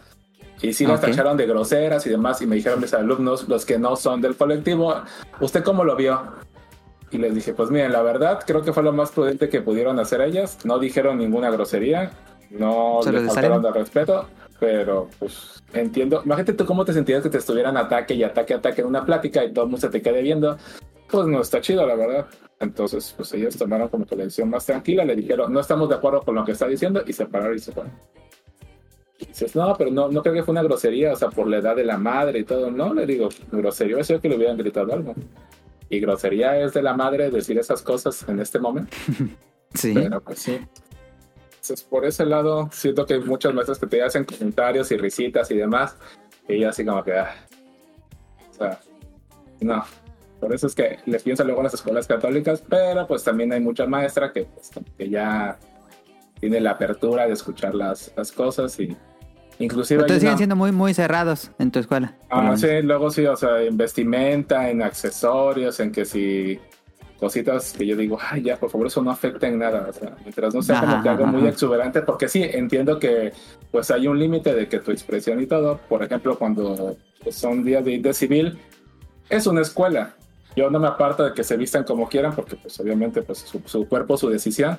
[0.60, 1.06] Y sí las Ok.
[1.10, 4.36] tacharon de groseras y demás y me dijeron mis alumnos, los que no son del
[4.36, 4.94] colectivo,
[5.40, 6.20] ¿usted cómo lo vio?
[7.10, 9.98] Y les dije, pues miren, la verdad creo que fue lo más prudente que pudieron
[10.00, 10.58] hacer ellas.
[10.64, 12.10] No dijeron ninguna grosería,
[12.50, 16.22] no Solo le se faltaron de respeto, pero pues entiendo.
[16.24, 19.44] Imagínate tú cómo te sentirías que te estuvieran ataque y ataque, ataque en una plática
[19.44, 20.56] y todo el mundo se te quede viendo.
[21.08, 22.26] Pues no está chido, la verdad.
[22.58, 25.94] Entonces, pues ellos tomaron como que la decisión más tranquila, le dijeron, no estamos de
[25.94, 27.92] acuerdo con lo que está diciendo y se pararon y se fueron.
[29.18, 31.58] Y dices, no, pero no, no creo que fue una grosería, o sea, por la
[31.58, 32.70] edad de la madre y todo.
[32.70, 35.14] No, le digo, grosería es que le hubieran gritado algo.
[35.88, 38.96] Y grosería es de la madre decir esas cosas en este momento.
[39.74, 39.92] Sí.
[39.92, 40.58] Pero pues sí.
[41.66, 45.50] Entonces, por ese lado, siento que hay muchas maestras que te hacen comentarios y risitas
[45.50, 45.96] y demás.
[46.48, 47.18] Y yo así como que...
[47.18, 47.34] ah,
[48.50, 48.80] o sea,
[49.60, 49.84] no.
[50.38, 53.58] Por eso es que les pienso luego en las escuelas católicas, pero pues también hay
[53.58, 55.58] mucha maestra que, pues, que ya
[56.38, 58.96] tiene la apertura de escuchar las, las cosas y
[59.58, 60.02] inclusive...
[60.02, 62.14] Ustedes siguen siendo muy, muy cerrados en tu escuela.
[62.30, 66.60] Ah, sí, luego sí, o sea, en vestimenta, en accesorios, en que si
[67.18, 69.86] cositas que yo digo, ay, ya, por favor, eso no afecta en nada.
[69.88, 73.32] O sea, mientras no sea como Ajá, que algo muy exuberante, porque sí, entiendo que
[73.70, 77.64] pues hay un límite de que tu expresión y todo, por ejemplo, cuando pues, son
[77.64, 78.58] días de, de civil,
[79.28, 80.14] es una escuela.
[80.54, 83.60] Yo no me aparto de que se vistan como quieran, porque pues obviamente pues su,
[83.66, 84.78] su cuerpo, su decisión,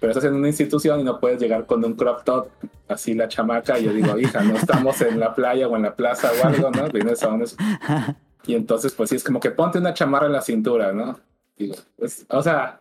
[0.00, 2.48] pero estás en una institución y no puedes llegar con un crop top
[2.86, 5.94] así la chamaca y yo digo, hija, no estamos en la playa o en la
[5.94, 6.88] plaza o algo, ¿no?
[6.88, 7.44] Vienes a un
[8.46, 11.18] Y entonces pues sí, es como que ponte una chamarra en la cintura, ¿no?
[11.58, 12.80] Digo, pues, o sea,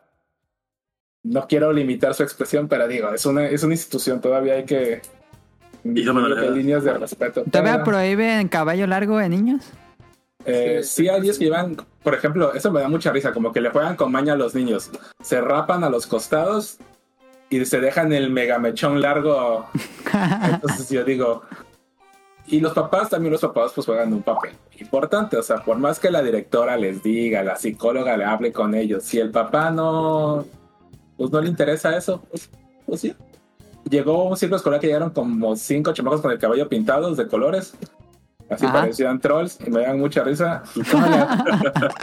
[1.24, 5.02] no quiero limitar su expresión, pero digo, es una, es una institución, todavía hay que...
[5.84, 6.56] Y no me lo de dejas.
[6.58, 7.44] líneas de respeto.
[7.44, 9.64] ¿Todavía Pero- prohíben caballo largo en niños?
[10.46, 13.60] eh, sí, hay días que llevan, por ejemplo, eso me da mucha risa, como que
[13.62, 14.90] le juegan con maña a los niños.
[15.22, 16.78] Se rapan a los costados
[17.50, 19.68] y se dejan el megamechón largo.
[20.54, 21.44] Entonces yo digo,
[22.48, 25.36] y los papás, también los papás, pues juegan un papel importante.
[25.38, 29.04] O sea, por más que la directora les diga, la psicóloga le hable con ellos,
[29.04, 30.46] si el papá no,
[31.18, 32.50] pues no le interesa eso, pues,
[32.86, 33.14] pues sí.
[33.90, 37.74] Llegó un ciclo escolar que llegaron como cinco chamacos con el cabello pintados de colores.
[38.50, 38.82] Así Ajá.
[38.82, 40.64] parecían trolls y me dan mucha risa.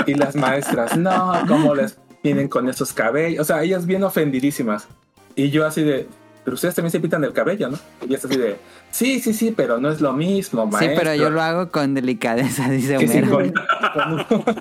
[0.07, 3.41] Y, y las maestras, no, ¿cómo les vienen con esos cabellos?
[3.41, 4.89] O sea, ellas bien ofendidísimas.
[5.37, 6.07] Y yo así de,
[6.45, 7.79] pero ustedes también se pintan el cabello, ¿no?
[8.03, 8.57] Y ella así de,
[8.91, 10.99] sí, sí, sí, pero no es lo mismo, Sí, maestro.
[11.03, 13.37] pero yo lo hago con delicadeza, dice Que sí, Homero.
[13.37, 14.55] con- con un-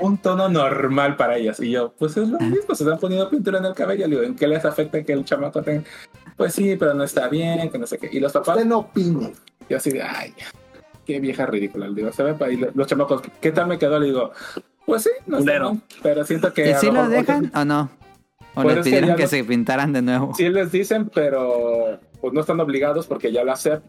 [0.00, 1.60] un tono normal para ellas.
[1.60, 4.06] Y yo, pues es lo mismo, se están poniendo pintura en el cabello.
[4.08, 5.84] Le digo, ¿en qué les afecta que el chamaco tenga?
[6.36, 8.08] Pues sí, pero no está bien, que no sé qué.
[8.10, 9.32] Y los papás, Usted no opine.
[9.68, 10.34] yo así de, ay,
[11.04, 11.86] qué vieja ridícula.
[11.88, 13.98] Le digo, se ve para y los chamacos, ¿qué tal me quedó?
[14.00, 14.32] Le digo,
[14.84, 15.58] pues sí, no sé,
[16.02, 16.68] pero siento que.
[16.70, 17.90] ¿Y a si lo lo mejor dejan o no?
[18.58, 20.34] ¿O Pues les pidieron que los- se pintaran de nuevo?
[20.34, 23.82] Sí les dicen, pero pues no están obligados porque ya la SEP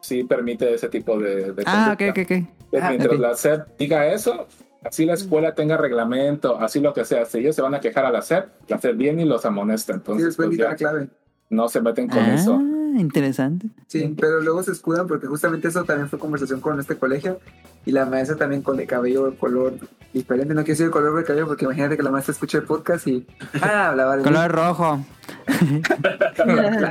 [0.00, 2.46] sí permite ese tipo de, de Ah, ok, ok, ok.
[2.82, 4.46] Ah, mientras la SEP diga eso,
[4.82, 8.06] así la escuela tenga reglamento, así lo que sea, si ellos se van a quejar
[8.06, 9.92] a la SEP, la SEP viene y los amonesta.
[9.92, 11.08] Sí, Entonces, pues, quitar ya la clave.
[11.50, 12.60] no se meten con Ah, eso.
[13.00, 13.68] interesante.
[13.86, 17.40] Sí, pero luego se escudan porque justamente eso también fue conversación con este colegio
[17.86, 19.74] y la maestra también con el cabello de color
[20.12, 20.54] diferente.
[20.54, 23.06] No quiero decir el color del cabello porque imagínate que la maestra escucha el podcast
[23.06, 23.26] y
[23.60, 24.24] ah, hablaba de mí.
[24.24, 25.04] Color rojo.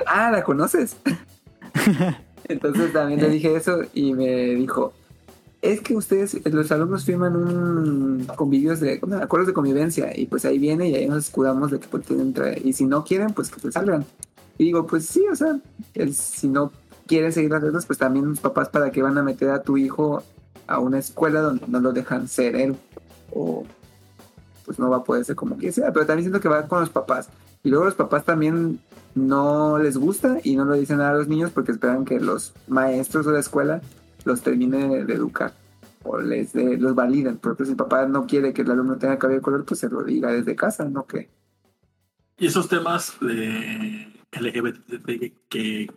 [0.07, 0.95] Ah, ¿la conoces?
[2.45, 4.93] Entonces también le dije eso y me dijo,
[5.61, 9.15] es que ustedes, los alumnos firman un convivios de, ¿cómo?
[9.15, 12.34] acuerdos de convivencia y pues ahí viene y ahí nos escudamos de que pues, tienen
[12.63, 14.05] y si no quieren, pues que se salgan.
[14.57, 15.59] Y digo, pues sí, o sea,
[16.13, 16.71] si no
[17.07, 19.77] quieren seguir las reglas, pues también los papás para que van a meter a tu
[19.77, 20.23] hijo
[20.67, 22.75] a una escuela donde no lo dejan ser él
[23.31, 23.65] o
[24.65, 26.80] pues no va a poder ser como que sea, pero también siento que va con
[26.80, 27.30] los papás.
[27.63, 28.80] Y luego los papás también
[29.15, 33.25] no les gusta y no lo dicen a los niños porque esperan que los maestros
[33.25, 33.81] de la escuela
[34.23, 35.53] los terminen de educar
[36.03, 37.38] o les de- los validen.
[37.38, 39.89] Porque si el papá no quiere que el alumno tenga cabello de color, pues se
[39.89, 41.30] lo diga desde casa, no que.
[42.38, 44.07] Y esos temas de
[44.39, 45.91] LGBT que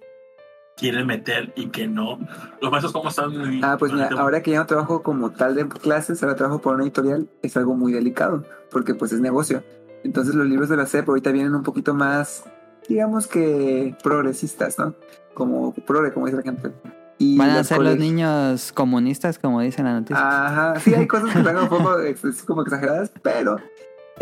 [0.76, 2.18] quieren meter y que no.
[2.60, 3.32] Los maestros, ¿cómo están?
[3.64, 6.74] Ah, pues mira, ahora que ya no trabajo como tal de clases, ahora trabajo por
[6.74, 9.62] una editorial, es algo muy delicado, porque pues es negocio.
[10.04, 12.44] Entonces los libros de la SEP ahorita vienen un poquito más,
[12.88, 14.94] digamos que progresistas, ¿no?
[15.34, 16.72] Como progre, como dice la gente.
[17.18, 20.18] Y ¿Van a ser los niños comunistas, como dice la noticia?
[20.46, 21.96] Ajá, sí, hay cosas que están un poco
[22.46, 23.56] como exageradas, pero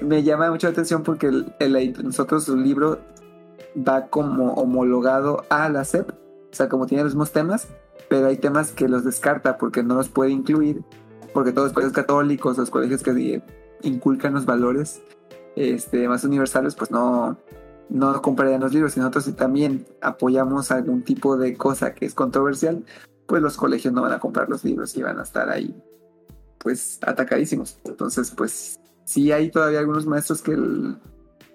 [0.02, 3.00] me llama mucho la atención porque el, el- nosotros el libro
[3.76, 7.68] va como homologado a la SEP, o sea, como tiene los mismos temas,
[8.08, 10.82] pero hay temas que los descarta porque no los puede incluir,
[11.32, 13.42] porque todos los colegios católicos, los colegios que
[13.82, 15.02] inculcan los valores
[15.56, 17.36] este, más universales, pues no,
[17.88, 18.96] no comprarían los libros.
[18.96, 22.84] Y nosotros si también apoyamos algún tipo de cosa que es controversial,
[23.26, 25.74] pues los colegios no van a comprar los libros y van a estar ahí,
[26.58, 27.78] pues, atacadísimos.
[27.84, 30.98] Entonces, pues, sí hay todavía algunos maestros que el-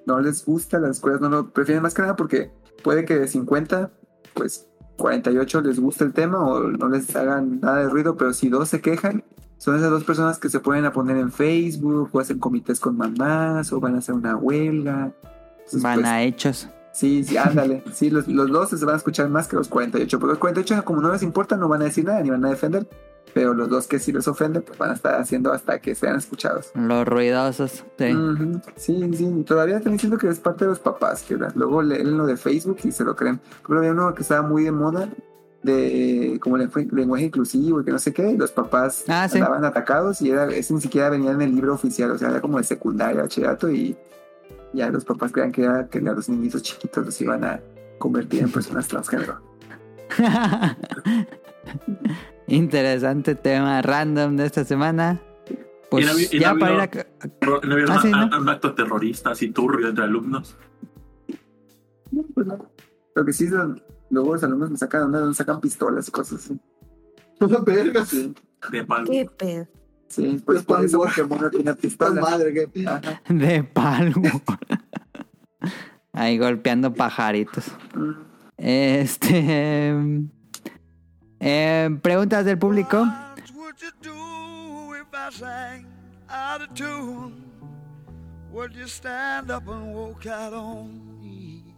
[0.10, 2.52] no les gusta, las escuelas no lo prefieren más que nada porque
[2.84, 3.91] puede que de 50,
[4.34, 4.68] pues,
[4.98, 8.68] 48 les guste el tema o no les hagan nada de ruido, pero si dos
[8.69, 9.23] se quejan,
[9.57, 12.98] son esas dos personas que se ponen a poner en Facebook o hacen comités con
[12.98, 15.14] mamás o van a hacer una huelga.
[15.57, 16.69] Entonces, Van pues, a hechos.
[16.91, 17.84] Sí, sí, ándale.
[17.94, 20.19] Sí, los, los dos se van a escuchar más que los 48.
[20.19, 22.49] Porque los 48, como no les importa, no van a decir nada ni van a
[22.49, 22.88] defender.
[23.34, 26.15] Pero los dos que sí les ofenden, pues van a estar haciendo hasta que sean
[26.18, 26.72] escuchados.
[26.76, 27.84] Los ruidosos.
[27.97, 28.14] Sí.
[28.76, 29.43] Sí, sí.
[29.45, 31.23] Todavía están diciendo que es parte de los papás.
[31.23, 33.39] Que luego leen lo de Facebook y se lo creen.
[33.68, 35.10] Pero había uno que estaba muy de moda
[35.61, 38.31] de como lenguaje, lenguaje inclusivo y que no sé qué.
[38.31, 39.38] Y los papás Ah, sí.
[39.38, 42.10] estaban atacados y era, ese ni siquiera venía en el libro oficial.
[42.11, 43.95] O sea, era como de secundaria, bachillerato y
[44.73, 47.60] ya los papás creían que era que a los niñitos chiquitos los iban a
[47.99, 49.39] convertir en personas transgénero.
[52.49, 55.19] Interesante tema random de esta semana.
[55.89, 56.89] Pues Y no y no ya para ir a...
[57.39, 58.39] Pero ¿No había Ah, sí, ¿no?
[58.39, 60.55] un acto terrorista así turbio entre alumnos?
[62.34, 62.57] Pues no.
[63.15, 63.51] Lo que sí es
[64.09, 66.59] luego los alumnos me sacan, me sacan pistolas y cosas así.
[67.65, 68.34] Verga, Sí,
[68.71, 69.09] De palo.
[69.09, 69.67] ¿Qué pedo?
[70.07, 72.19] sí pues por eso Pokémon no tiene pistola.
[72.21, 73.21] madre, que Ajá.
[73.30, 74.13] De palo.
[76.13, 77.65] Ahí golpeando pajaritos.
[77.95, 78.11] Mm.
[78.57, 79.95] Este.
[81.40, 82.99] Eh, preguntas del público.
[82.99, 85.86] What would you do if I sang
[86.30, 87.44] out of tune?
[88.52, 91.76] Would you stand up and walk out on me?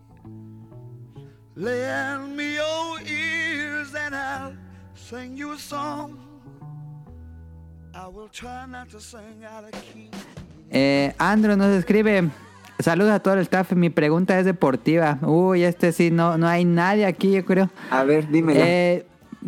[1.56, 4.56] Lend me your ears and I'll
[4.96, 6.18] sing you a song.
[7.94, 10.10] I will try not to sing out of key.
[10.72, 12.32] Eh, Andrew nos escribe.
[12.80, 13.74] Saludos a todo el staff.
[13.74, 15.20] Mi pregunta es deportiva.
[15.22, 17.70] Uy, este sí, no, no hay nadie aquí, yo creo.
[17.92, 18.62] A ver, dímelo.
[18.64, 19.06] Eh,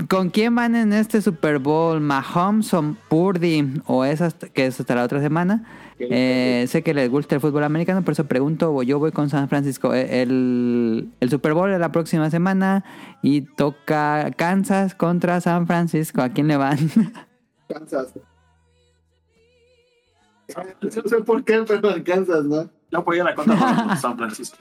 [0.10, 2.02] ¿Con quién van en este Super Bowl?
[2.02, 3.82] ¿Mahomes o Purdy?
[3.86, 5.64] ¿O es hasta, que es hasta la otra semana?
[6.00, 8.82] Eh, sé que les gusta el fútbol americano, por eso pregunto.
[8.82, 9.94] Yo voy con San Francisco.
[9.94, 12.84] Eh, El, el Super Bowl es la próxima semana
[13.22, 16.22] y toca Kansas contra San Francisco.
[16.22, 16.78] ¿A quién le van?
[17.70, 18.14] Kansas.
[20.82, 22.70] No sé por qué, pero alcanzas, ¿no?
[22.92, 24.58] Yo apoyé la contra San Francisco.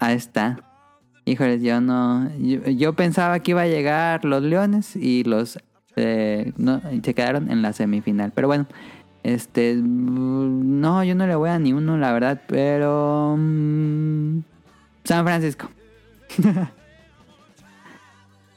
[0.00, 0.56] Ahí está.
[1.26, 2.30] Híjoles, yo no.
[2.38, 5.58] Yo, pensaba que iba a llegar los Leones y los.
[5.96, 8.32] eh, no, se quedaron en la semifinal.
[8.34, 8.66] Pero bueno,
[9.22, 9.74] este.
[9.74, 12.42] mm, No, yo no le voy a ni uno, la verdad.
[12.46, 13.36] Pero.
[13.38, 14.40] mm,
[15.04, 15.70] San Francisco.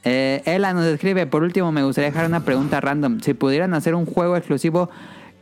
[0.04, 3.20] Eh, Ela nos escribe, por último me gustaría dejar una pregunta random.
[3.20, 4.88] Si pudieran hacer un juego exclusivo,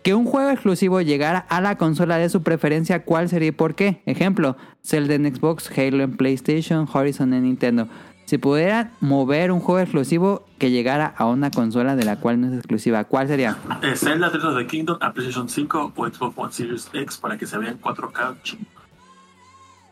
[0.06, 3.74] que un juego exclusivo llegara a la consola de su preferencia, ¿cuál sería y por
[3.74, 4.02] qué?
[4.06, 7.88] Ejemplo, Zelda en Xbox, Halo en PlayStation, Horizon en Nintendo.
[8.24, 12.46] Si pudieran mover un juego exclusivo que llegara a una consola de la cual no
[12.46, 13.56] es exclusiva, ¿cuál sería?
[13.82, 17.36] Eh, Zelda Tears of the Kingdom a PlayStation 5 o Xbox One Series X para
[17.36, 18.36] que se vean 4K.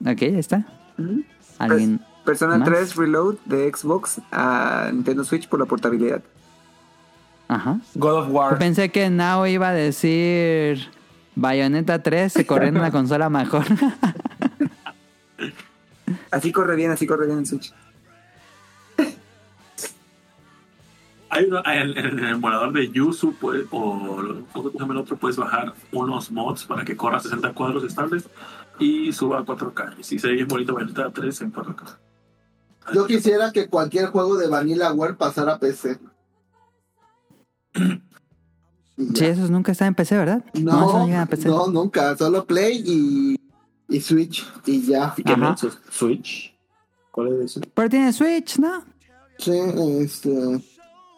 [0.07, 0.65] Ok, ya está.
[1.59, 2.01] ¿Alguien?
[2.25, 2.69] Persona más?
[2.69, 6.23] 3 Reload de Xbox a Nintendo Switch por la portabilidad.
[7.55, 7.79] Ajá.
[7.95, 8.59] God of Yo War.
[8.59, 10.89] pensé que Nao iba a decir
[11.37, 13.65] Bayonetta 3 se corrió en una consola mejor.
[16.31, 17.73] Así corre bien, así corre bien en Switch.
[21.31, 25.17] Hay uno, en, en el emulador de Yuzu pues, o ¿cómo se llama el otro,
[25.17, 28.29] puedes bajar unos mods para que corra 60 cuadros estables
[28.79, 29.95] y suba a 4K.
[29.99, 31.97] Y si se ve bien bonito, Bayonetta 3 en 4K.
[32.95, 35.99] Yo quisiera que cualquier juego de Vanilla World pasara a PC.
[37.75, 40.45] Sí, esos nunca están en PC, ¿verdad?
[40.55, 41.49] No, PC.
[41.49, 42.17] no, nunca.
[42.17, 43.37] Solo Play y,
[43.89, 44.47] y Switch.
[44.67, 45.15] Y ya.
[45.17, 45.79] ¿Y mensos?
[45.91, 46.55] ¿Switch?
[47.11, 47.61] ¿Cuál es eso?
[47.75, 48.85] Pero tiene Switch, ¿no?
[49.39, 49.53] Sí,
[50.01, 50.61] este.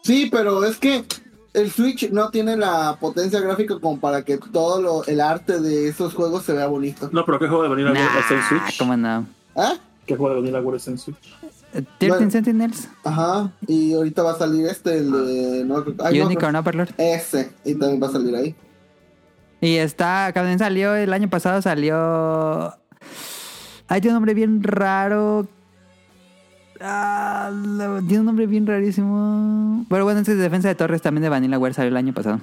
[0.03, 1.05] Sí, pero es que
[1.53, 5.87] el Switch no tiene la potencia gráfica como para que todo lo, el arte de
[5.89, 7.09] esos juegos se vea bonito.
[7.11, 8.77] No, pero ¿qué juego de Vanilla World está en Nah, Switch?
[8.79, 9.27] ¿cómo no?
[9.55, 9.73] ¿Ah?
[10.05, 11.36] ¿Qué juego de Vanilla World está en Switch?
[11.73, 12.31] Eh, 13 Bueno.
[12.31, 13.51] Sentinels, Ajá.
[13.67, 15.63] Y ahorita va a salir este, el de.
[15.65, 16.89] No, ay, no, Unicorn Overlord.
[16.97, 17.51] ese.
[17.65, 18.55] Y también va a salir ahí.
[19.59, 22.73] Y está, también salió, el año pasado salió...
[23.87, 25.47] Ay, tiene un nombre bien raro.
[26.79, 27.49] Ah,
[28.07, 29.85] tiene un nombre bien rarísimo.
[29.89, 32.39] Pero bueno, este es Defensa de Torres también de Vanilla Ware salió el año pasado.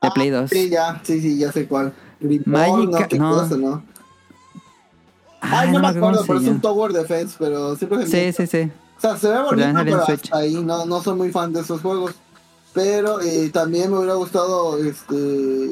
[0.00, 0.44] De Play 2.
[0.44, 1.00] Ah, Sí, ya.
[1.02, 1.92] Sí, sí, ya sé cuál.
[2.46, 3.34] Magica- no, no.
[3.42, 3.82] cosa, ¿no?
[5.44, 8.70] Ay, Ay, no, me acuerdo pero es un Tower Defense, pero siempre Sí, sí, sí.
[8.96, 10.24] O sea, se ve bonito, pero Switch.
[10.24, 12.14] hasta ahí no, no soy muy fan de esos juegos.
[12.72, 15.70] Pero eh, también me hubiera gustado, este,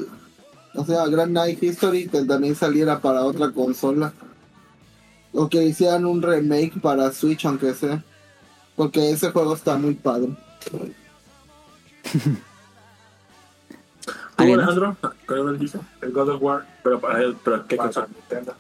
[0.74, 4.12] o sea, Grand Night History que también saliera para otra consola.
[5.32, 8.05] O que hicieran un remake para Switch, aunque sea.
[8.77, 10.28] Porque ese juego está muy padre.
[10.70, 10.93] ¿Tú.
[14.36, 14.97] Alejandro?
[15.27, 15.78] ¿Cuál me dijiste?
[16.03, 16.66] El God of War.
[16.82, 18.07] Pero, para, pero ¿qué para cosa?
[18.07, 18.55] Nintendo.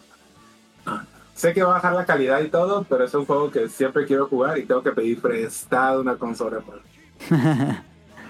[1.42, 1.48] Ah.
[1.48, 4.06] Sé que va a bajar la calidad y todo, pero es un juego que siempre
[4.06, 6.60] quiero jugar y tengo que pedir prestado una consola.
[6.60, 6.82] para-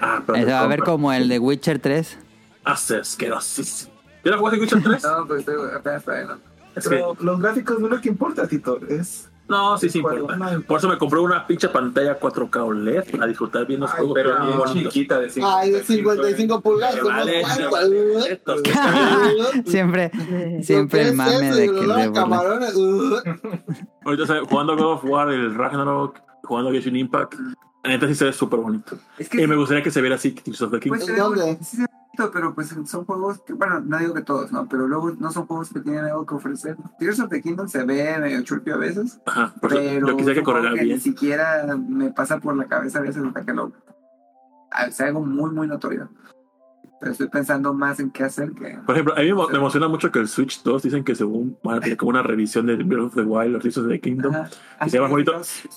[0.04, 2.18] Ah, pero Eso te va a ver como el de Witcher 3.
[2.64, 3.92] Hace asquerosísimo.
[4.24, 5.02] ¿Ya la jugaste Witcher 3?
[5.04, 6.38] No, pues estoy apenas está ahí, ¿no?
[6.74, 8.80] Es que, Pero los gráficos no es lo que importa, Tito.
[8.88, 9.28] Es.
[9.48, 10.36] No, sí, sí importa.
[10.36, 10.62] no.
[10.62, 14.14] Por eso me compré una pinche pantalla 4K OLED a disfrutar bien los Ay, juegos.
[14.14, 15.46] pero bien chiquita de 55.
[15.58, 16.94] Ay, de 55 pulgadas.
[16.96, 18.40] Me ¿cómo vale,
[19.66, 20.10] Siempre,
[20.62, 22.74] siempre ¿Qué el mame de que camarones.
[22.74, 23.16] Uh.
[24.04, 24.48] Ahorita ¿sabes?
[24.48, 27.34] jugando God of War, el Ragnarok, jugando Genshin Impact.
[27.84, 28.96] La neta sí se ve súper bonito.
[29.18, 30.98] Es que Y me gustaría que se viera así Tears of the Kingdom.
[31.00, 31.58] Pues ¿En se ve dónde?
[31.64, 31.88] sí se ve
[32.32, 34.68] pero pues son juegos que, bueno, no digo que todos, ¿no?
[34.68, 36.76] Pero luego no son juegos que tienen algo que ofrecer.
[36.98, 40.44] Tears of the Kingdom se ve medio churpio a veces, Ajá, por pero quisiera que
[40.78, 40.88] que bien.
[40.96, 43.72] ni siquiera me pasa por la cabeza a veces hasta que lo...
[44.70, 46.10] ah, sea algo muy, muy notorio.
[47.00, 48.78] Pero estoy pensando más en qué hacer que.
[48.86, 51.16] Por ejemplo, a mí me emo- me emociona mucho que el Switch 2 dicen que
[51.16, 53.88] según van a tener como una revisión de Breath of the Wild, los Tears of
[53.88, 54.32] the Kingdom.
[54.32, 54.48] Ajá.
[54.84, 55.32] Que sea más bonito.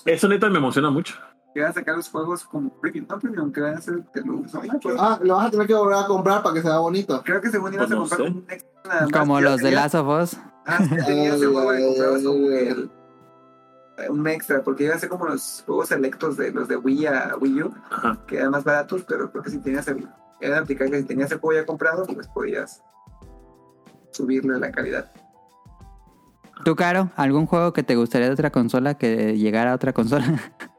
[0.06, 1.16] Eso neta me emociona mucho.
[1.56, 4.22] Que van a sacar los juegos como premium, no premium, que van a ser de
[4.24, 4.54] luz.
[4.54, 4.62] ¿no?
[5.00, 7.24] Ah, lo vas a tener que volver a comprar para que sea bonito.
[7.24, 8.46] Creo que según ibas a Pues comprar un
[8.84, 10.38] nada más, Como los de Last of Us.
[10.66, 12.92] Ah, tenías el juego y comprabas como Ay, que el-
[14.10, 17.36] un extra, porque iba a ser como los juegos selectos de los de Wii a
[17.40, 18.18] Wii U, Ajá.
[18.28, 20.10] que eran más baratos, pero creo que si tenías el,
[20.42, 22.84] era aplicar que si tenías el juego ya comprado, pues podías
[24.12, 25.10] subirle la calidad.
[26.66, 27.10] ¿Tú, Caro?
[27.16, 30.26] ¿Algún juego que te gustaría de otra consola que llegara a otra consola?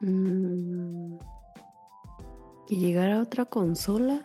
[0.00, 1.16] Mm,
[2.66, 4.22] ¿Que llegara a otra consola?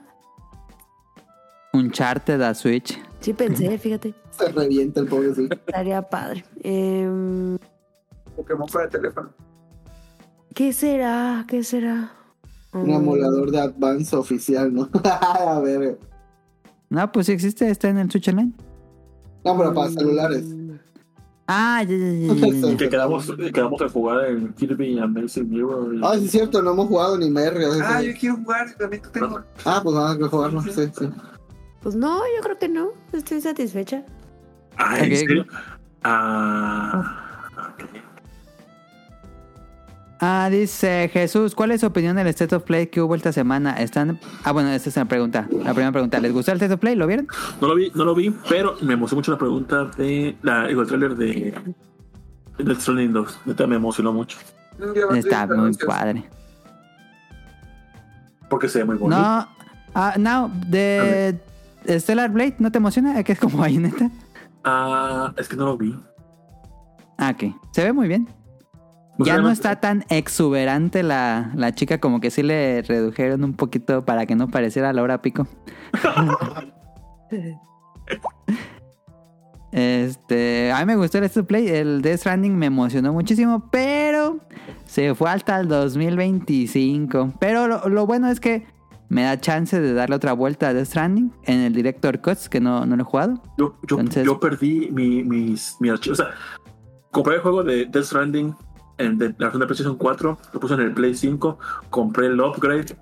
[1.74, 2.98] Un Charted a Switch.
[3.20, 4.14] Sí pensé, fíjate.
[4.32, 5.48] Se revienta el pobre sí.
[5.50, 6.46] Estaría padre.
[6.62, 7.58] Em,
[8.36, 9.30] Pokémon para teléfono.
[10.54, 11.46] ¿Qué será?
[11.48, 12.12] ¿Qué será?
[12.74, 14.90] Un Mm, emulador de Advance oficial, ¿no?
[15.04, 15.98] a ver.
[16.90, 18.54] No, pues sí existe, está en el Switch Online.
[19.44, 20.46] No, pero para celulares.
[21.48, 22.72] Ah, ya, ya, ya, ya, ya.
[22.72, 25.96] Y que quedamos, quedamos en jugar en Kirby Amazing Mirror.
[25.96, 27.68] y- Ah, sí es cierto, no hemos jugado ni merga.
[27.84, 29.42] Ah, yo quiero jugar, también tú tengo.
[29.64, 31.10] Ah, pues vamos a jugarlo, sí, sí.
[31.82, 32.90] Pues no, yo creo que no.
[33.14, 34.04] Estoy satisfecha.
[34.78, 35.46] Ah, ¿en serio?
[36.04, 37.25] Ah,
[40.28, 43.74] Ah, dice Jesús, ¿cuál es su opinión del State of Play que hubo esta semana?
[43.74, 44.20] Están...
[44.44, 45.48] Ah, bueno, esta es una pregunta.
[45.52, 46.96] La primera pregunta, ¿les gustó el State of Play?
[46.96, 47.28] ¿Lo vieron?
[47.62, 50.84] No lo vi, no lo vi, pero me emocionó mucho la pregunta de la, el
[50.88, 51.54] trailer de
[52.58, 53.40] Death Stranding 2.
[53.46, 54.40] Neta me emocionó mucho.
[54.80, 56.28] Mm, Está muy padre.
[58.50, 59.22] Porque se ve muy bonito.
[59.22, 59.48] No,
[59.94, 61.40] ah, no, de
[61.88, 63.24] Stellar Blade, ¿no te emociona?
[63.24, 64.10] Que es como bayoneta.
[64.64, 65.96] Ah, es que no lo vi.
[67.20, 67.54] Ah, ok.
[67.74, 68.28] Se ve muy bien.
[69.18, 73.54] Pues Ya no está tan exuberante la, la chica, como que sí le redujeron un
[73.54, 75.48] poquito para que no pareciera la hora pico.
[79.72, 84.40] Este, a mí me gustó el of Play, el Death Stranding me emocionó muchísimo, pero
[84.86, 87.34] se fue hasta el 2025.
[87.42, 88.66] Pero lo, lo bueno es que
[89.10, 92.62] me da chance de darle otra vuelta a Death Stranding en el Director Cuts, que
[92.62, 93.42] no, no lo he jugado.
[93.58, 96.14] Yo, yo, Entonces- yo perdí mi, mis, mi archivo.
[96.14, 96.30] O sea,
[97.12, 98.56] compré el juego de Death Stranding
[98.98, 101.58] en la versión de PlayStation 4, lo puse en el Play 5,
[101.90, 102.96] compré el upgrade,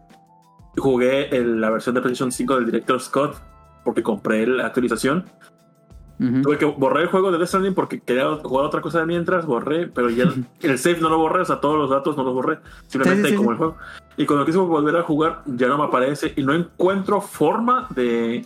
[0.77, 3.35] jugué el- la versión de PlayStation 5 del Director Scott
[3.83, 5.25] porque compré la actualización.
[6.41, 9.45] Tuve que borré el juego de Death Stranding porque quería jugar otra cosa de mientras,
[9.45, 10.23] borré, pero ya
[10.61, 13.29] el save no lo borré, o sea, todos los datos no los borré, simplemente Sí,
[13.29, 13.51] sí, sí, como sí.
[13.53, 13.77] el juego.
[14.15, 18.45] Y cuando quise volver a jugar, ya no me aparece y no encuentro forma de,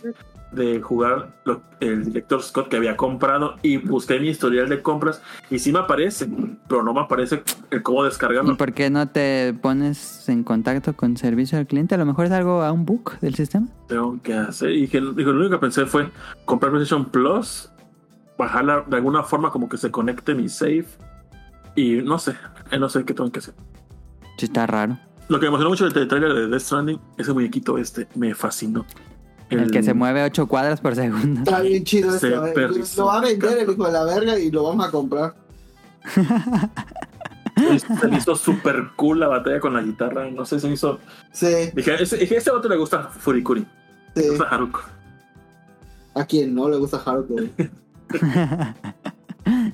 [0.52, 5.22] de jugar lo- el director Scott que había comprado y busqué mi historial de compras
[5.50, 6.28] y sí me aparece,
[6.68, 8.56] pero no me aparece el cómo ¿Y descargarlo.
[8.56, 11.94] por qué no te pones en contacto con servicio al cliente?
[11.94, 13.66] A lo mejor es algo a un bug del sistema.
[13.88, 14.70] Tengo que hacer.
[14.72, 16.10] Y que, digo, lo único que pensé fue
[16.44, 17.70] comprar PlayStation Plus,
[18.38, 20.86] bajarla de alguna forma como que se conecte mi save
[21.76, 22.34] y no sé,
[22.70, 23.54] eh, no sé qué tengo que hacer.
[24.38, 24.98] Sí, está raro.
[25.28, 28.86] Lo que me emocionó mucho del trailer de Death Stranding, ese muñequito este, me fascinó.
[29.50, 31.40] El, que se mueve 8 cuadras por segundo.
[31.40, 32.46] Está bien chido Se esto.
[32.46, 32.54] eh.
[32.96, 35.34] Lo va a vender el hijo de la verga y lo vamos a comprar.
[37.98, 40.30] Se me hizo súper cool la batalla con la guitarra.
[40.30, 40.98] No sé, se me hizo.
[41.32, 43.66] Sí, Dije, ese, dije, este vato le gusta Furikuri.
[44.14, 44.28] Le sí.
[44.28, 44.80] gusta Haruko.
[46.14, 47.50] A quien no le gusta Hardcore.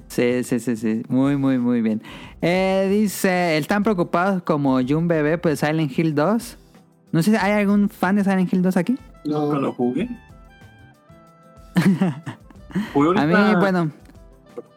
[0.07, 1.03] Sí, sí, sí, sí.
[1.09, 2.01] Muy, muy, muy bien.
[2.41, 6.57] Eh, dice, ¿están preocupados como Jun Bebé por Silent Hill 2?
[7.11, 8.97] No sé, ¿hay algún fan de Silent Hill 2 aquí?
[9.25, 10.09] Nunca No, lo jugué.
[12.93, 13.91] Jugué A mí, bueno,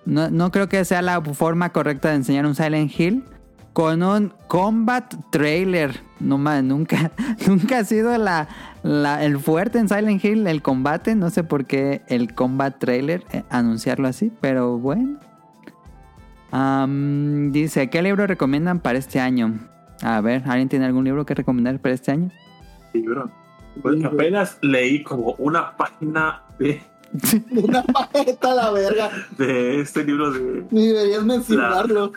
[0.06, 3.24] no, no creo que sea la forma correcta de enseñar un Silent Hill
[3.74, 6.02] con un combat trailer.
[6.20, 7.12] No más, nunca,
[7.48, 8.48] nunca ha sido la,
[8.84, 11.16] la- el fuerte en Silent Hill el combate.
[11.16, 15.20] No sé por qué el combat trailer, eh, anunciarlo así, pero bueno.
[16.52, 19.60] Am, dice, ¿qué libro recomiendan para este año?
[20.02, 22.30] A ver, ¿alguien tiene algún libro que recomendar para este año?
[22.94, 23.30] libro.
[23.82, 26.82] Pues apenas leí como una página de,
[27.52, 29.10] una paleta a la verga.
[29.38, 32.12] de este libro de Ni deberías mencionarlo.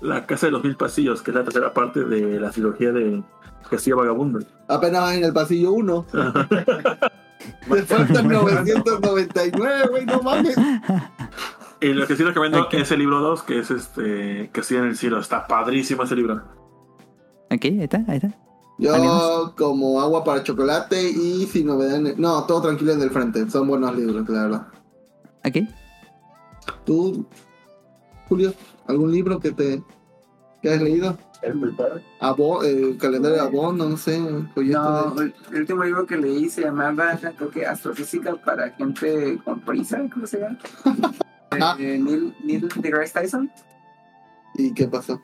[0.00, 3.22] La Casa de los Mil Pasillos, que es la tercera parte de la trilogía de
[3.70, 4.40] Castillo Vagabundo.
[4.68, 6.06] Apenas en el pasillo 1.
[7.70, 10.56] Te faltan 999, güey, no mames.
[11.80, 12.74] Y lo que sí recomiendo Ok.
[12.74, 15.20] es el libro 2, que es este Castillo en el Cielo.
[15.20, 16.42] Está padrísimo ese libro.
[17.50, 18.34] Aquí, ahí está, ahí está.
[18.78, 19.52] Yo ¿Ánimos?
[19.52, 23.48] como agua para chocolate y sin novedad en el- No, todo tranquilo en el frente.
[23.50, 24.66] Son buenos libros, la verdad.
[25.42, 25.68] Aquí.
[26.84, 27.26] ¿Tú,
[28.28, 28.54] Julio,
[28.86, 29.82] algún libro que te
[30.62, 31.16] que has leído?
[31.42, 31.74] El
[32.64, 34.18] el calendario de Avon, no sé.
[34.20, 39.60] No, de- el, último libro que leí se llamaba, creo que Astrofísica para gente con
[39.60, 40.58] prisa, ¿cómo se llama?
[40.84, 41.14] Ajá.
[41.78, 43.50] Eh, Neil, Neil deGrasse Tyson.
[44.54, 45.20] ¿Y qué pasó?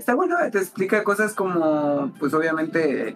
[0.00, 3.14] Está bueno, te explica cosas como, pues obviamente,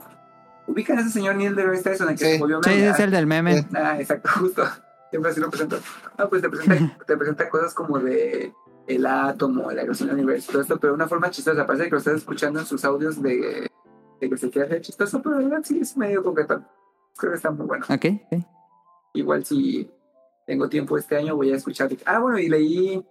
[0.66, 2.32] ubican a ese señor Neil deGrasse Tyson, el que Sí.
[2.32, 2.88] se volvió Sí, meme?
[2.90, 3.62] es el del meme.
[3.62, 3.68] Sí.
[3.74, 4.64] Ah, exacto, justo.
[5.10, 5.78] Siempre así lo presento.
[6.18, 8.52] Ah, pues te presenta, te presenta cosas como de
[8.86, 11.66] el átomo, la creación del universo, todo esto, pero de una forma chistosa.
[11.66, 13.66] Parece que lo estás escuchando en sus audios de,
[14.20, 16.62] de que se quiere hacer chistoso, pero la verdad sí es medio concreto.
[17.16, 17.86] Creo que está muy bueno.
[17.88, 18.44] Ok, ok.
[19.14, 19.90] Igual si
[20.46, 21.88] tengo tiempo este año voy a escuchar.
[22.04, 23.02] Ah, bueno, y leí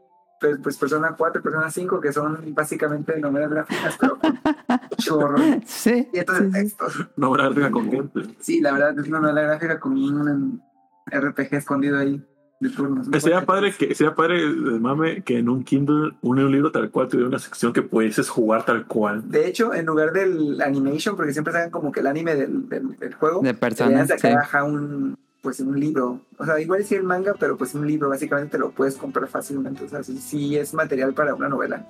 [0.44, 4.40] pues, pues Persona 4 y Persona 5, que son básicamente novelas gráficas, pero con
[4.98, 5.38] chorro.
[5.66, 6.08] Sí.
[6.14, 6.60] Y entonces sí, sí.
[6.64, 7.08] textos.
[7.16, 8.36] No habrá arriba con gameplay.
[8.40, 10.62] Sí, la verdad es una novela gráfica con un
[11.10, 12.22] RPG escondido ahí
[12.60, 13.08] de turnos.
[13.22, 16.90] Sería padre que sería padre de mame que en un Kindle un, un libro tal
[16.92, 19.30] cual tuviera una sección que pudieses jugar tal cual.
[19.30, 22.98] De hecho, en lugar del animation, porque siempre sacan como que el anime del, del,
[22.98, 24.08] del juego, De personas.
[24.10, 24.58] sacar sí.
[24.66, 26.22] un pues un libro.
[26.38, 29.28] O sea, igual sí el manga, pero pues un libro básicamente te lo puedes comprar
[29.28, 29.84] fácilmente.
[29.84, 31.86] O sea, sí, sí es material para una novela.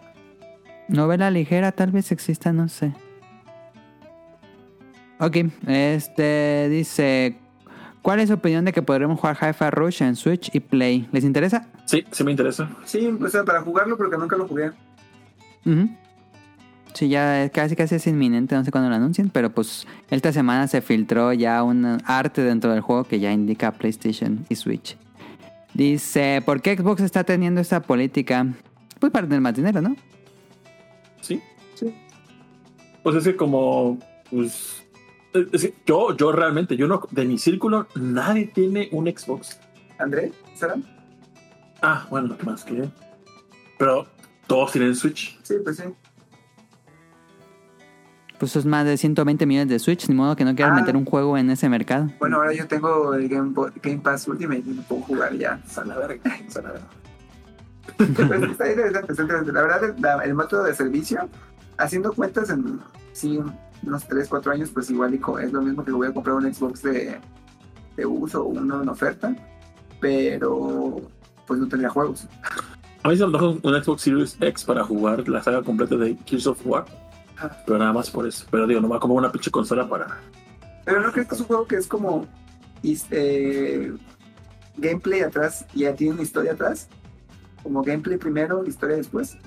[0.90, 2.94] Novela ligera, tal vez exista, no sé.
[5.20, 7.38] Ok, este dice:
[8.02, 11.08] ¿Cuál es su opinión de que podremos jugar Hi-Fi Rush en Switch y Play?
[11.12, 11.68] ¿Les interesa?
[11.86, 12.70] Sí, sí me interesa.
[12.86, 14.72] Sí, o sea, para jugarlo, porque nunca lo jugué.
[15.64, 15.90] Ujú.
[16.94, 20.32] Sí, ya es- casi casi es inminente, no sé cuándo lo anuncien, pero pues esta
[20.32, 24.96] semana se filtró ya un arte dentro del juego que ya indica PlayStation y Switch.
[25.74, 28.46] Dice, ¿por qué Xbox está teniendo esta política?
[29.00, 29.96] Pues para tener más dinero, ¿no?
[31.22, 31.42] Sí.
[31.74, 31.94] Sí.
[33.02, 33.98] Pues es que como
[34.30, 34.84] pues
[35.34, 39.60] es decir, yo yo realmente yo no de mi círculo nadie tiene un Xbox.
[39.98, 40.76] André, ¿será?
[41.82, 42.88] Ah, bueno, más que
[43.80, 44.06] pero
[44.48, 45.38] todos tienen Switch.
[45.44, 45.84] Sí, pues sí.
[48.40, 50.82] Pues es más de 120 millones de Switch, ni modo que no quieran Ah.
[50.82, 52.10] meter un juego en ese mercado.
[52.20, 55.62] Bueno, ahora yo tengo el Game, Bo- Game Pass Ultimate y lo puedo jugar ya.
[55.78, 56.22] A la verga,
[56.56, 56.88] la verga.
[57.98, 59.52] Pues está interesante, está interesante.
[59.52, 61.30] La verdad, el, la- el método de servicio,
[61.78, 62.80] haciendo cuentas en
[63.14, 63.40] sí,
[63.84, 66.82] unos 3, 4 años, pues igual es lo mismo que voy a comprar un Xbox
[66.82, 67.20] de,
[67.96, 69.34] de uso o uno en oferta,
[70.00, 71.02] pero
[71.46, 72.28] pues no tendría juegos.
[73.04, 76.18] A mí se me antoja un Xbox Series X para jugar la saga completa de
[76.26, 76.86] Gears of War.
[77.66, 78.46] Pero nada más por eso.
[78.52, 80.20] Pero digo, no va a comprar una pinche consola para.
[80.86, 82.26] Pero no crees que es un juego que es como
[83.12, 83.94] eh,
[84.78, 86.88] gameplay atrás y ya tiene una historia atrás.
[87.62, 89.38] Como gameplay primero, historia después.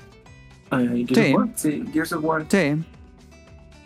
[0.71, 1.33] Ay, Gears Sí.
[1.35, 1.49] of War.
[1.57, 2.47] Sí, Gears of War.
[2.49, 2.85] Sí.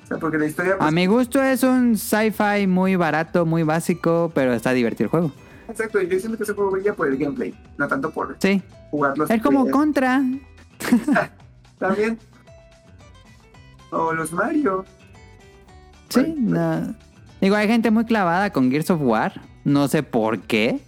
[0.04, 0.76] O sea, porque la historia.
[0.78, 5.10] pues, A mi gusto es un sci-fi muy barato, muy básico, pero está divertido el
[5.10, 5.32] juego.
[5.68, 8.60] Exacto, yo siento que ese juego brilla por el gameplay, no tanto por Sí.
[8.90, 9.30] jugarlos.
[9.30, 10.20] Es como contra.
[11.78, 12.18] También.
[13.90, 14.84] O los Mario.
[16.08, 16.94] Sí, no.
[17.40, 19.40] Digo, hay gente muy clavada con Gears of War.
[19.64, 20.80] No sé por qué.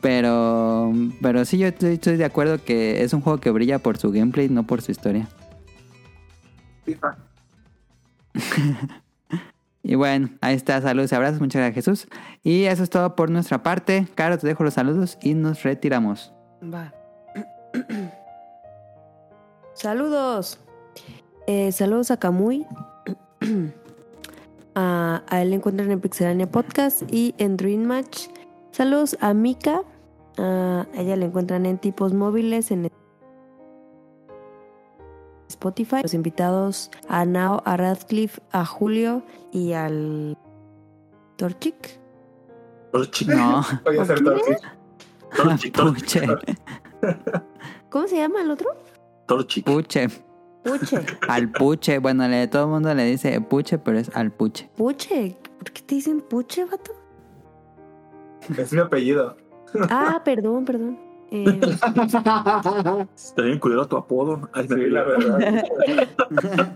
[0.00, 3.98] Pero, pero sí, yo estoy, estoy de acuerdo que es un juego que brilla por
[3.98, 5.28] su gameplay, no por su historia.
[6.84, 7.16] FIFA.
[9.88, 12.08] Y bueno, ahí está, saludos y abrazos, muchas gracias Jesús.
[12.42, 14.06] Y eso es todo por nuestra parte.
[14.14, 16.30] Caro, te dejo los saludos y nos retiramos.
[16.62, 16.92] Va.
[19.72, 20.60] Saludos.
[21.48, 22.66] Eh, saludos a Kamui.
[24.74, 28.26] a, a él le encuentran en Pixelania Podcast y en Dream Match.
[28.70, 29.80] Saludos a Mika.
[30.36, 32.90] A ella le encuentran en tipos móviles en
[35.48, 36.02] Spotify.
[36.02, 40.36] Los invitados a Nao, a Radcliffe, a Julio y al
[41.36, 41.98] Torchic.
[42.92, 43.28] Torchic.
[43.28, 44.58] No, Voy a hacer Torchic.
[45.34, 45.74] Torchic.
[45.74, 46.26] Torchic.
[46.26, 46.26] puche,
[47.88, 48.68] ¿Cómo se llama el otro?
[49.26, 49.64] Torchic.
[49.64, 50.08] puche,
[50.64, 50.98] Puche.
[51.28, 51.98] al puche.
[51.98, 54.68] Bueno, le, todo el mundo le dice puche, pero es al puche.
[54.76, 55.36] Puche.
[55.58, 56.92] ¿Por qué te dicen Puche, vato?
[58.56, 59.36] Es mi apellido.
[59.90, 60.98] Ah, perdón, perdón.
[61.30, 61.60] Eh,
[63.14, 64.48] Está bien culero tu apodo.
[64.52, 65.64] Ay, Sí, la verdad.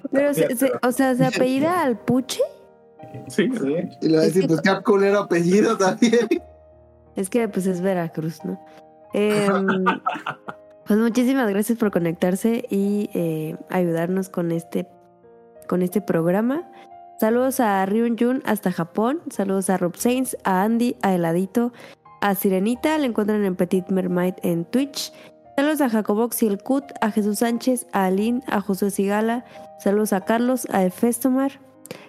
[0.12, 2.42] pero, se- se- o sea, ¿se apellida al Puche?
[3.28, 3.50] Sí.
[3.60, 3.74] Sí.
[4.02, 6.28] Y le va a decir, que- pues qué culero apellido también.
[7.16, 8.60] Es que pues es Veracruz, ¿no?
[9.14, 9.84] Em,
[10.86, 14.88] pues muchísimas gracias por conectarse y eh, ayudarnos con este,
[15.68, 16.68] con este programa.
[17.20, 19.20] Saludos a Ryun Jun hasta Japón.
[19.30, 21.72] Saludos a Rob Sainz, a Andy, a Heladito,
[22.20, 22.98] a Sirenita.
[22.98, 25.12] Le encuentran en Petit Mermaid en Twitch.
[25.56, 29.44] Saludos a Jacobox y el Cut, a Jesús Sánchez, a Aline, a José Sigala.
[29.78, 31.60] Saludos a Carlos, a Efestomar.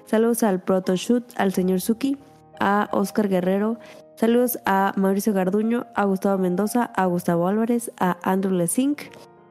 [0.06, 2.18] Saludos al Protoshoot, al señor Suki,
[2.60, 3.78] a Oscar Guerrero.
[4.16, 9.02] Saludos a Mauricio Garduño, a Gustavo Mendoza, a Gustavo Álvarez, a Andrew Lesink.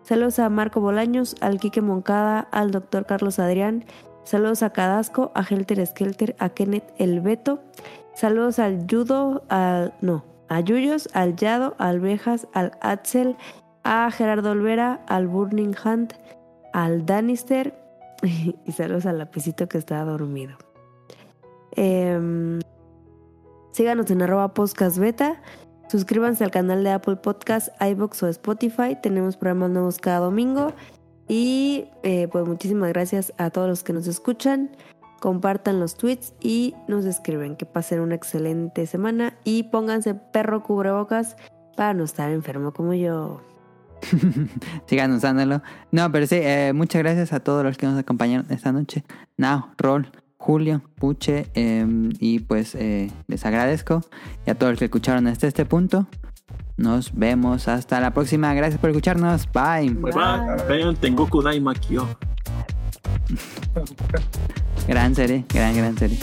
[0.02, 3.84] Saludos a Marco Bolaños, al Quique Moncada, al doctor Carlos Adrián
[4.24, 7.60] Saludos a Cadasco, a Helter Skelter, a Kenneth El Beto.
[8.15, 9.94] Saludos al Yudo, al.
[10.00, 13.36] No, a Yuyos, al Yado, al Bejas, al Axel,
[13.82, 16.12] a Gerardo Olvera, al Burning Hunt,
[16.73, 17.74] al Danister.
[18.23, 20.57] y saludos al lapicito que está dormido.
[21.73, 22.60] Em,
[23.73, 25.42] síganos en arroba podcast beta.
[25.89, 28.97] Suscríbanse al canal de Apple Podcast, iBox o Spotify.
[29.02, 30.73] Tenemos programas nuevos cada domingo.
[31.28, 34.70] Y eh, pues muchísimas gracias a todos los que nos escuchan.
[35.20, 37.57] Compartan los tweets y nos escriben.
[37.57, 39.34] Que pasen una excelente semana.
[39.44, 41.36] Y pónganse perro cubrebocas
[41.76, 43.42] para no estar enfermo como yo.
[44.86, 45.62] Sigan usándolo.
[45.91, 49.05] No, pero sí, eh, muchas gracias a todos los que nos acompañaron esta noche.
[49.36, 50.10] Now, Rol,
[50.42, 51.86] Julio, Puche, eh,
[52.18, 54.00] y pues eh, les agradezco.
[54.44, 56.08] Y a todos los que escucharon hasta este punto.
[56.76, 58.52] Nos vemos hasta la próxima.
[58.52, 59.46] Gracias por escucharnos.
[59.52, 59.90] Bye.
[59.90, 62.08] Bye Tengoku Daimakyo.
[64.88, 66.18] Gran serie, gran, gran serie.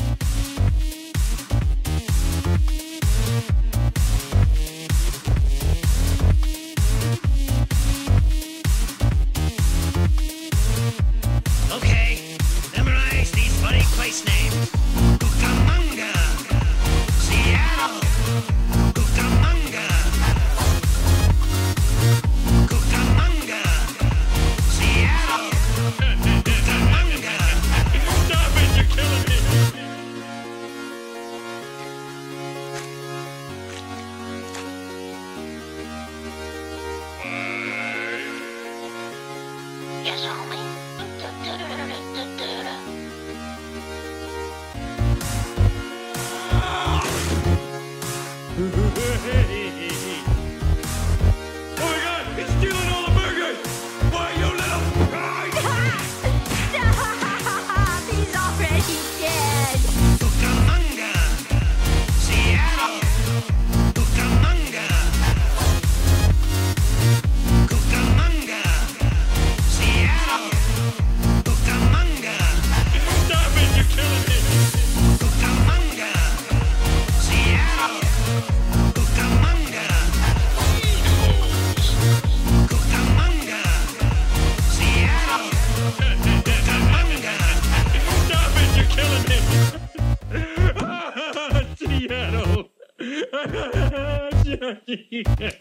[95.12, 95.52] yeah.